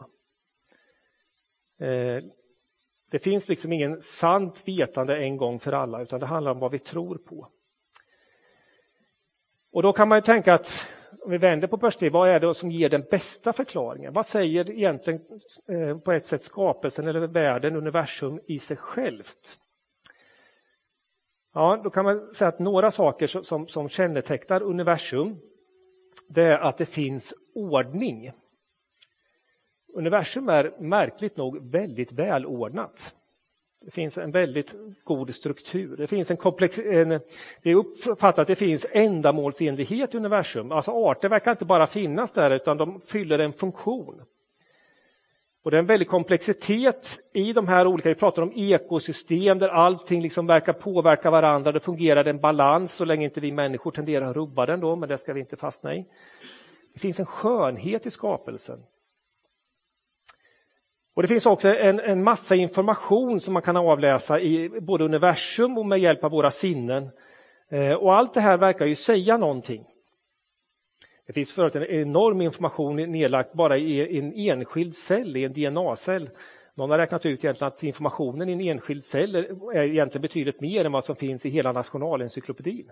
Eh, 1.81 2.25
det 3.11 3.19
finns 3.19 3.49
liksom 3.49 3.73
ingen 3.73 4.03
sant 4.03 4.63
vetande 4.67 5.17
en 5.17 5.37
gång 5.37 5.59
för 5.59 5.73
alla, 5.73 6.03
utan 6.03 6.21
det 6.21 6.27
handlar 6.27 6.53
om 6.53 6.59
vad 6.59 6.73
vi 6.73 6.79
tror 6.79 7.19
på. 7.19 7.49
Och 9.75 9.83
då 9.83 9.93
kan 9.93 10.09
man 10.09 10.23
tänka 10.23 10.55
att 10.55 10.89
om 11.25 11.31
vi 11.31 11.39
vänder 11.39 11.69
på 11.69 11.79
perspektivet, 11.79 12.13
vad 12.13 12.29
är 12.29 12.41
det 12.41 12.55
som 12.55 12.71
ger 12.71 12.89
den 12.89 13.05
bästa 13.11 13.53
förklaringen? 13.53 14.13
Vad 14.13 14.27
säger 14.27 14.71
egentligen 14.71 15.21
eh, 15.69 15.99
på 15.99 16.13
ett 16.13 16.27
sätt 16.27 16.43
skapelsen 16.43 17.09
eller 17.09 17.27
världen, 17.27 17.77
universum 17.77 18.41
i 18.47 18.59
sig 18.59 18.77
självt? 18.77 19.59
Ja, 21.55 21.81
då 21.85 21.91
kan 21.91 22.05
man 22.05 22.35
säga 22.35 22.49
att 22.49 22.59
några 22.59 22.91
saker 22.91 23.27
som, 23.27 23.69
som 23.69 23.89
kännetecknar 23.89 24.63
universum, 24.63 25.37
det 26.29 26.43
är 26.43 26.59
att 26.59 26.79
det 26.79 26.87
finns 26.87 27.35
ordning. 27.55 28.33
Universum 29.95 30.49
är 30.49 30.81
märkligt 30.81 31.37
nog 31.37 31.71
väldigt 31.73 32.13
välordnat. 32.13 33.15
Det 33.85 33.91
finns 33.91 34.19
en 34.19 34.31
väldigt 34.31 34.75
god 35.05 35.35
struktur. 35.35 35.97
Det 35.97 36.07
finns 36.07 36.31
en 36.31 36.37
komplex... 36.37 36.79
En, 36.79 37.09
det 37.63 37.71
är 37.71 37.75
uppfattat 37.75 38.39
att 38.39 38.47
det 38.47 38.57
finns 38.57 38.87
ändamålsenlighet 38.93 40.15
i 40.15 40.17
universum. 40.17 40.73
Alltså 40.73 40.91
arter 40.91 41.29
verkar 41.29 41.51
inte 41.51 41.65
bara 41.65 41.87
finnas 41.87 42.33
där 42.33 42.51
utan 42.51 42.77
de 42.77 43.01
fyller 43.07 43.39
en 43.39 43.53
funktion. 43.53 44.23
Och 45.65 45.71
det 45.71 45.77
är 45.77 45.79
en 45.79 45.87
väldig 45.87 46.09
komplexitet 46.09 47.21
i 47.33 47.53
de 47.53 47.69
här 47.69 47.87
olika, 47.87 48.09
vi 48.09 48.15
pratar 48.15 48.43
om 48.43 48.53
ekosystem 48.55 49.59
där 49.59 49.69
allting 49.69 50.23
liksom 50.23 50.47
verkar 50.47 50.73
påverka 50.73 51.31
varandra. 51.31 51.73
Det 51.73 51.81
fungerar 51.81 52.25
en 52.25 52.41
balans 52.41 52.95
så 52.95 53.05
länge 53.05 53.25
inte 53.25 53.41
vi 53.41 53.53
människor 53.53 53.91
tenderar 53.91 54.31
att 54.31 54.37
rubba 54.37 54.67
den 54.67 54.81
då, 54.81 54.97
men 54.97 55.09
det 55.09 55.19
ska 55.19 55.33
vi 55.33 55.41
inte 55.41 55.57
fastna 55.57 55.95
i. 55.95 56.07
Det 56.93 56.99
finns 56.99 57.21
en 57.21 57.27
skönhet 57.27 58.07
i 58.07 58.11
skapelsen. 58.11 58.79
Och 61.15 61.23
Det 61.23 61.29
finns 61.29 61.47
också 61.47 61.69
en, 61.69 62.01
en 62.01 62.25
massa 62.25 62.55
information 62.55 63.41
som 63.41 63.55
man 63.55 63.63
kan 63.63 63.77
avläsa 63.77 64.41
i 64.41 64.69
både 64.81 65.05
universum 65.05 65.79
och 65.79 65.87
med 65.87 65.99
hjälp 65.99 66.25
av 66.25 66.31
våra 66.31 66.51
sinnen. 66.51 67.11
Eh, 67.71 67.93
och 67.93 68.15
allt 68.15 68.35
det 68.35 68.41
här 68.41 68.59
verkar 68.59 68.87
ju 68.87 68.95
säga 68.95 69.37
någonting. 69.37 69.85
Det 71.27 71.33
finns 71.33 71.53
förut 71.53 71.77
en 71.77 71.85
enorm 71.85 72.41
information 72.41 72.97
nedlagt 72.97 73.53
bara 73.53 73.79
i 73.79 74.19
en 74.19 74.33
enskild 74.33 74.95
cell, 74.95 75.37
i 75.37 75.45
en 75.45 75.53
DNA-cell. 75.53 76.31
Någon 76.75 76.91
har 76.91 76.99
räknat 76.99 77.27
ut 77.27 77.45
egentligen 77.45 77.69
att 77.69 77.83
informationen 77.83 78.49
i 78.49 78.53
en 78.53 78.61
enskild 78.61 79.05
cell 79.05 79.35
är 79.75 79.83
egentligen 79.83 80.23
betydligt 80.23 80.61
mer 80.61 80.85
än 80.85 80.93
vad 80.93 81.05
som 81.05 81.17
finns 81.17 81.47
i 81.47 81.51
hela 81.51 81.73
nationalencyklopedin. 81.73 82.91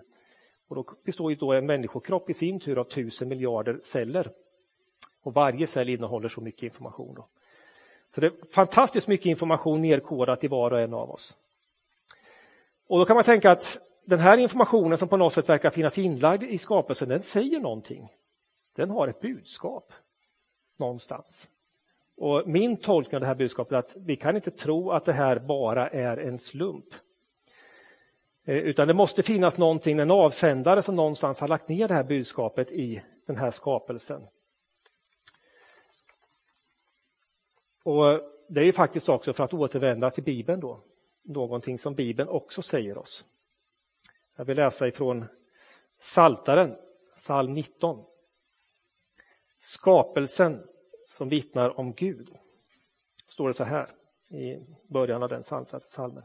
Och 0.67 0.75
då 0.75 0.85
består 1.05 1.31
ju 1.31 1.37
då 1.37 1.53
en 1.53 1.65
människokropp 1.65 2.29
i 2.29 2.33
sin 2.33 2.59
tur 2.59 2.79
av 2.79 2.83
tusen 2.83 3.29
miljarder 3.29 3.79
celler. 3.83 4.27
Och 5.23 5.33
varje 5.33 5.67
cell 5.67 5.89
innehåller 5.89 6.27
så 6.27 6.41
mycket 6.41 6.63
information. 6.63 7.15
Då. 7.15 7.27
Så 8.15 8.21
det 8.21 8.27
är 8.27 8.33
fantastiskt 8.51 9.07
mycket 9.07 9.25
information 9.25 9.81
nedkodat 9.81 10.43
i 10.43 10.47
var 10.47 10.71
och 10.71 10.81
en 10.81 10.93
av 10.93 11.11
oss. 11.11 11.37
Och 12.87 12.99
då 12.99 13.05
kan 13.05 13.15
man 13.15 13.23
tänka 13.23 13.51
att 13.51 13.79
den 14.05 14.19
här 14.19 14.37
informationen 14.37 14.97
som 14.97 15.07
på 15.07 15.17
något 15.17 15.33
sätt 15.33 15.49
verkar 15.49 15.69
finnas 15.69 15.97
inlagd 15.97 16.43
i 16.43 16.57
skapelsen, 16.57 17.09
den 17.09 17.21
säger 17.21 17.59
någonting. 17.59 18.09
Den 18.75 18.89
har 18.89 19.07
ett 19.07 19.21
budskap 19.21 19.93
någonstans. 20.77 21.49
Och 22.17 22.47
min 22.47 22.77
tolkning 22.77 23.15
av 23.15 23.21
det 23.21 23.27
här 23.27 23.35
budskapet 23.35 23.73
är 23.73 23.77
att 23.77 23.95
vi 23.95 24.15
kan 24.15 24.35
inte 24.35 24.51
tro 24.51 24.91
att 24.91 25.05
det 25.05 25.13
här 25.13 25.39
bara 25.39 25.89
är 25.89 26.17
en 26.17 26.39
slump. 26.39 26.85
Eh, 28.45 28.55
utan 28.55 28.87
det 28.87 28.93
måste 28.93 29.23
finnas 29.23 29.57
någonting, 29.57 29.99
en 29.99 30.11
avsändare 30.11 30.81
som 30.81 30.95
någonstans 30.95 31.39
har 31.39 31.47
lagt 31.47 31.69
ner 31.69 31.87
det 31.87 31.93
här 31.93 32.03
budskapet 32.03 32.71
i 32.71 33.01
den 33.25 33.37
här 33.37 33.51
skapelsen. 33.51 34.21
Och 37.83 38.21
Det 38.47 38.61
är 38.61 38.65
ju 38.65 38.73
faktiskt 38.73 39.09
också 39.09 39.33
för 39.33 39.43
att 39.43 39.53
återvända 39.53 40.11
till 40.11 40.23
Bibeln 40.23 40.59
då, 40.59 40.83
någonting 41.23 41.77
som 41.77 41.95
Bibeln 41.95 42.29
också 42.29 42.61
säger 42.61 42.97
oss. 42.97 43.25
Jag 44.35 44.45
vill 44.45 44.57
läsa 44.57 44.87
ifrån 44.87 45.25
Saltaren, 45.99 46.75
psalm 47.15 47.53
19. 47.53 48.03
Skapelsen 49.59 50.63
som 51.05 51.29
vittnar 51.29 51.79
om 51.79 51.93
Gud. 51.93 52.29
Står 53.27 53.47
det 53.47 53.53
så 53.53 53.63
här 53.63 53.89
i 54.29 54.57
början 54.87 55.23
av 55.23 55.29
den 55.29 55.43
psalmen. 55.85 56.23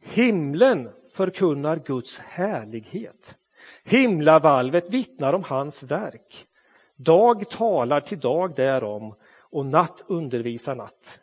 Himlen 0.00 0.90
förkunnar 1.12 1.76
Guds 1.76 2.18
härlighet. 2.18 3.38
Himlavalvet 3.84 4.90
vittnar 4.90 5.32
om 5.32 5.42
hans 5.42 5.82
verk. 5.82 6.46
Dag 6.96 7.50
talar 7.50 8.00
till 8.00 8.20
dag 8.20 8.54
därom 8.54 9.14
och 9.54 9.66
natt 9.66 10.04
undervisar 10.06 10.74
natt. 10.74 11.20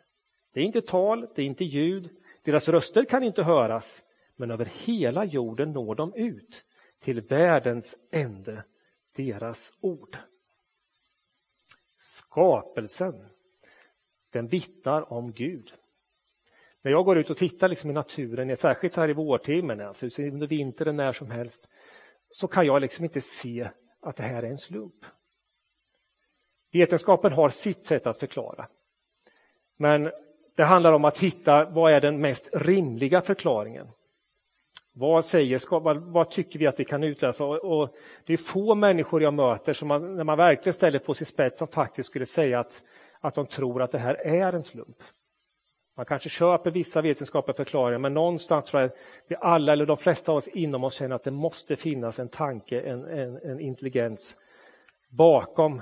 Det 0.52 0.60
är 0.60 0.64
inte 0.64 0.80
tal, 0.80 1.28
det 1.34 1.42
är 1.42 1.46
inte 1.46 1.64
ljud, 1.64 2.10
deras 2.42 2.68
röster 2.68 3.04
kan 3.04 3.22
inte 3.22 3.42
höras, 3.42 4.04
men 4.36 4.50
över 4.50 4.64
hela 4.64 5.24
jorden 5.24 5.72
når 5.72 5.94
de 5.94 6.14
ut 6.14 6.64
till 7.00 7.20
världens 7.20 7.96
ände, 8.10 8.64
deras 9.16 9.72
ord. 9.80 10.16
Skapelsen, 11.96 13.28
den 14.30 14.46
vittnar 14.46 15.12
om 15.12 15.32
Gud. 15.32 15.72
När 16.82 16.92
jag 16.92 17.04
går 17.04 17.18
ut 17.18 17.30
och 17.30 17.36
tittar 17.36 17.68
liksom 17.68 17.90
i 17.90 17.92
naturen, 17.92 18.56
särskilt 18.56 18.94
så 18.94 19.00
här 19.00 19.10
i 19.10 19.14
vårtimmen, 19.14 19.80
alltså 19.80 20.22
under 20.22 20.46
vintern 20.46 20.96
när 20.96 21.12
som 21.12 21.30
helst, 21.30 21.68
så 22.30 22.48
kan 22.48 22.66
jag 22.66 22.80
liksom 22.82 23.04
inte 23.04 23.20
se 23.20 23.68
att 24.00 24.16
det 24.16 24.22
här 24.22 24.42
är 24.42 24.50
en 24.50 24.58
slump. 24.58 25.04
Vetenskapen 26.72 27.32
har 27.32 27.48
sitt 27.48 27.84
sätt 27.84 28.06
att 28.06 28.18
förklara. 28.18 28.66
Men 29.76 30.10
det 30.56 30.62
handlar 30.62 30.92
om 30.92 31.04
att 31.04 31.18
hitta 31.18 31.64
vad 31.64 31.92
är 31.92 32.00
den 32.00 32.20
mest 32.20 32.48
rimliga 32.52 33.20
förklaringen. 33.20 33.88
Vad, 34.94 35.24
säger, 35.24 35.80
vad, 35.80 35.96
vad 35.96 36.30
tycker 36.30 36.58
vi 36.58 36.66
att 36.66 36.80
vi 36.80 36.84
kan 36.84 37.04
utläsa? 37.04 37.44
Och, 37.44 37.80
och 37.80 37.96
det 38.26 38.32
är 38.32 38.36
få 38.36 38.74
människor 38.74 39.22
jag 39.22 39.34
möter 39.34 39.72
som 39.72 39.88
man, 39.88 40.16
när 40.16 40.24
man 40.24 40.38
verkligen 40.38 40.74
ställer 40.74 40.98
på 40.98 41.14
sin 41.14 41.26
spets 41.26 41.58
som 41.58 41.68
faktiskt 41.68 42.08
skulle 42.08 42.26
säga 42.26 42.60
att, 42.60 42.82
att 43.20 43.34
de 43.34 43.46
tror 43.46 43.82
att 43.82 43.92
det 43.92 43.98
här 43.98 44.14
är 44.14 44.52
en 44.52 44.62
slump. 44.62 44.96
Man 45.96 46.06
kanske 46.06 46.28
köper 46.28 46.70
vissa 46.70 47.02
vetenskapliga 47.02 47.56
förklaringar 47.56 47.98
men 47.98 48.14
någonstans 48.14 48.64
tror 48.64 48.82
jag 48.82 48.90
att 48.90 48.96
vi 49.28 49.36
alla, 49.40 49.72
eller 49.72 49.86
de 49.86 49.96
flesta 49.96 50.32
av 50.32 50.38
oss 50.38 50.48
inom 50.48 50.84
oss 50.84 50.94
känner 50.94 51.16
att 51.16 51.24
det 51.24 51.30
måste 51.30 51.76
finnas 51.76 52.18
en 52.18 52.28
tanke, 52.28 52.80
en, 52.80 53.04
en, 53.04 53.36
en 53.36 53.60
intelligens 53.60 54.36
bakom 55.08 55.80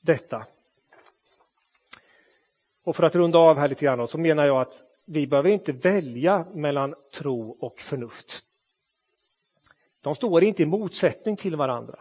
detta. 0.00 0.46
Och 2.84 2.96
för 2.96 3.02
att 3.02 3.14
runda 3.14 3.38
av 3.38 3.58
här 3.58 3.68
lite 3.68 3.84
grann 3.84 4.08
så 4.08 4.18
menar 4.18 4.46
jag 4.46 4.60
att 4.60 4.74
vi 5.06 5.26
behöver 5.26 5.50
inte 5.50 5.72
välja 5.72 6.46
mellan 6.54 6.94
tro 7.18 7.56
och 7.60 7.80
förnuft. 7.80 8.40
De 10.00 10.14
står 10.14 10.44
inte 10.44 10.62
i 10.62 10.66
motsättning 10.66 11.36
till 11.36 11.56
varandra. 11.56 11.98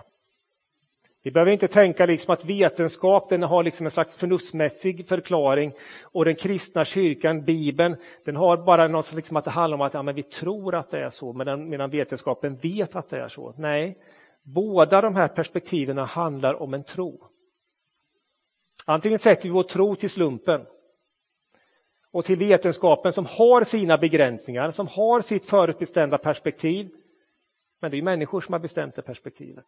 Vi 1.24 1.32
behöver 1.32 1.52
inte 1.52 1.68
tänka 1.68 2.06
liksom 2.06 2.34
att 2.34 2.46
vetenskap 2.46 3.30
den 3.30 3.44
har 3.44 3.64
liksom 3.64 3.86
en 3.86 3.92
slags 3.92 4.18
förnuftsmässig 4.18 5.08
förklaring 5.08 5.74
och 6.04 6.26
den 6.26 6.36
kristna 6.36 6.86
kyrkan, 6.86 7.42
Bibeln, 7.46 7.96
den 8.26 8.36
har 8.36 8.58
bara 8.58 8.88
något 8.88 9.14
liksom 9.14 9.38
att 9.38 9.46
det 9.46 9.52
handlar 9.52 9.78
om 9.78 9.82
att 9.82 9.94
ja, 9.94 10.04
men 10.04 10.16
vi 10.16 10.24
tror 10.24 10.76
att 10.76 10.90
det 10.90 11.00
är 11.00 11.10
så 11.10 11.34
medan, 11.34 11.70
medan 11.70 11.90
vetenskapen 11.90 12.56
vet 12.56 12.96
att 12.96 13.10
det 13.10 13.20
är 13.20 13.28
så. 13.28 13.54
Nej, 13.58 13.98
båda 14.44 15.02
de 15.02 15.16
här 15.16 15.28
perspektiven 15.28 15.98
handlar 15.98 16.62
om 16.62 16.74
en 16.74 16.84
tro. 16.84 17.24
Antingen 18.90 19.20
sätter 19.20 19.44
vi 19.44 19.50
vår 19.50 19.64
tro 19.64 19.96
till 19.96 20.10
slumpen 20.10 20.66
och 22.12 22.26
till 22.26 22.38
vetenskapen 22.38 23.14
som 23.14 23.26
har 23.26 23.64
sina 23.64 23.98
begränsningar, 23.98 24.72
som 24.72 24.88
har 24.88 25.22
sitt 25.22 25.46
förutbestämda 25.46 26.18
perspektiv. 26.18 26.90
Men 27.80 27.92
det 27.92 27.98
är 27.98 28.02
människor 28.02 28.42
som 28.42 28.54
har 28.54 28.60
bestämt 28.60 28.96
det 28.96 29.02
perspektivet. 29.02 29.66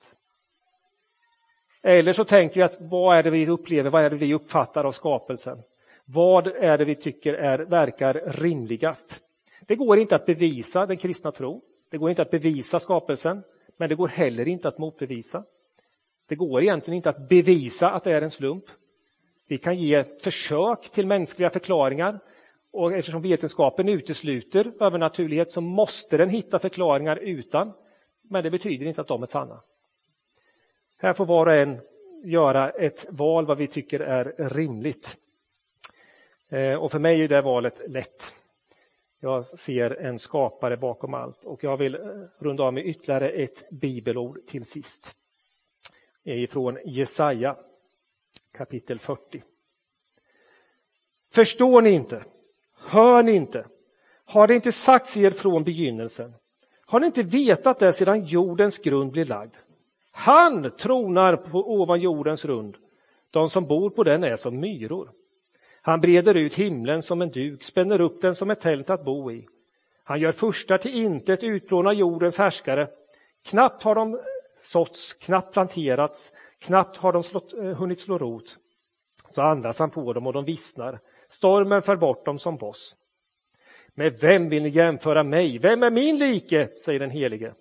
Eller 1.84 2.14
så 2.14 2.24
tänker 2.24 2.56
vi 2.56 2.62
att 2.62 2.78
vad 2.80 3.18
är 3.18 3.24
det 3.24 3.30
vi 3.30 3.48
upplever, 3.48 3.90
vad 3.90 4.04
är 4.04 4.10
det 4.10 4.16
vi 4.16 4.34
uppfattar 4.34 4.84
av 4.84 4.92
skapelsen? 4.92 5.58
Vad 6.06 6.48
är 6.48 6.78
det 6.78 6.86
vi 6.86 6.96
tycker 6.96 7.34
är, 7.34 7.60
verkar 7.60 8.14
rimligast? 8.28 9.20
Det 9.62 9.76
går 9.76 9.98
inte 9.98 10.16
att 10.16 10.26
bevisa 10.26 10.86
den 10.86 10.98
kristna 10.98 11.32
tron. 11.32 11.62
Det 11.90 11.98
går 11.98 12.10
inte 12.10 12.22
att 12.22 12.32
bevisa 12.32 12.80
skapelsen, 12.80 13.44
men 13.78 13.90
det 13.90 13.96
går 13.96 14.08
heller 14.08 14.48
inte 14.48 14.68
att 14.68 14.78
motbevisa. 14.78 15.44
Det 16.28 16.36
går 16.36 16.62
egentligen 16.62 16.96
inte 16.96 17.10
att 17.10 17.30
bevisa 17.30 17.92
att 17.92 18.04
det 18.04 18.12
är 18.12 18.22
en 18.22 18.30
slump. 18.30 18.66
Vi 19.52 19.58
kan 19.58 19.80
ge 19.80 20.04
försök 20.04 20.90
till 20.90 21.08
mänskliga 21.08 21.50
förklaringar 21.50 22.20
och 22.72 22.94
eftersom 22.94 23.22
vetenskapen 23.22 23.90
utesluter 23.90 24.72
övernaturlighet 24.80 25.52
så 25.52 25.62
måste 25.62 26.18
den 26.18 26.30
hitta 26.30 26.60
förklaringar 26.60 27.16
utan, 27.16 27.74
men 28.22 28.44
det 28.44 28.52
betyder 28.52 28.86
inte 28.86 29.02
att 29.02 29.08
de 29.08 29.24
är 29.24 29.28
sanna. 29.28 29.62
Här 30.98 31.14
får 31.14 31.26
var 31.26 31.48
och 31.48 31.54
en 31.54 31.80
göra 32.24 32.70
ett 32.70 33.06
val 33.10 33.46
vad 33.46 33.58
vi 33.58 33.68
tycker 33.68 34.00
är 34.00 34.50
rimligt. 34.50 35.18
Eh, 36.50 36.76
och 36.76 36.92
för 36.92 37.00
mig 37.00 37.22
är 37.22 37.28
det 37.28 37.42
valet 37.42 37.82
lätt. 37.88 38.34
Jag 39.20 39.46
ser 39.46 39.92
en 39.92 40.20
skapare 40.20 40.78
bakom 40.78 41.14
allt 41.14 41.46
och 41.46 41.64
jag 41.64 41.78
vill 41.78 41.96
eh, 41.96 42.02
runda 42.40 42.64
av 42.64 42.74
med 42.74 42.86
ytterligare 42.86 43.30
ett 43.30 43.70
bibelord 43.70 44.46
till 44.48 44.66
sist. 44.66 45.18
Ifrån 46.24 46.78
Jesaja 46.86 47.58
kapitel 48.62 49.00
40. 49.00 49.44
Förstår 51.34 51.82
ni 51.82 51.90
inte? 51.90 52.24
Hör 52.78 53.24
ni 53.24 53.32
inte? 53.32 53.66
Har 54.26 54.48
det 54.48 54.56
inte 54.56 54.72
sagts 54.72 55.18
er 55.18 55.32
från 55.32 55.64
begynnelsen? 55.64 56.34
Har 56.86 57.00
ni 57.00 57.06
inte 57.06 57.24
vetat 57.24 57.80
det 57.80 57.94
sedan 57.94 58.26
jordens 58.26 58.78
grund 58.78 59.12
blev 59.12 59.28
lagd? 59.28 59.56
Han 60.12 60.72
tronar 60.78 61.36
på 61.36 61.60
ovan 61.60 62.02
jordens 62.02 62.46
rund. 62.46 62.78
De 63.32 63.50
som 63.50 63.68
bor 63.68 63.90
på 63.90 64.04
den 64.04 64.24
är 64.24 64.36
som 64.36 64.60
myror. 64.60 65.12
Han 65.82 66.02
breder 66.02 66.36
ut 66.36 66.54
himlen 66.54 67.02
som 67.02 67.22
en 67.22 67.32
duk, 67.32 67.64
spänner 67.64 68.02
upp 68.02 68.22
den 68.22 68.36
som 68.36 68.50
ett 68.50 68.62
tält 68.62 68.90
att 68.90 69.06
bo 69.06 69.32
i. 69.32 69.48
Han 70.04 70.20
gör 70.20 70.32
första 70.32 70.78
till 70.78 70.94
intet, 70.94 71.44
utplånar 71.44 71.94
jordens 71.94 72.38
härskare. 72.38 72.88
Knappt 73.46 73.84
har 73.84 73.96
de 73.96 74.20
såtts, 74.62 75.14
knappt 75.14 75.54
planterats, 75.54 76.34
knappt 76.62 76.98
har 76.98 77.12
de 77.12 77.24
slått, 77.24 77.54
eh, 77.54 77.64
hunnit 77.64 78.00
slå 78.00 78.18
rot. 78.18 78.58
Så 79.30 79.42
andas 79.42 79.80
han 79.80 79.90
på 79.90 80.14
dem 80.14 80.28
och 80.28 80.34
de 80.34 80.46
vissnar. 80.46 81.00
Stormen 81.30 81.82
för 81.82 81.96
bort 81.96 82.26
dem 82.26 82.40
som 82.40 82.58
boss. 82.58 82.96
Med 83.94 84.20
vem 84.20 84.50
vill 84.50 84.64
ni 84.64 84.70
jämföra 84.70 85.24
mig? 85.24 85.58
Vem 85.58 85.84
är 85.84 85.92
min 85.92 86.18
like? 86.18 86.70
säger 86.86 87.00
den 87.00 87.10
helige. 87.10 87.54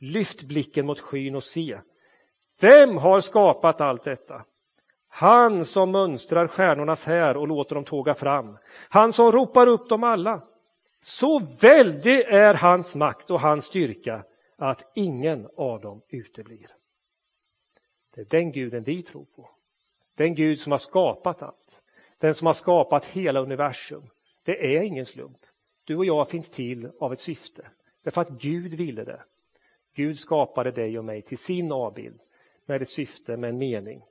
Lyft 0.00 0.42
blicken 0.42 0.86
mot 0.86 1.00
skyn 1.00 1.34
och 1.34 1.44
se. 1.44 1.78
Vem 2.60 2.96
har 2.96 3.20
skapat 3.20 3.80
allt 3.80 4.04
detta? 4.04 4.44
Han 5.08 5.64
som 5.64 5.90
mönstrar 5.90 6.46
stjärnornas 6.46 7.06
här 7.06 7.36
och 7.36 7.48
låter 7.48 7.74
dem 7.74 7.84
tåga 7.84 8.14
fram. 8.14 8.58
Han 8.88 9.12
som 9.12 9.32
ropar 9.32 9.66
upp 9.66 9.88
dem 9.88 10.04
alla. 10.04 10.42
Så 11.00 11.40
väldig 11.60 12.20
är 12.20 12.54
hans 12.54 12.96
makt 12.96 13.30
och 13.30 13.40
hans 13.40 13.64
styrka 13.64 14.24
att 14.58 14.92
ingen 14.94 15.48
av 15.56 15.80
dem 15.80 16.02
uteblir. 16.08 16.79
Det 18.20 18.36
är 18.36 18.40
den 18.40 18.52
guden 18.52 18.82
vi 18.82 19.02
tror 19.02 19.24
på. 19.24 19.50
Den 20.14 20.34
Gud 20.34 20.60
som 20.60 20.72
har 20.72 20.78
skapat 20.78 21.42
allt. 21.42 21.82
Den 22.18 22.34
som 22.34 22.46
har 22.46 22.54
skapat 22.54 23.06
hela 23.06 23.40
universum. 23.40 24.02
Det 24.44 24.76
är 24.76 24.82
ingen 24.82 25.06
slump. 25.06 25.38
Du 25.84 25.96
och 25.96 26.04
jag 26.04 26.28
finns 26.28 26.50
till 26.50 26.90
av 27.00 27.12
ett 27.12 27.20
syfte. 27.20 27.70
Därför 28.02 28.20
att 28.20 28.28
Gud 28.28 28.74
ville 28.74 29.04
det. 29.04 29.22
Gud 29.94 30.18
skapade 30.18 30.70
dig 30.70 30.98
och 30.98 31.04
mig 31.04 31.22
till 31.22 31.38
sin 31.38 31.72
avbild 31.72 32.20
med 32.66 32.82
ett 32.82 32.88
syfte, 32.88 33.36
med 33.36 33.50
en 33.50 33.58
mening. 33.58 34.04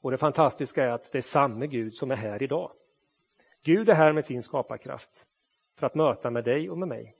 Och 0.00 0.10
det 0.10 0.16
fantastiska 0.16 0.84
är 0.84 0.90
att 0.90 1.12
det 1.12 1.18
är 1.18 1.22
samma 1.22 1.66
Gud 1.66 1.94
som 1.94 2.10
är 2.10 2.16
här 2.16 2.42
idag. 2.42 2.72
Gud 3.62 3.88
är 3.88 3.94
här 3.94 4.12
med 4.12 4.24
sin 4.24 4.42
skaparkraft 4.42 5.26
för 5.78 5.86
att 5.86 5.94
möta 5.94 6.30
med 6.30 6.44
dig 6.44 6.70
och 6.70 6.78
med 6.78 6.88
mig. 6.88 7.16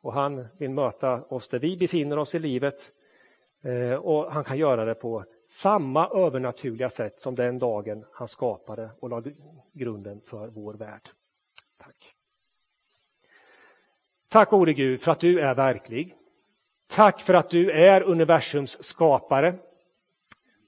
Och 0.00 0.12
han 0.12 0.48
vill 0.58 0.70
möta 0.70 1.22
oss 1.22 1.48
där 1.48 1.58
vi 1.58 1.76
befinner 1.76 2.18
oss 2.18 2.34
i 2.34 2.38
livet 2.38 2.92
Eh, 3.62 3.94
och 3.94 4.32
han 4.32 4.44
kan 4.44 4.58
göra 4.58 4.84
det 4.84 4.94
på 4.94 5.24
samma 5.46 6.08
övernaturliga 6.08 6.90
sätt 6.90 7.20
som 7.20 7.34
den 7.34 7.58
dagen 7.58 8.04
han 8.12 8.28
skapade 8.28 8.90
och 9.00 9.10
lade 9.10 9.32
grunden 9.72 10.20
för 10.20 10.48
vår 10.48 10.74
värld. 10.74 11.08
Tack. 11.76 12.14
Tack 14.28 14.50
gode 14.50 14.72
Gud 14.72 15.00
för 15.00 15.12
att 15.12 15.20
du 15.20 15.40
är 15.40 15.54
verklig. 15.54 16.16
Tack 16.86 17.20
för 17.20 17.34
att 17.34 17.50
du 17.50 17.70
är 17.70 18.02
universums 18.02 18.82
skapare. 18.82 19.54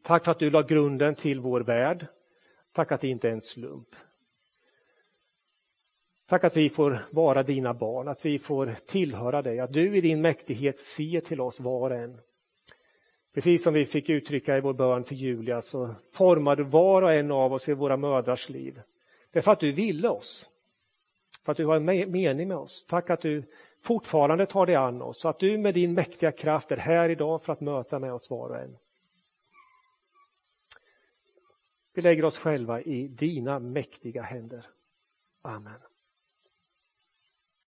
Tack 0.02 0.24
för 0.24 0.32
att 0.32 0.38
du 0.38 0.50
la 0.50 0.62
grunden 0.62 1.14
till 1.14 1.40
vår 1.40 1.60
värld. 1.60 2.06
Tack 2.72 2.92
att 2.92 3.00
det 3.00 3.08
inte 3.08 3.28
är 3.28 3.32
en 3.32 3.40
slump. 3.40 3.88
Tack 6.26 6.44
att 6.44 6.56
vi 6.56 6.70
får 6.70 7.06
vara 7.10 7.42
dina 7.42 7.74
barn, 7.74 8.08
att 8.08 8.24
vi 8.24 8.38
får 8.38 8.74
tillhöra 8.86 9.42
dig, 9.42 9.60
att 9.60 9.72
du 9.72 9.96
i 9.96 10.00
din 10.00 10.20
mäktighet 10.20 10.78
ser 10.78 11.20
till 11.20 11.40
oss 11.40 11.60
var 11.60 11.90
och 11.90 11.96
en. 11.96 12.20
Precis 13.34 13.62
som 13.62 13.74
vi 13.74 13.84
fick 13.84 14.08
uttrycka 14.08 14.56
i 14.56 14.60
vår 14.60 14.72
bön 14.72 15.04
för 15.04 15.14
Julia 15.14 15.62
så 15.62 15.94
formar 16.12 16.56
du 16.56 16.64
var 16.64 17.02
och 17.02 17.12
en 17.12 17.30
av 17.30 17.52
oss 17.52 17.68
i 17.68 17.74
våra 17.74 17.96
mödrars 17.96 18.48
liv. 18.48 18.80
Det 19.30 19.38
är 19.38 19.42
för 19.42 19.52
att 19.52 19.60
du 19.60 19.72
ville 19.72 20.08
oss. 20.08 20.50
För 21.44 21.52
att 21.52 21.56
du 21.58 21.66
har 21.66 21.76
en 21.76 21.84
mening 22.10 22.48
med 22.48 22.56
oss. 22.56 22.86
Tack 22.88 23.10
att 23.10 23.20
du 23.20 23.44
fortfarande 23.80 24.46
tar 24.46 24.66
dig 24.66 24.74
an 24.74 25.02
oss. 25.02 25.20
Så 25.20 25.28
att 25.28 25.38
du 25.38 25.58
med 25.58 25.74
din 25.74 25.94
mäktiga 25.94 26.32
kraft 26.32 26.72
är 26.72 26.76
här 26.76 27.08
idag 27.08 27.42
för 27.42 27.52
att 27.52 27.60
möta 27.60 27.98
med 27.98 28.12
oss 28.12 28.30
var 28.30 28.48
och 28.48 28.58
en. 28.58 28.76
Vi 31.94 32.02
lägger 32.02 32.24
oss 32.24 32.38
själva 32.38 32.82
i 32.82 33.08
dina 33.08 33.58
mäktiga 33.58 34.22
händer. 34.22 34.66
Amen. 35.42 35.91